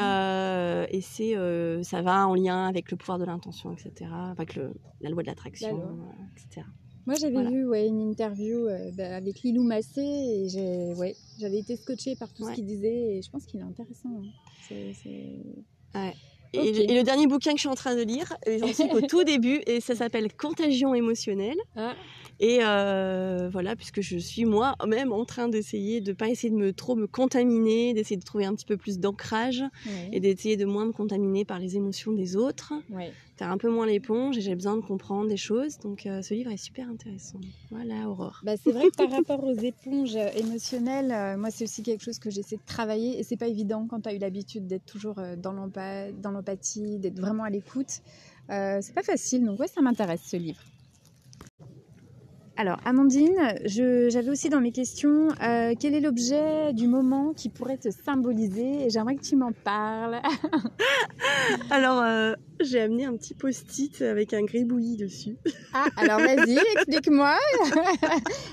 euh, 0.00 0.86
c'est, 1.02 1.36
euh, 1.36 1.82
ça 1.82 2.00
va 2.02 2.26
en 2.26 2.34
lien 2.34 2.66
avec 2.66 2.90
le 2.90 2.96
pouvoir 2.96 3.18
de 3.18 3.24
l'intention, 3.24 3.72
etc., 3.72 4.10
avec 4.30 4.54
le, 4.56 4.72
la 5.00 5.10
loi 5.10 5.22
de 5.22 5.28
l'attraction, 5.28 5.78
euh, 5.80 6.22
etc. 6.36 6.66
Moi, 7.06 7.16
j'avais 7.16 7.32
voilà. 7.32 7.50
vu 7.50 7.66
ouais, 7.66 7.86
une 7.86 8.00
interview 8.00 8.66
euh, 8.66 8.90
bah, 8.96 9.16
avec 9.16 9.42
Lilou 9.42 9.62
Massé 9.62 10.00
et 10.00 10.94
ouais, 10.94 11.14
j'avais 11.38 11.58
été 11.58 11.76
scotchée 11.76 12.16
par 12.16 12.32
tout 12.32 12.44
Ouais. 12.44 12.50
ce 12.50 12.54
qu'il 12.56 12.66
disait 12.66 13.16
et 13.16 13.22
je 13.22 13.30
pense 13.30 13.44
qu'il 13.46 13.60
est 13.60 13.64
intéressant. 13.64 14.08
hein. 15.94 16.12
Et, 16.56 16.86
le 16.86 17.02
dernier 17.02 17.26
bouquin 17.26 17.50
que 17.50 17.56
je 17.56 17.62
suis 17.62 17.68
en 17.68 17.74
train 17.74 17.96
de 17.96 18.02
lire, 18.02 18.32
et 18.46 18.58
j'en 18.58 18.72
suis 18.72 18.84
au 18.92 19.00
tout 19.00 19.24
début, 19.24 19.60
et 19.66 19.80
ça 19.80 19.96
s'appelle 19.96 20.32
Contagion 20.32 20.94
émotionnelle. 20.94 21.56
Ah, 21.74 21.94
Et 22.38 22.58
euh, 22.62 23.48
voilà, 23.50 23.74
puisque 23.74 24.00
je 24.00 24.18
suis 24.18 24.44
moi-même 24.44 25.12
en 25.12 25.24
train 25.24 25.48
d'essayer 25.48 26.00
de 26.00 26.12
pas 26.12 26.28
essayer 26.28 26.50
de 26.50 26.56
me 26.56 26.72
trop 26.72 26.94
me 26.94 27.06
contaminer, 27.08 27.92
d'essayer 27.92 28.16
de 28.16 28.24
trouver 28.24 28.44
un 28.44 28.54
petit 28.54 28.66
peu 28.66 28.76
plus 28.76 28.98
d'ancrage 29.00 29.64
et 30.12 30.20
d'essayer 30.20 30.56
de 30.56 30.64
moins 30.64 30.86
me 30.86 30.92
contaminer 30.92 31.44
par 31.44 31.58
les 31.58 31.76
émotions 31.76 32.12
des 32.12 32.36
autres, 32.36 32.72
faire 33.36 33.50
un 33.50 33.58
peu 33.58 33.70
moins 33.70 33.86
l'éponge. 33.86 34.38
Et 34.38 34.40
j'ai 34.40 34.54
besoin 34.54 34.76
de 34.76 34.82
comprendre 34.82 35.28
des 35.28 35.36
choses, 35.36 35.78
donc 35.78 36.06
euh, 36.06 36.22
ce 36.22 36.34
livre 36.34 36.50
est 36.50 36.56
super 36.56 36.88
intéressant. 36.88 37.40
Voilà, 37.70 38.08
Aurore. 38.08 38.40
Bah, 38.44 38.54
c'est 38.62 38.72
vrai 38.72 38.88
que 38.90 38.96
par 38.96 39.10
rapport 39.10 39.44
aux 39.44 39.56
éponges 39.56 40.16
émotionnelles, 40.36 41.12
euh, 41.12 41.36
moi 41.36 41.50
c'est 41.50 41.64
aussi 41.64 41.82
quelque 41.82 42.02
chose 42.02 42.18
que 42.18 42.30
j'essaie 42.30 42.56
de 42.56 42.66
travailler 42.66 43.18
et 43.18 43.22
c'est 43.22 43.36
pas 43.36 43.48
évident 43.48 43.86
quand 43.88 44.00
tu 44.00 44.08
as 44.08 44.14
eu 44.14 44.18
l'habitude 44.18 44.66
d'être 44.66 44.86
toujours 44.86 45.18
euh, 45.18 45.36
dans 45.36 45.52
l'empathie, 45.52 46.98
d'être 46.98 47.20
vraiment 47.20 47.44
à 47.44 47.50
l'écoute. 47.50 48.02
Euh, 48.50 48.78
c'est 48.82 48.94
pas 48.94 49.02
facile, 49.02 49.44
donc 49.44 49.58
ouais, 49.58 49.68
ça 49.68 49.80
m'intéresse 49.80 50.22
ce 50.24 50.36
livre. 50.36 50.60
Alors, 52.56 52.78
Amandine, 52.84 53.56
j'avais 53.64 54.30
aussi 54.30 54.48
dans 54.48 54.60
mes 54.60 54.70
questions 54.70 55.28
euh, 55.42 55.74
quel 55.78 55.92
est 55.92 56.00
l'objet 56.00 56.72
du 56.72 56.86
moment 56.86 57.32
qui 57.32 57.48
pourrait 57.48 57.78
te 57.78 57.88
symboliser 57.90 58.86
et 58.86 58.90
j'aimerais 58.90 59.16
que 59.16 59.22
tu 59.22 59.34
m'en 59.34 59.50
parles. 59.50 60.20
Alors, 61.70 62.00
euh, 62.00 62.34
j'ai 62.60 62.80
amené 62.80 63.06
un 63.06 63.16
petit 63.16 63.34
post-it 63.34 64.02
avec 64.02 64.32
un 64.34 64.44
gribouillis 64.44 64.96
dessus. 64.96 65.36
Ah, 65.72 65.86
alors 65.96 66.20
vas-y, 66.20 66.56
explique-moi. 66.76 67.36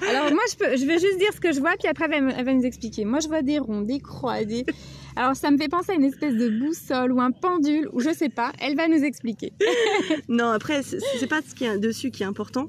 alors 0.09 0.31
moi, 0.33 0.43
je, 0.49 0.57
peux, 0.57 0.75
je 0.75 0.85
vais 0.85 0.97
juste 0.97 1.19
dire 1.19 1.31
ce 1.33 1.39
que 1.39 1.51
je 1.51 1.59
vois, 1.59 1.73
puis 1.77 1.87
après, 1.87 2.05
elle 2.11 2.25
va, 2.25 2.31
elle 2.35 2.45
va 2.45 2.53
nous 2.53 2.65
expliquer. 2.65 3.05
Moi, 3.05 3.19
je 3.19 3.27
vois 3.27 3.43
des 3.43 3.59
ronds, 3.59 3.81
des 3.81 3.99
croix, 3.99 4.43
des... 4.43 4.65
Alors, 5.15 5.35
ça 5.35 5.51
me 5.51 5.57
fait 5.57 5.67
penser 5.67 5.91
à 5.91 5.95
une 5.95 6.05
espèce 6.05 6.33
de 6.33 6.49
boussole 6.49 7.11
ou 7.11 7.21
un 7.21 7.31
pendule, 7.31 7.87
ou 7.93 7.99
je 7.99 8.11
sais 8.11 8.29
pas. 8.29 8.51
Elle 8.59 8.75
va 8.75 8.87
nous 8.87 9.03
expliquer. 9.03 9.53
Non, 10.27 10.47
après, 10.47 10.81
c'est 10.81 10.99
c'est 11.19 11.27
pas 11.27 11.41
ce 11.47 11.53
qui 11.53 11.65
est 11.65 11.77
dessus 11.77 12.09
qui 12.09 12.23
est 12.23 12.25
important. 12.25 12.67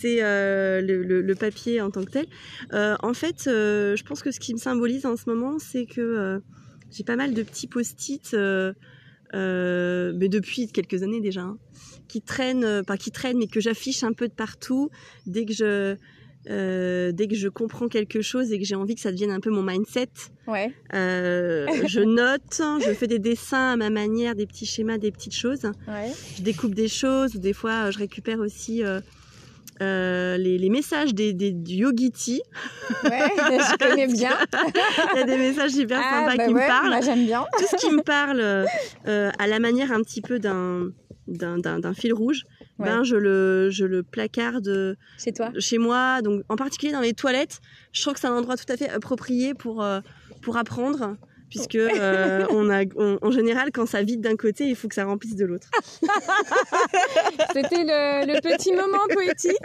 C'est 0.00 0.22
euh, 0.22 0.80
le, 0.80 1.02
le- 1.02 1.20
le 1.22 1.34
papier 1.34 1.80
en 1.80 1.90
tant 1.90 2.04
que 2.04 2.10
tel. 2.10 2.26
Euh, 2.72 2.96
en 3.02 3.12
fait, 3.14 3.46
euh, 3.48 3.96
je 3.96 4.04
pense 4.04 4.22
que 4.22 4.30
ce 4.30 4.38
qui 4.40 4.52
me 4.54 4.58
symbolise 4.58 5.04
en 5.06 5.16
ce 5.16 5.28
moment, 5.28 5.58
c'est 5.58 5.84
que 5.86 6.40
j'ai 6.90 7.04
pas 7.04 7.16
mal 7.16 7.34
de 7.34 7.42
petits 7.42 7.66
post-it, 7.66 8.34
mais 9.32 10.28
depuis 10.28 10.68
quelques 10.68 11.02
années 11.02 11.20
déjà, 11.20 11.42
hein, 11.42 11.58
qui 12.08 12.20
traînent, 12.22 12.82
pas 12.84 12.96
qui 12.96 13.10
traînent, 13.10 13.38
mais 13.38 13.46
que 13.46 13.60
j'affiche 13.60 14.02
un 14.02 14.12
peu 14.12 14.28
de 14.28 14.32
partout 14.34 14.90
dès 15.26 15.44
que 15.44 15.52
je 15.52 15.96
euh, 16.48 17.12
dès 17.12 17.28
que 17.28 17.34
je 17.34 17.48
comprends 17.48 17.86
quelque 17.88 18.22
chose 18.22 18.50
et 18.50 18.58
que 18.58 18.64
j'ai 18.64 18.74
envie 18.74 18.94
que 18.94 19.02
ça 19.02 19.12
devienne 19.12 19.30
un 19.30 19.40
peu 19.40 19.50
mon 19.50 19.62
mindset. 19.62 20.08
Ouais. 20.46 20.72
Euh, 20.94 21.66
je 21.86 22.00
note, 22.20 22.62
je 22.82 22.94
fais 22.94 23.06
des 23.06 23.18
dessins 23.18 23.72
à 23.72 23.76
ma 23.76 23.90
manière, 23.90 24.34
des 24.34 24.46
petits 24.46 24.64
schémas, 24.64 24.96
des 24.96 25.12
petites 25.12 25.34
choses 25.34 25.64
Ouais. 25.86 26.10
je 26.38 26.42
découpe 26.42 26.74
des 26.74 26.88
choses, 26.88 27.34
ou 27.34 27.38
des 27.38 27.52
fois 27.52 27.90
je 27.90 27.98
récupère 27.98 28.38
aussi 28.40 28.82
euh, 28.82 29.00
euh, 29.80 30.36
les, 30.36 30.58
les 30.58 30.68
messages 30.70 31.14
des, 31.14 31.32
des, 31.32 31.52
du 31.52 31.74
Yogiti. 31.76 32.42
Ouais, 33.04 33.28
je 33.36 33.76
connais 33.78 34.06
bien. 34.12 34.36
Il 35.14 35.18
y 35.18 35.22
a 35.22 35.24
des 35.24 35.36
messages 35.36 35.74
hyper 35.74 36.00
Ah, 36.02 36.20
sympas 36.26 36.36
bah 36.36 36.44
qui 36.46 36.52
ouais, 36.54 36.62
me 36.62 36.66
parlent. 36.68 36.88
moi, 36.90 37.00
j'aime 37.00 37.24
bien. 37.26 37.46
Tout 37.58 37.64
ce 37.70 37.76
qui 37.76 37.90
me 37.94 38.02
parle 38.02 38.40
euh, 38.40 39.30
à 39.38 39.46
la 39.46 39.58
manière 39.58 39.92
un 39.92 40.02
petit 40.02 40.20
peu 40.20 40.38
d'un 40.38 40.88
d'un- 41.28 41.58
d'un 41.58 41.78
d'un 41.78 41.94
fil 41.94 42.12
rouge, 42.12 42.42
Ouais. 42.78 42.86
ben 42.86 43.04
je 43.04 43.14
le, 43.14 43.68
je 43.70 43.84
le 43.84 44.02
placarde 44.02 44.96
Chez 45.22 45.32
toi 45.32 45.50
chez 45.58 45.76
moi, 45.78 46.22
donc 46.22 46.42
en 46.48 46.56
particulier 46.56 46.92
dans 46.92 47.00
les 47.00 47.12
toilettes. 47.12 47.60
Je 47.92 48.00
trouve 48.00 48.14
que 48.14 48.20
c'est 48.20 48.26
un 48.26 48.32
endroit 48.34 48.56
tout 48.56 48.70
à 48.72 48.76
fait 48.76 48.88
approprié 48.88 49.52
pour, 49.54 49.82
euh, 49.82 50.00
pour 50.42 50.56
apprendre, 50.56 51.16
puisque 51.50 51.74
euh, 51.74 52.46
on 52.50 52.70
a, 52.70 52.84
on- 52.96 53.18
en 53.20 53.30
général, 53.30 53.70
quand 53.72 53.84
ça 53.86 54.02
vide 54.02 54.20
d'un 54.20 54.36
côté, 54.36 54.64
il 54.64 54.76
faut 54.76 54.88
que 54.88 54.94
ça 54.94 55.04
remplisse 55.04 55.36
de 55.36 55.44
l'autre. 55.44 55.68
C'était 57.52 57.84
le, 57.84 58.32
le 58.32 58.40
petit 58.40 58.72
moment 58.72 59.06
poétique. 59.12 59.56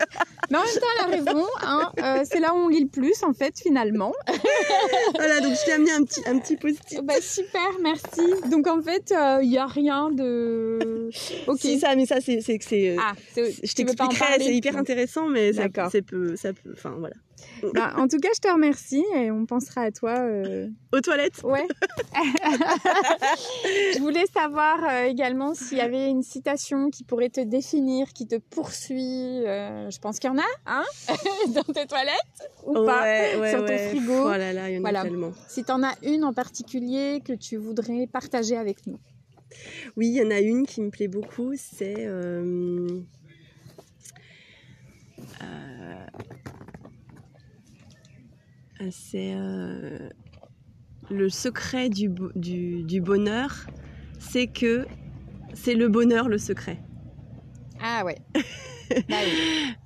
Mais 0.49 0.57
en 0.57 0.63
même 0.63 0.73
temps, 0.75 0.87
elle 0.99 1.13
a 1.13 1.15
raison. 1.31 1.45
hein, 1.61 1.91
euh, 1.99 2.23
c'est 2.29 2.39
là 2.39 2.53
où 2.53 2.57
on 2.57 2.67
lit 2.67 2.81
le 2.81 2.87
plus, 2.89 3.23
en 3.23 3.33
fait, 3.33 3.57
finalement. 3.59 4.13
voilà, 5.15 5.39
donc 5.39 5.53
je 5.53 5.65
t'ai 5.65 5.73
amené 5.73 5.91
un 5.91 6.03
petit, 6.03 6.21
un 6.27 6.39
petit 6.39 6.57
post-it. 6.57 7.01
Bah, 7.03 7.13
super, 7.21 7.67
merci. 7.81 8.21
Donc, 8.49 8.67
en 8.67 8.81
fait, 8.81 9.13
il 9.41 9.49
n'y 9.49 9.57
a 9.57 9.65
rien 9.67 10.09
de... 10.11 11.09
Ok. 11.47 11.59
Si 11.59 11.79
ça, 11.79 11.95
mais 11.95 12.05
ça 12.05 12.19
c'est 12.21 12.41
c'est 12.41 12.57
que 12.57 12.65
c'est. 12.65 12.95
Ah, 12.99 13.13
je 13.35 13.73
t'expliquerai, 13.73 14.39
c'est 14.39 14.53
hyper 14.55 14.75
intéressant, 14.77 15.27
mais 15.27 15.53
ça, 15.53 15.63
D'accord. 15.67 15.89
c'est 15.91 16.01
peu, 16.01 16.35
ça 16.35 16.51
peut, 16.53 16.71
enfin 16.73 16.95
voilà. 16.97 17.15
Bah, 17.73 17.93
en 17.97 18.07
tout 18.07 18.17
cas, 18.19 18.29
je 18.35 18.39
te 18.41 18.47
remercie 18.51 19.03
et 19.15 19.31
on 19.31 19.45
pensera 19.45 19.81
à 19.81 19.91
toi. 19.91 20.17
euh, 20.19 20.67
Aux 20.93 21.01
toilettes. 21.01 21.41
Ouais. 21.43 21.67
je 22.15 23.99
voulais 23.99 24.25
savoir 24.33 24.77
euh, 24.83 25.03
également 25.05 25.53
s'il 25.53 25.77
y 25.77 25.81
avait 25.81 26.09
une 26.09 26.21
citation 26.23 26.89
qui 26.89 27.03
pourrait 27.03 27.29
te 27.29 27.41
définir, 27.41 28.13
qui 28.13 28.27
te 28.27 28.35
poursuit. 28.37 29.45
euh, 29.45 29.89
je 29.89 29.99
pense 29.99 30.19
qu'il 30.19 30.29
y 30.29 30.33
en 30.33 30.37
a, 30.37 30.45
hein 30.65 30.83
Dans 31.49 31.63
tes 31.73 31.85
toilettes 31.85 32.51
ou 32.65 32.73
pas 32.85 33.01
ouais, 33.03 33.49
sur 33.49 33.59
ton 33.59 33.65
ouais. 33.65 33.89
frigo. 33.89 34.13
Oh 34.25 34.29
là 34.29 34.53
là, 34.53 34.69
il 34.69 34.75
y 34.75 34.77
en 34.77 34.81
Voilà. 34.81 35.01
a 35.01 35.03
tellement. 35.03 35.31
Si 35.47 35.63
tu 35.63 35.71
en 35.71 35.83
as 35.83 35.95
une 36.03 36.23
en 36.23 36.33
particulier 36.33 37.21
que 37.25 37.33
tu 37.33 37.57
voudrais 37.57 38.07
partager 38.07 38.57
avec 38.57 38.85
nous. 38.87 38.97
Oui, 39.95 40.07
il 40.07 40.13
y 40.15 40.23
en 40.25 40.31
a 40.31 40.39
une 40.39 40.65
qui 40.65 40.81
me 40.81 40.89
plaît 40.89 41.07
beaucoup, 41.07 41.53
c'est. 41.55 42.07
Euh, 48.81 48.85
euh, 48.85 48.89
c'est 48.91 49.33
euh, 49.35 50.09
le 51.09 51.29
secret 51.29 51.89
du, 51.89 52.09
du, 52.35 52.83
du 52.83 53.01
bonheur, 53.01 53.67
c'est 54.19 54.47
que 54.47 54.85
c'est 55.53 55.75
le 55.75 55.87
bonheur 55.89 56.27
le 56.27 56.37
secret. 56.37 56.77
Ah 57.81 58.03
ouais. 58.05 58.17
Bah 59.09 59.15
oui. 59.25 59.31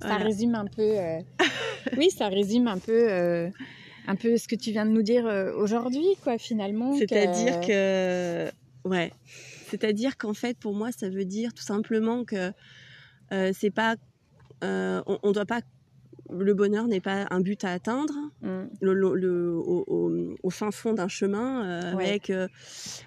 Ça 0.02 0.08
Voilà. 0.08 0.24
résume 0.24 0.54
un 0.54 0.66
peu. 0.66 0.82
euh, 0.98 1.20
Oui, 1.96 2.10
ça 2.10 2.28
résume 2.28 2.68
un 2.68 2.76
peu. 2.78 3.10
euh, 3.10 3.48
Un 4.06 4.14
peu 4.14 4.36
ce 4.36 4.46
que 4.46 4.54
tu 4.56 4.72
viens 4.72 4.84
de 4.84 4.90
nous 4.90 5.02
dire 5.02 5.26
euh, 5.26 5.54
aujourd'hui, 5.54 6.04
quoi, 6.22 6.36
finalement. 6.36 6.92
C'est-à-dire 6.94 7.60
que, 7.60 8.50
ouais, 8.84 9.10
c'est-à-dire 9.68 10.18
qu'en 10.18 10.34
fait, 10.34 10.58
pour 10.58 10.74
moi, 10.74 10.92
ça 10.92 11.08
veut 11.08 11.24
dire 11.24 11.54
tout 11.54 11.62
simplement 11.62 12.24
que 12.24 12.52
euh, 13.32 13.52
c'est 13.58 13.70
pas, 13.70 13.96
euh, 14.64 15.02
on, 15.06 15.18
on 15.22 15.32
doit 15.32 15.46
pas, 15.46 15.62
le 16.32 16.54
bonheur 16.54 16.86
n'est 16.86 17.00
pas 17.00 17.26
un 17.30 17.40
but 17.40 17.64
à 17.64 17.72
atteindre, 17.72 18.14
Mm. 18.42 18.68
le, 18.80 18.94
le- 18.94 19.14
le- 19.14 19.52
au, 19.54 19.84
au- 19.86 20.36
au 20.42 20.50
fin 20.50 20.70
fond 20.70 20.92
d'un 20.92 21.08
chemin 21.08 21.64
euh, 21.64 21.94
Ouais. 21.94 22.08
avec 22.08 22.30
euh, 22.30 22.46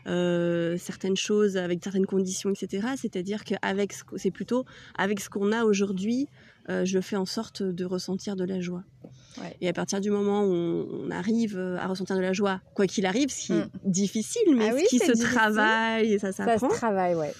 euh, 0.07 0.77
certaines 0.77 1.15
choses, 1.17 1.57
avec 1.57 1.79
certaines 1.83 2.05
conditions, 2.05 2.51
etc. 2.51 2.88
C'est-à-dire 2.97 3.43
qu'avec, 3.43 3.93
ce 3.93 4.03
qu- 4.03 4.17
c'est 4.17 4.31
plutôt 4.31 4.65
avec 4.97 5.19
ce 5.19 5.29
qu'on 5.29 5.51
a 5.51 5.63
aujourd'hui, 5.63 6.27
euh, 6.69 6.86
je 6.86 6.99
fais 6.99 7.15
en 7.15 7.25
sorte 7.25 7.62
de 7.63 7.86
ressentir 7.86 8.36
de 8.36 8.43
la 8.45 8.62
joie. 8.62 8.83
Ouais. 9.41 9.55
Et 9.62 9.67
à 9.67 9.73
partir 9.73 9.99
du 9.99 10.09
moment 10.12 10.43
où 10.45 10.51
on, 10.53 10.88
on 11.07 11.12
arrive 11.12 11.57
à 11.57 11.88
ressentir 11.88 12.15
de 12.15 12.21
la 12.21 12.33
joie, 12.33 12.62
quoi 12.75 12.86
qu'il 12.88 13.05
arrive, 13.05 13.29
ce 13.29 13.47
qui 13.47 13.53
Mm. 13.53 13.59
est 13.86 13.89
difficile, 13.89 14.55
mais 14.55 14.69
Ah 14.69 14.75
oui, 14.75 14.83
ce 14.86 14.89
qui 14.89 14.99
se 14.99 15.05
difficile. 15.12 15.29
travaille 15.33 16.13
et 16.13 16.19
ça 16.19 16.31
Ça 16.31 16.45
s'apprend, 16.45 16.69
se 16.69 16.75
travaille, 16.75 17.15
ouais. 17.15 17.33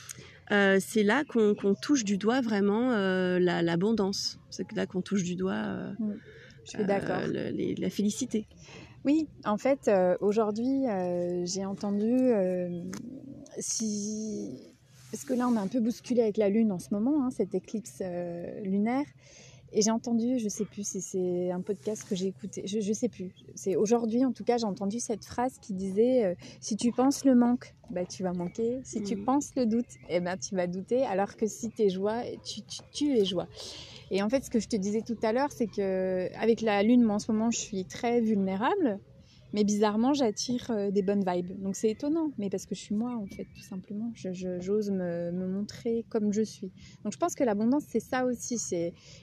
Euh, 0.52 0.78
c'est 0.80 1.04
là 1.04 1.24
qu'on 1.24 1.54
touche 1.76 2.04
du 2.04 2.18
doigt 2.18 2.42
vraiment 2.42 2.92
euh, 2.92 3.40
la- 3.40 3.62
l'abondance. 3.62 4.40
C'est 4.50 4.72
là 4.74 4.86
qu'on 4.86 5.02
touche 5.02 5.24
du 5.24 5.36
doigt 5.36 5.54
euh, 5.54 5.94
Je 6.66 6.72
suis 6.72 6.86
d'accord. 6.86 7.22
le- 7.28 7.50
les- 7.50 7.76
la 7.76 7.90
félicité. 7.90 8.48
Oui, 9.06 9.28
en 9.46 9.58
fait, 9.58 9.92
aujourd'hui, 10.22 10.84
j'ai 11.46 11.66
entendu 11.66 12.32
si. 13.60 14.58
Parce 15.12 15.26
que 15.26 15.34
là, 15.34 15.48
on 15.48 15.56
est 15.56 15.60
un 15.60 15.68
peu 15.68 15.80
bousculé 15.80 16.22
avec 16.22 16.38
la 16.38 16.50
Lune 16.50 16.72
en 16.72 16.80
ce 16.80 16.88
moment, 16.92 17.24
hein, 17.24 17.30
cette 17.30 17.54
éclipse 17.54 18.02
lunaire. 18.64 19.06
Et 19.74 19.82
j'ai 19.82 19.92
entendu, 19.92 20.38
je 20.38 20.48
sais 20.50 20.66
plus 20.66 20.88
si 20.88 21.02
c'est 21.02 21.50
un 21.52 21.62
podcast 21.62 22.04
que 22.08 22.14
j'ai 22.16 22.28
écouté, 22.28 22.62
je, 22.66 22.80
je 22.80 22.94
sais 22.94 23.10
plus. 23.10 23.32
C'est 23.56 23.76
aujourd'hui, 23.76 24.24
en 24.24 24.32
tout 24.32 24.44
cas, 24.44 24.58
j'ai 24.58 24.66
entendu 24.66 25.00
cette 25.00 25.26
phrase 25.26 25.58
qui 25.60 25.74
disait 25.74 26.26
euh, 26.26 26.36
si 26.62 26.76
tu 26.78 26.92
penses 26.92 27.26
le 27.26 27.34
manque, 27.34 27.76
bah, 27.90 28.06
tu 28.06 28.22
vas 28.24 28.34
manquer. 28.34 28.82
Si 28.84 29.02
tu 29.02 29.16
Mhm. 29.16 29.26
penses 29.26 29.52
le 29.56 29.66
doute, 29.66 29.98
eh 30.10 30.20
ben, 30.20 30.38
tu 30.38 30.56
vas 30.56 30.68
douter. 30.68 31.04
Alors 31.04 31.36
que 31.36 31.48
si 31.48 31.72
tu 31.72 31.84
es 31.84 31.90
joie, 31.90 32.22
tu, 32.46 32.62
tu, 32.62 32.82
tu 32.92 33.18
es 33.18 33.26
joie. 33.26 33.48
Et 34.12 34.22
en 34.22 34.30
fait, 34.30 34.44
ce 34.46 34.50
que 34.52 34.60
je 34.60 34.68
te 34.68 34.76
disais 34.76 35.02
tout 35.02 35.18
à 35.24 35.34
l'heure, 35.34 35.52
c'est 35.52 35.68
que 35.68 36.30
avec 36.38 36.62
la 36.62 36.84
lune, 36.84 37.02
moi 37.02 37.16
en 37.16 37.20
ce 37.20 37.32
moment, 37.32 37.50
je 37.50 37.58
suis 37.60 37.86
très 37.86 38.22
vulnérable, 38.22 39.00
mais 39.54 39.64
bizarrement, 39.64 40.14
j'attire 40.14 40.70
euh, 40.72 40.92
des 40.92 41.02
bonnes 41.02 41.24
vibes. 41.26 41.62
Donc 41.62 41.76
c'est 41.76 41.90
étonnant, 41.92 42.32
mais 42.38 42.50
parce 42.50 42.66
que 42.66 42.76
je 42.76 42.82
suis 42.82 42.96
moi 42.96 43.16
en 43.16 43.28
fait, 43.28 43.46
tout 43.56 43.62
simplement. 43.62 44.12
Je- 44.16 44.34
je- 44.34 44.60
J'ose 44.60 44.92
me, 44.92 45.32
montrer 45.32 46.06
comme 46.10 46.34
je 46.34 46.42
suis. 46.42 46.72
Donc 47.04 47.14
je 47.14 47.18
pense 47.18 47.36
que 47.36 47.44
l'abondance, 47.44 47.84
c'est 47.88 48.00
ça 48.00 48.26
aussi. 48.26 48.58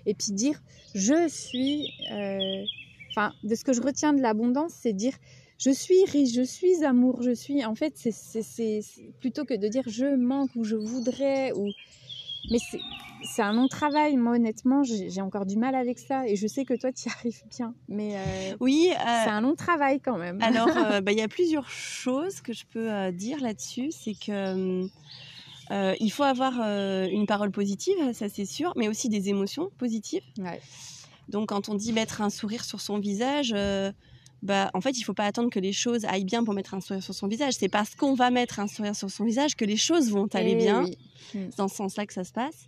Et 0.07 0.15
puis 0.15 0.33
dire 0.33 0.63
je 0.95 1.29
suis. 1.29 1.89
euh, 2.13 2.65
Enfin, 3.13 3.33
de 3.43 3.57
ce 3.57 3.65
que 3.65 3.73
je 3.73 3.81
retiens 3.83 4.13
de 4.13 4.23
l'abondance, 4.23 4.73
c'est 4.73 4.93
dire 4.93 5.15
je 5.59 5.71
suis 5.71 6.05
riche, 6.07 6.33
je 6.33 6.43
suis 6.43 6.85
amour, 6.85 7.23
je 7.23 7.33
suis. 7.33 7.65
En 7.65 7.75
fait, 7.75 7.93
c'est- 7.97 8.81
plutôt 9.21 9.45
que 9.45 9.55
de 9.55 9.67
dire 9.69 9.83
je 9.89 10.15
manque 10.17 10.55
ou 10.57 10.63
je 10.65 10.77
voudrais 10.77 11.53
ou. 11.53 11.69
Mais 12.51 12.59
c'est 13.23 13.43
un 13.43 13.53
long 13.53 13.69
travail. 13.69 14.17
Moi, 14.17 14.37
honnêtement, 14.37 14.83
j'ai 14.85 15.21
encore 15.21 15.47
du 15.47 15.57
mal 15.57 15.75
avec 15.75 15.99
ça. 15.99 16.27
Et 16.27 16.37
je 16.37 16.47
sais 16.47 16.65
que 16.65 16.75
toi, 16.75 16.93
tu 16.93 17.09
y 17.09 17.13
arrives 17.19 17.43
bien. 17.51 17.75
Mais 17.89 18.17
euh, 18.17 18.57
Oui, 18.61 18.91
c'est 18.93 19.31
un 19.31 19.41
long 19.41 19.55
travail 19.55 20.01
quand 20.01 20.17
même. 20.17 20.39
alors 20.43 20.69
euh, 20.77 21.01
bah, 21.01 21.13
il 21.13 21.19
y 21.19 21.23
a 21.23 21.29
plusieurs 21.29 21.69
choses 21.69 22.41
que 22.41 22.53
je 22.53 22.65
peux 22.67 22.91
euh, 22.91 23.11
dire 23.11 23.41
là-dessus. 23.41 23.91
C'est 23.91 24.15
que 24.15 24.89
euh, 25.71 25.95
il 26.01 26.11
faut 26.11 26.25
avoir 26.25 26.55
euh, 26.61 27.07
une 27.07 27.27
parole 27.27 27.53
positive, 27.53 28.13
ça 28.13 28.29
c'est 28.29 28.45
sûr, 28.45 28.73
mais 28.77 28.89
aussi 28.89 29.09
des 29.09 29.29
émotions 29.29 29.71
positives. 29.79 30.25
Ouais. 30.39 30.61
Donc 31.29 31.51
quand 31.51 31.69
on 31.69 31.75
dit 31.75 31.93
mettre 31.93 32.23
un 32.23 32.31
sourire 32.31 32.65
sur 32.65 32.81
son 32.81 32.99
visage, 32.99 33.53
euh, 33.57 33.93
bah, 34.43 34.71
en 34.75 34.81
fait, 34.81 34.99
il 34.99 35.03
faut 35.03 35.15
pas 35.15 35.27
attendre 35.27 35.51
que 35.51 35.59
les 35.61 35.73
choses 35.73 36.05
aillent 36.07 36.25
bien 36.25 36.45
pour 36.45 36.55
mettre 36.55 36.75
un 36.75 36.81
sourire 36.81 37.03
sur 37.03 37.15
son 37.15 37.27
visage. 37.29 37.55
C'est 37.59 37.69
parce 37.69 37.95
qu'on 37.95 38.15
va 38.15 38.31
mettre 38.31 38.59
un 38.61 38.67
sourire 38.67 38.97
sur 38.97 39.11
son 39.11 39.25
visage 39.25 39.55
que 39.57 39.65
les 39.65 39.77
choses 39.77 40.11
vont 40.11 40.27
aller 40.35 40.53
Eh 40.53 40.57
bien. 40.57 40.85
oui. 40.85 40.97
C'est 41.33 41.57
dans 41.57 41.69
ce 41.69 41.77
sens-là 41.77 42.07
que 42.07 42.13
ça 42.15 42.25
se 42.25 42.33
passe. 42.33 42.67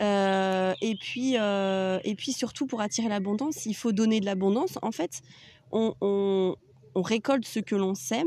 Euh, 0.00 0.74
et 0.80 0.96
puis, 0.96 1.34
euh, 1.38 2.00
et 2.04 2.14
puis 2.16 2.32
surtout 2.32 2.66
pour 2.66 2.80
attirer 2.80 3.08
l'abondance, 3.08 3.64
il 3.66 3.74
faut 3.74 3.92
donner 3.92 4.20
de 4.20 4.24
l'abondance. 4.26 4.78
En 4.82 4.90
fait, 4.90 5.22
on, 5.70 5.94
on- 6.00 6.56
on 6.96 7.02
récolte 7.02 7.46
ce 7.46 7.60
que 7.60 7.74
l'on 7.76 7.94
sème. 7.94 8.26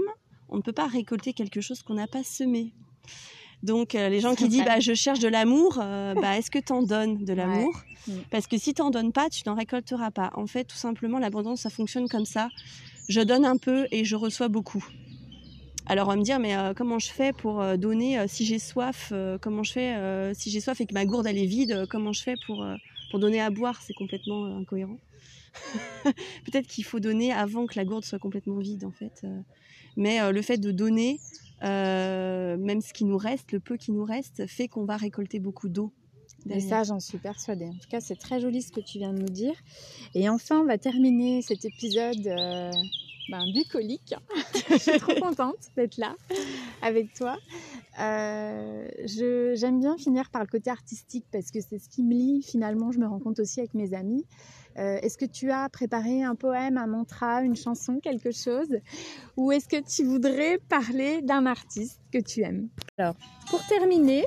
On 0.50 0.58
ne 0.58 0.62
peut 0.62 0.72
pas 0.74 0.88
récolter 0.88 1.34
quelque 1.34 1.60
chose 1.62 1.84
qu'on 1.84 1.96
n'a 1.96 2.08
pas 2.08 2.24
semé. 2.24 2.72
Donc 3.64 3.96
euh, 3.96 4.10
les 4.10 4.20
gens 4.20 4.36
qui 4.36 4.48
disent 4.48 4.66
bah 4.66 4.80
je 4.80 4.94
cherche 4.94 5.20
de 5.20 5.28
l'amour, 5.28 5.80
euh, 5.82 6.14
bah 6.14 6.38
est-ce 6.38 6.52
que 6.52 6.60
t'en 6.60 6.84
donnes 6.84 7.24
de 7.24 7.34
l'amour 7.34 7.74
Mm. 8.08 8.12
Parce 8.30 8.48
que 8.48 8.58
si 8.58 8.74
t'en 8.74 8.90
donnes 8.90 9.12
pas, 9.12 9.30
tu 9.30 9.42
n'en 9.48 9.56
récolteras 9.56 10.12
pas. 10.12 10.32
En 10.36 10.48
fait, 10.48 10.64
tout 10.64 10.78
simplement, 10.78 11.20
l'abondance 11.20 11.62
ça 11.62 11.70
fonctionne 11.70 12.08
comme 12.08 12.26
ça. 12.26 12.48
Je 13.10 13.20
donne 13.20 13.44
un 13.44 13.58
peu 13.58 13.86
et 13.92 14.06
je 14.06 14.16
reçois 14.16 14.48
beaucoup. 14.48 14.86
Alors 15.88 16.08
on 16.08 16.12
va 16.12 16.16
me 16.16 16.24
dire 16.24 16.40
mais 16.40 16.56
euh, 16.56 16.74
comment 16.74 17.00
je 17.00 17.10
fais 17.10 17.34
pour 17.34 17.62
donner 17.78 18.26
si 18.30 18.46
j'ai 18.46 18.60
soif 18.60 19.12
Comment 19.42 19.64
je 19.64 19.72
fais 19.74 20.34
si 20.34 20.52
j'ai 20.52 20.62
soif 20.62 20.80
et 20.80 20.86
que 20.86 20.94
ma 20.94 21.06
gourde 21.06 21.28
elle 21.28 21.38
est 21.38 21.46
vide 21.46 21.86
Comment 21.90 22.14
je 22.14 22.24
fais 22.24 22.36
pour 22.46 22.66
pour 23.12 23.20
donner 23.20 23.42
à 23.42 23.50
boire? 23.50 23.82
C'est 23.82 23.94
complètement 23.94 24.46
incohérent. 24.46 25.00
Peut-être 26.46 26.68
qu'il 26.68 26.86
faut 26.86 27.00
donner 27.00 27.34
avant 27.34 27.66
que 27.66 27.76
la 27.76 27.84
gourde 27.84 28.06
soit 28.06 28.20
complètement 28.20 28.60
vide 28.60 28.86
en 28.86 28.92
fait. 28.92 29.26
Mais 29.98 30.32
le 30.32 30.42
fait 30.42 30.58
de 30.58 30.72
donner, 30.72 31.20
euh, 31.64 32.58
même 32.58 32.82
ce 32.82 32.94
qui 32.94 33.06
nous 33.06 33.18
reste, 33.18 33.52
le 33.52 33.60
peu 33.60 33.78
qui 33.78 33.92
nous 33.92 34.04
reste, 34.04 34.48
fait 34.48 34.68
qu'on 34.68 34.86
va 34.86 34.98
récolter 34.98 35.40
beaucoup 35.40 35.70
d'eau. 35.70 35.92
Et 36.50 36.60
ça, 36.62 36.84
j'en 36.84 37.00
suis 37.00 37.18
persuadée. 37.18 37.66
En 37.66 37.74
tout 37.74 37.90
cas, 37.90 38.00
c'est 38.00 38.16
très 38.16 38.40
joli 38.40 38.62
ce 38.62 38.72
que 38.72 38.80
tu 38.80 39.00
viens 39.00 39.12
de 39.12 39.20
nous 39.20 39.30
dire. 39.30 39.56
Et 40.14 40.30
enfin, 40.30 40.60
on 40.60 40.66
va 40.66 40.78
terminer 40.78 41.42
cet 41.42 41.66
épisode 41.66 42.26
euh, 42.26 42.72
ben, 43.30 43.52
bucolique. 43.54 44.16
je 44.70 44.78
suis 44.78 45.00
trop 45.00 45.16
contente 45.20 45.58
d'être 45.76 45.98
là 45.98 46.16
avec 46.82 47.14
toi. 47.14 47.38
Euh, 48.00 48.88
J'aime 49.56 49.80
bien 49.80 49.98
finir 49.98 50.30
par 50.30 50.42
le 50.42 50.48
côté 50.48 50.70
artistique 50.70 51.26
parce 51.32 51.52
que 51.52 51.60
c'est 51.60 51.80
ce 51.80 51.90
qui 51.90 52.04
me 52.04 52.14
lie. 52.14 52.44
Finalement, 52.44 52.92
je 52.92 53.00
me 53.00 53.08
rends 53.08 53.20
compte 53.20 53.40
aussi 53.40 53.60
avec 53.60 53.74
mes 53.74 53.94
amis. 53.94 54.26
Euh, 54.78 55.00
est-ce 55.02 55.18
que 55.18 55.26
tu 55.26 55.50
as 55.50 55.68
préparé 55.70 56.24
un 56.24 56.36
poème, 56.36 56.78
un 56.78 56.86
mantra, 56.86 57.42
une 57.42 57.56
chanson, 57.56 58.00
quelque 58.02 58.32
chose? 58.32 58.68
Ou 59.36 59.52
est-ce 59.52 59.68
que 59.68 59.82
tu 59.82 60.04
voudrais 60.04 60.60
parler 60.70 61.22
d'un 61.24 61.48
artiste 61.48 62.00
que 62.14 62.20
tu 62.20 62.42
aimes? 62.42 62.70
Alors, 62.98 63.16
pour 63.50 63.66
terminer, 63.66 64.26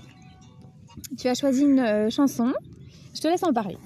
tu 1.16 1.28
as 1.28 1.34
choisi 1.34 1.62
une 1.62 1.78
euh, 1.78 2.10
chanson. 2.10 2.52
Je 3.14 3.20
te 3.20 3.28
laisse 3.28 3.44
en 3.44 3.52
parler. 3.52 3.78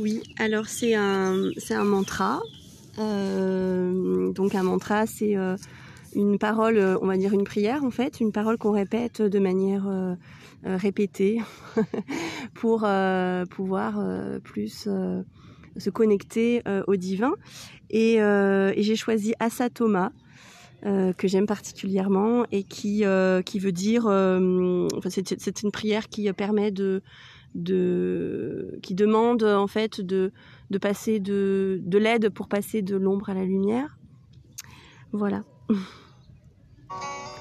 Oui, 0.00 0.22
alors 0.38 0.66
c'est 0.66 0.94
un, 0.94 1.50
c'est 1.58 1.74
un 1.74 1.84
mantra. 1.84 2.40
Euh, 2.98 4.32
donc 4.32 4.54
un 4.54 4.62
mantra, 4.62 5.06
c'est 5.06 5.36
une 6.14 6.38
parole, 6.38 6.78
on 7.02 7.06
va 7.06 7.16
dire 7.16 7.32
une 7.32 7.44
prière 7.44 7.84
en 7.84 7.90
fait, 7.90 8.20
une 8.20 8.32
parole 8.32 8.56
qu'on 8.56 8.72
répète 8.72 9.20
de 9.20 9.38
manière 9.38 10.16
répétée 10.64 11.40
pour 12.54 12.86
pouvoir 13.50 14.00
plus 14.42 14.88
se 15.76 15.90
connecter 15.90 16.62
euh, 16.66 16.82
au 16.86 16.96
divin. 16.96 17.32
Et, 17.90 18.20
euh, 18.20 18.72
et 18.74 18.82
j'ai 18.82 18.96
choisi 18.96 19.34
Asa 19.40 19.70
Thomas. 19.70 20.10
euh, 20.86 21.14
que 21.14 21.28
j'aime 21.28 21.46
particulièrement 21.46 22.44
et 22.52 22.62
qui 22.62 23.04
veut 23.04 23.72
dire 23.72 24.02
c'est 25.08 25.62
une 25.62 25.70
prière 25.70 26.10
qui 26.10 26.30
permet 26.34 26.72
de 26.72 27.00
qui 28.82 28.94
demande 28.94 29.44
en 29.44 29.66
fait 29.66 30.02
de 30.02 30.30
passer 30.82 31.20
de 31.20 31.98
l'aide 31.98 32.28
pour 32.28 32.48
passer 32.48 32.82
de 32.82 32.96
l'ombre 32.96 33.30
à 33.30 33.34
la 33.34 33.44
lumière. 33.44 33.96
Voilà. 35.12 35.44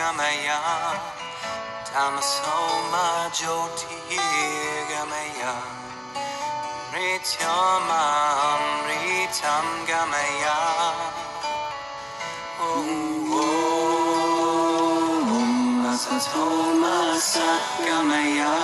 gamaya 0.00 0.58
tamasoma 1.92 3.04
jyoti 3.36 4.16
gamaya 4.88 5.52
mrityama 6.88 8.02
amritam 8.52 9.66
gamaya. 9.88 10.56
Satoma 16.00 17.12
Satgamaya 17.20 18.56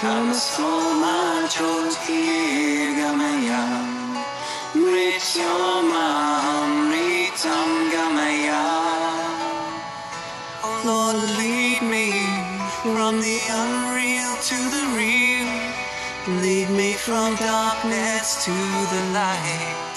Tamasoma 0.00 1.14
Jyotirgamaya 1.50 3.62
Mrityoma 4.74 6.41
from 12.82 13.20
the 13.20 13.38
unreal 13.48 14.34
to 14.42 14.58
the 14.74 14.84
real. 14.98 15.46
Lead 16.42 16.68
me 16.70 16.94
from 16.94 17.36
darkness 17.36 18.44
to 18.44 18.50
the 18.50 19.02
light. 19.14 19.94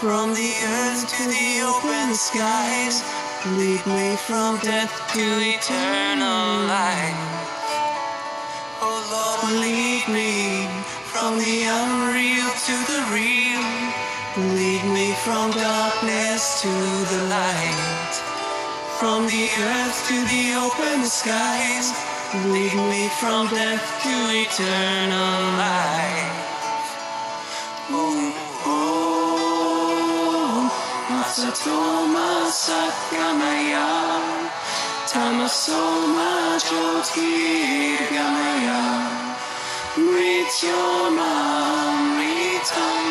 From 0.00 0.34
the 0.34 0.52
earth 0.76 1.08
to 1.16 1.22
the 1.24 1.62
open 1.64 2.14
skies. 2.14 3.02
Lead 3.56 3.86
me 3.86 4.16
from 4.16 4.58
death 4.58 4.92
to 5.14 5.24
eternal 5.56 6.66
life. 6.68 7.24
Oh 8.82 9.00
Lord, 9.14 9.62
lead 9.64 10.04
me 10.08 10.68
from 11.08 11.38
the 11.38 11.64
unreal 11.64 12.50
to 12.68 12.76
the 12.92 13.00
real. 13.16 13.64
Lead 14.52 14.84
me 14.92 15.14
from 15.24 15.52
darkness 15.52 16.60
to 16.60 16.68
the 16.68 17.22
light. 17.30 18.33
From 18.98 19.26
the 19.26 19.48
earth 19.58 20.06
to 20.08 20.24
the 20.32 20.54
open 20.54 21.04
skies. 21.04 21.92
Lead 22.46 22.74
me 22.90 23.08
from 23.20 23.48
death 23.48 23.86
to 24.02 24.14
eternal 24.42 25.40
life. 25.58 26.54
Oh, 27.90 28.32
oh, 28.66 30.70
Masatoma 31.10 32.30
Satgamaya. 32.50 34.44
Tamasoma 35.14 36.58
Jyotirgamaya 36.58 38.82
Mrityoma 39.96 41.30
Mritam 42.02 43.04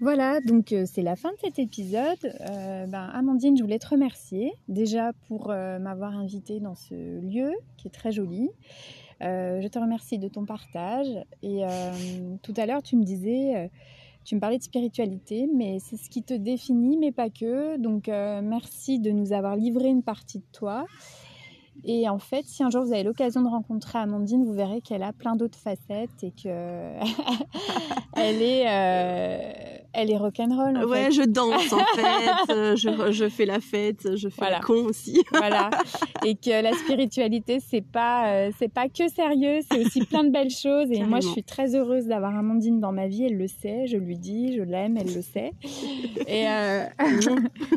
Voilà, 0.00 0.40
donc 0.42 0.72
euh, 0.72 0.84
c'est 0.86 1.00
la 1.00 1.16
fin 1.16 1.30
de 1.30 1.38
cet 1.40 1.58
épisode. 1.58 2.18
Euh, 2.24 2.86
ben, 2.86 3.08
Amandine, 3.14 3.56
je 3.56 3.62
voulais 3.62 3.78
te 3.78 3.88
remercier 3.88 4.52
déjà 4.68 5.12
pour 5.28 5.50
euh, 5.50 5.78
m'avoir 5.78 6.14
invitée 6.18 6.60
dans 6.60 6.74
ce 6.74 6.94
lieu 6.94 7.52
qui 7.78 7.88
est 7.88 7.90
très 7.90 8.12
joli. 8.12 8.50
Euh, 9.24 9.60
je 9.60 9.68
te 9.68 9.78
remercie 9.78 10.18
de 10.18 10.28
ton 10.28 10.44
partage. 10.44 11.08
Et 11.42 11.64
euh, 11.64 12.36
tout 12.42 12.54
à 12.56 12.66
l'heure, 12.66 12.82
tu 12.82 12.96
me 12.96 13.04
disais, 13.04 13.56
euh, 13.56 13.68
tu 14.24 14.34
me 14.34 14.40
parlais 14.40 14.58
de 14.58 14.62
spiritualité, 14.62 15.48
mais 15.54 15.78
c'est 15.80 15.96
ce 15.96 16.10
qui 16.10 16.22
te 16.22 16.34
définit, 16.34 16.96
mais 16.98 17.12
pas 17.12 17.30
que. 17.30 17.76
Donc 17.78 18.08
merci 18.08 18.98
de 18.98 19.10
nous 19.10 19.32
avoir 19.32 19.56
livré 19.56 19.88
une 19.88 20.02
partie 20.02 20.38
de 20.38 20.46
toi. 20.52 20.86
Et 21.82 22.08
en 22.08 22.18
fait, 22.18 22.44
si 22.44 22.62
un 22.62 22.70
jour 22.70 22.84
vous 22.84 22.92
avez 22.92 23.02
l'occasion 23.02 23.42
de 23.42 23.48
rencontrer 23.48 23.98
Amandine, 23.98 24.44
vous 24.44 24.54
verrez 24.54 24.80
qu'elle 24.80 25.02
a 25.02 25.12
plein 25.12 25.36
d'autres 25.36 25.58
facettes 25.58 26.22
et 26.22 26.30
que 26.30 26.48
elle 28.16 28.40
est, 28.40 29.83
elle 29.94 30.10
est 30.10 30.16
rock'n'roll. 30.16 30.76
en 30.76 30.84
Ouais, 30.88 31.04
fait. 31.06 31.12
je 31.12 31.22
danse 31.22 31.72
en 31.72 31.78
fait, 31.96 32.52
euh, 32.52 32.76
je, 32.76 33.12
je 33.12 33.28
fais 33.28 33.46
la 33.46 33.60
fête, 33.60 34.16
je 34.16 34.28
fais 34.28 34.34
Voilà. 34.38 34.58
la 34.58 34.64
con 34.64 34.84
aussi. 34.84 35.22
voilà. 35.32 35.70
Et 36.26 36.34
que 36.34 36.62
la 36.62 36.72
spiritualité, 36.72 37.58
c'est 37.60 37.84
pas, 37.84 38.28
euh, 38.32 38.50
c'est 38.58 38.72
pas 38.72 38.88
que 38.88 39.08
sérieux, 39.08 39.60
c'est 39.70 39.84
aussi 39.84 40.04
plein 40.04 40.24
de 40.24 40.30
belles 40.30 40.50
choses. 40.64 40.90
Et 40.90 41.02
moi, 41.04 41.20
je 41.20 41.28
suis 41.28 41.42
très 41.42 41.74
heureuse 41.76 42.06
d'avoir 42.06 42.36
Amandine 42.36 42.80
dans 42.80 42.92
ma 42.92 43.06
vie. 43.08 43.24
Elle 43.24 43.36
le 43.38 43.46
sait, 43.48 43.86
je 43.86 43.96
lui 43.96 44.16
dis, 44.18 44.54
je 44.56 44.62
l'aime, 44.62 44.96
elle 44.96 45.14
le 45.14 45.22
sait. 45.22 45.52
Et 46.26 46.46
euh, 46.48 46.84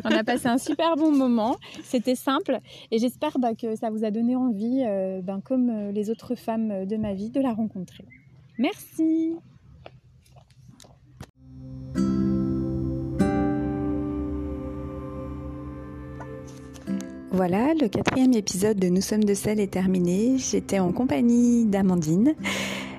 on 0.04 0.10
a 0.10 0.24
passé 0.24 0.48
un 0.48 0.58
super 0.58 0.96
bon 0.96 1.12
moment. 1.12 1.56
C'était 1.84 2.14
simple. 2.14 2.58
Et 2.90 2.98
j'espère 2.98 3.38
bah, 3.38 3.54
que 3.54 3.76
ça 3.76 3.90
vous 3.90 4.04
a 4.04 4.10
donné 4.10 4.36
envie, 4.36 4.82
euh, 4.86 5.20
ben, 5.22 5.40
comme 5.44 5.90
les 5.92 6.10
autres 6.10 6.34
femmes 6.34 6.86
de 6.86 6.96
ma 6.96 7.14
vie, 7.14 7.30
de 7.30 7.40
la 7.40 7.52
rencontrer. 7.52 8.04
Merci. 8.58 9.36
Voilà, 17.38 17.72
le 17.72 17.86
quatrième 17.86 18.32
épisode 18.32 18.80
de 18.80 18.88
Nous 18.88 19.00
sommes 19.00 19.22
de 19.22 19.32
sel 19.32 19.60
est 19.60 19.70
terminé. 19.70 20.38
J'étais 20.38 20.80
en 20.80 20.90
compagnie 20.90 21.66
d'Amandine. 21.66 22.34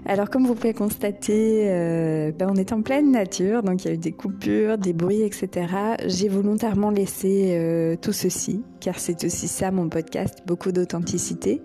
Alors 0.06 0.30
comme 0.30 0.48
vous 0.48 0.56
pouvez 0.56 0.74
constater, 0.74 1.66
euh, 1.68 2.32
ben, 2.32 2.48
on 2.50 2.56
est 2.56 2.72
en 2.72 2.82
pleine 2.82 3.12
nature, 3.12 3.64
donc 3.64 3.84
il 3.84 3.88
y 3.90 3.92
a 3.92 3.96
eu 3.96 3.98
des 3.98 4.14
coupures, 4.14 4.78
des 4.78 4.94
bruits, 4.94 5.24
etc. 5.24 5.68
J'ai 6.06 6.30
volontairement 6.30 6.90
laissé 6.90 7.50
euh, 7.58 7.98
tout 8.02 8.14
ceci, 8.14 8.64
car 8.80 8.98
c'est 8.98 9.26
aussi 9.26 9.50
ça 9.50 9.72
mon 9.72 9.90
podcast, 9.90 10.42
beaucoup 10.48 10.72
d'authenticité. 10.72 11.62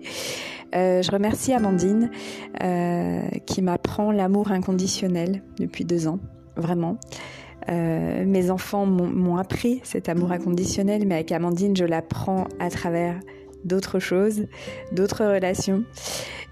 Euh, 0.75 1.01
je 1.01 1.09
remercie 1.11 1.53
Amandine 1.53 2.11
qui 3.45 3.61
m'apprend 3.61 4.11
l'amour 4.11 4.51
inconditionnel 4.51 5.43
depuis 5.59 5.85
deux 5.85 6.09
ans, 6.09 6.19
vraiment. 6.57 6.97
Mes 7.67 8.51
enfants 8.51 8.85
m'ont 8.85 9.37
appris 9.37 9.81
cet 9.83 10.09
amour 10.09 10.31
inconditionnel, 10.31 11.05
mais 11.07 11.15
avec 11.15 11.31
Amandine, 11.31 11.75
je 11.75 11.85
l'apprends 11.85 12.47
à 12.59 12.69
travers 12.69 13.19
d'autres 13.65 13.99
choses, 13.99 14.45
d'autres 14.91 15.25
relations. 15.25 15.83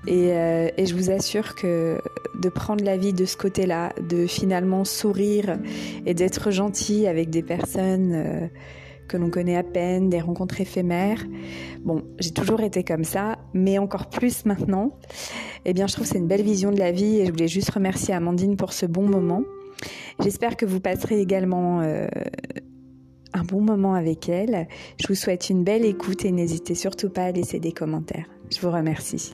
Euh, 0.10 0.70
et, 0.76 0.86
je 0.86 0.96
vous 0.96 1.12
assure 1.12 1.56
que 1.56 1.98
de 2.42 2.50
prendre 2.50 2.84
la 2.84 2.98
vie 2.98 3.14
de 3.14 3.26
ce 3.26 3.38
côté-là, 3.38 3.94
de 4.10 4.28
finalement 4.28 4.84
sourire 4.84 5.58
et 6.06 6.14
d'être 6.14 6.52
gentil 6.52 7.08
avec 7.08 7.30
des 7.30 7.42
personnes 7.42 8.12
euh, 8.14 8.48
que 9.08 9.16
l'on 9.16 9.30
connaît 9.30 9.56
à 9.56 9.64
peine, 9.64 10.10
des 10.10 10.20
rencontres 10.20 10.60
éphémères, 10.60 11.24
bon, 11.84 12.04
j'ai 12.20 12.32
toujours 12.32 12.62
été 12.62 12.84
comme 12.84 13.06
ça, 13.06 13.38
mais 13.54 13.78
encore 13.78 14.10
plus 14.10 14.46
maintenant. 14.46 14.98
Eh 15.66 15.74
bien, 15.74 15.88
je 15.88 15.94
trouve 15.94 16.06
que 16.06 16.12
c'est 16.12 16.20
une 16.20 16.28
belle 16.28 16.44
vision 16.44 16.72
de 16.72 16.80
la 16.80 16.92
vie 16.92 17.20
et 17.20 17.26
je 17.26 17.32
voulais 17.32 17.48
juste 17.48 17.70
remercier 17.70 18.14
Amandine 18.14 18.58
pour 18.58 18.74
ce 18.74 18.86
bon 18.86 19.08
moment. 19.08 19.44
J'espère 20.22 20.58
que 20.58 20.66
vous 20.66 20.80
passerez 20.80 21.20
également 21.20 21.82
euh, 21.82 22.08
un 23.34 23.44
bon 23.44 23.62
moment 23.62 23.96
avec 23.96 24.30
elle. 24.30 24.68
Je 25.02 25.08
vous 25.08 25.16
souhaite 25.16 25.50
une 25.50 25.64
belle 25.64 25.86
écoute 25.86 26.26
et 26.26 26.32
n'hésitez 26.32 26.76
surtout 26.76 27.10
pas 27.10 27.26
à 27.26 27.32
laisser 27.32 27.60
des 27.60 27.72
commentaires. 27.72 28.28
Je 28.52 28.60
vous 28.60 28.72
remercie. 28.72 29.34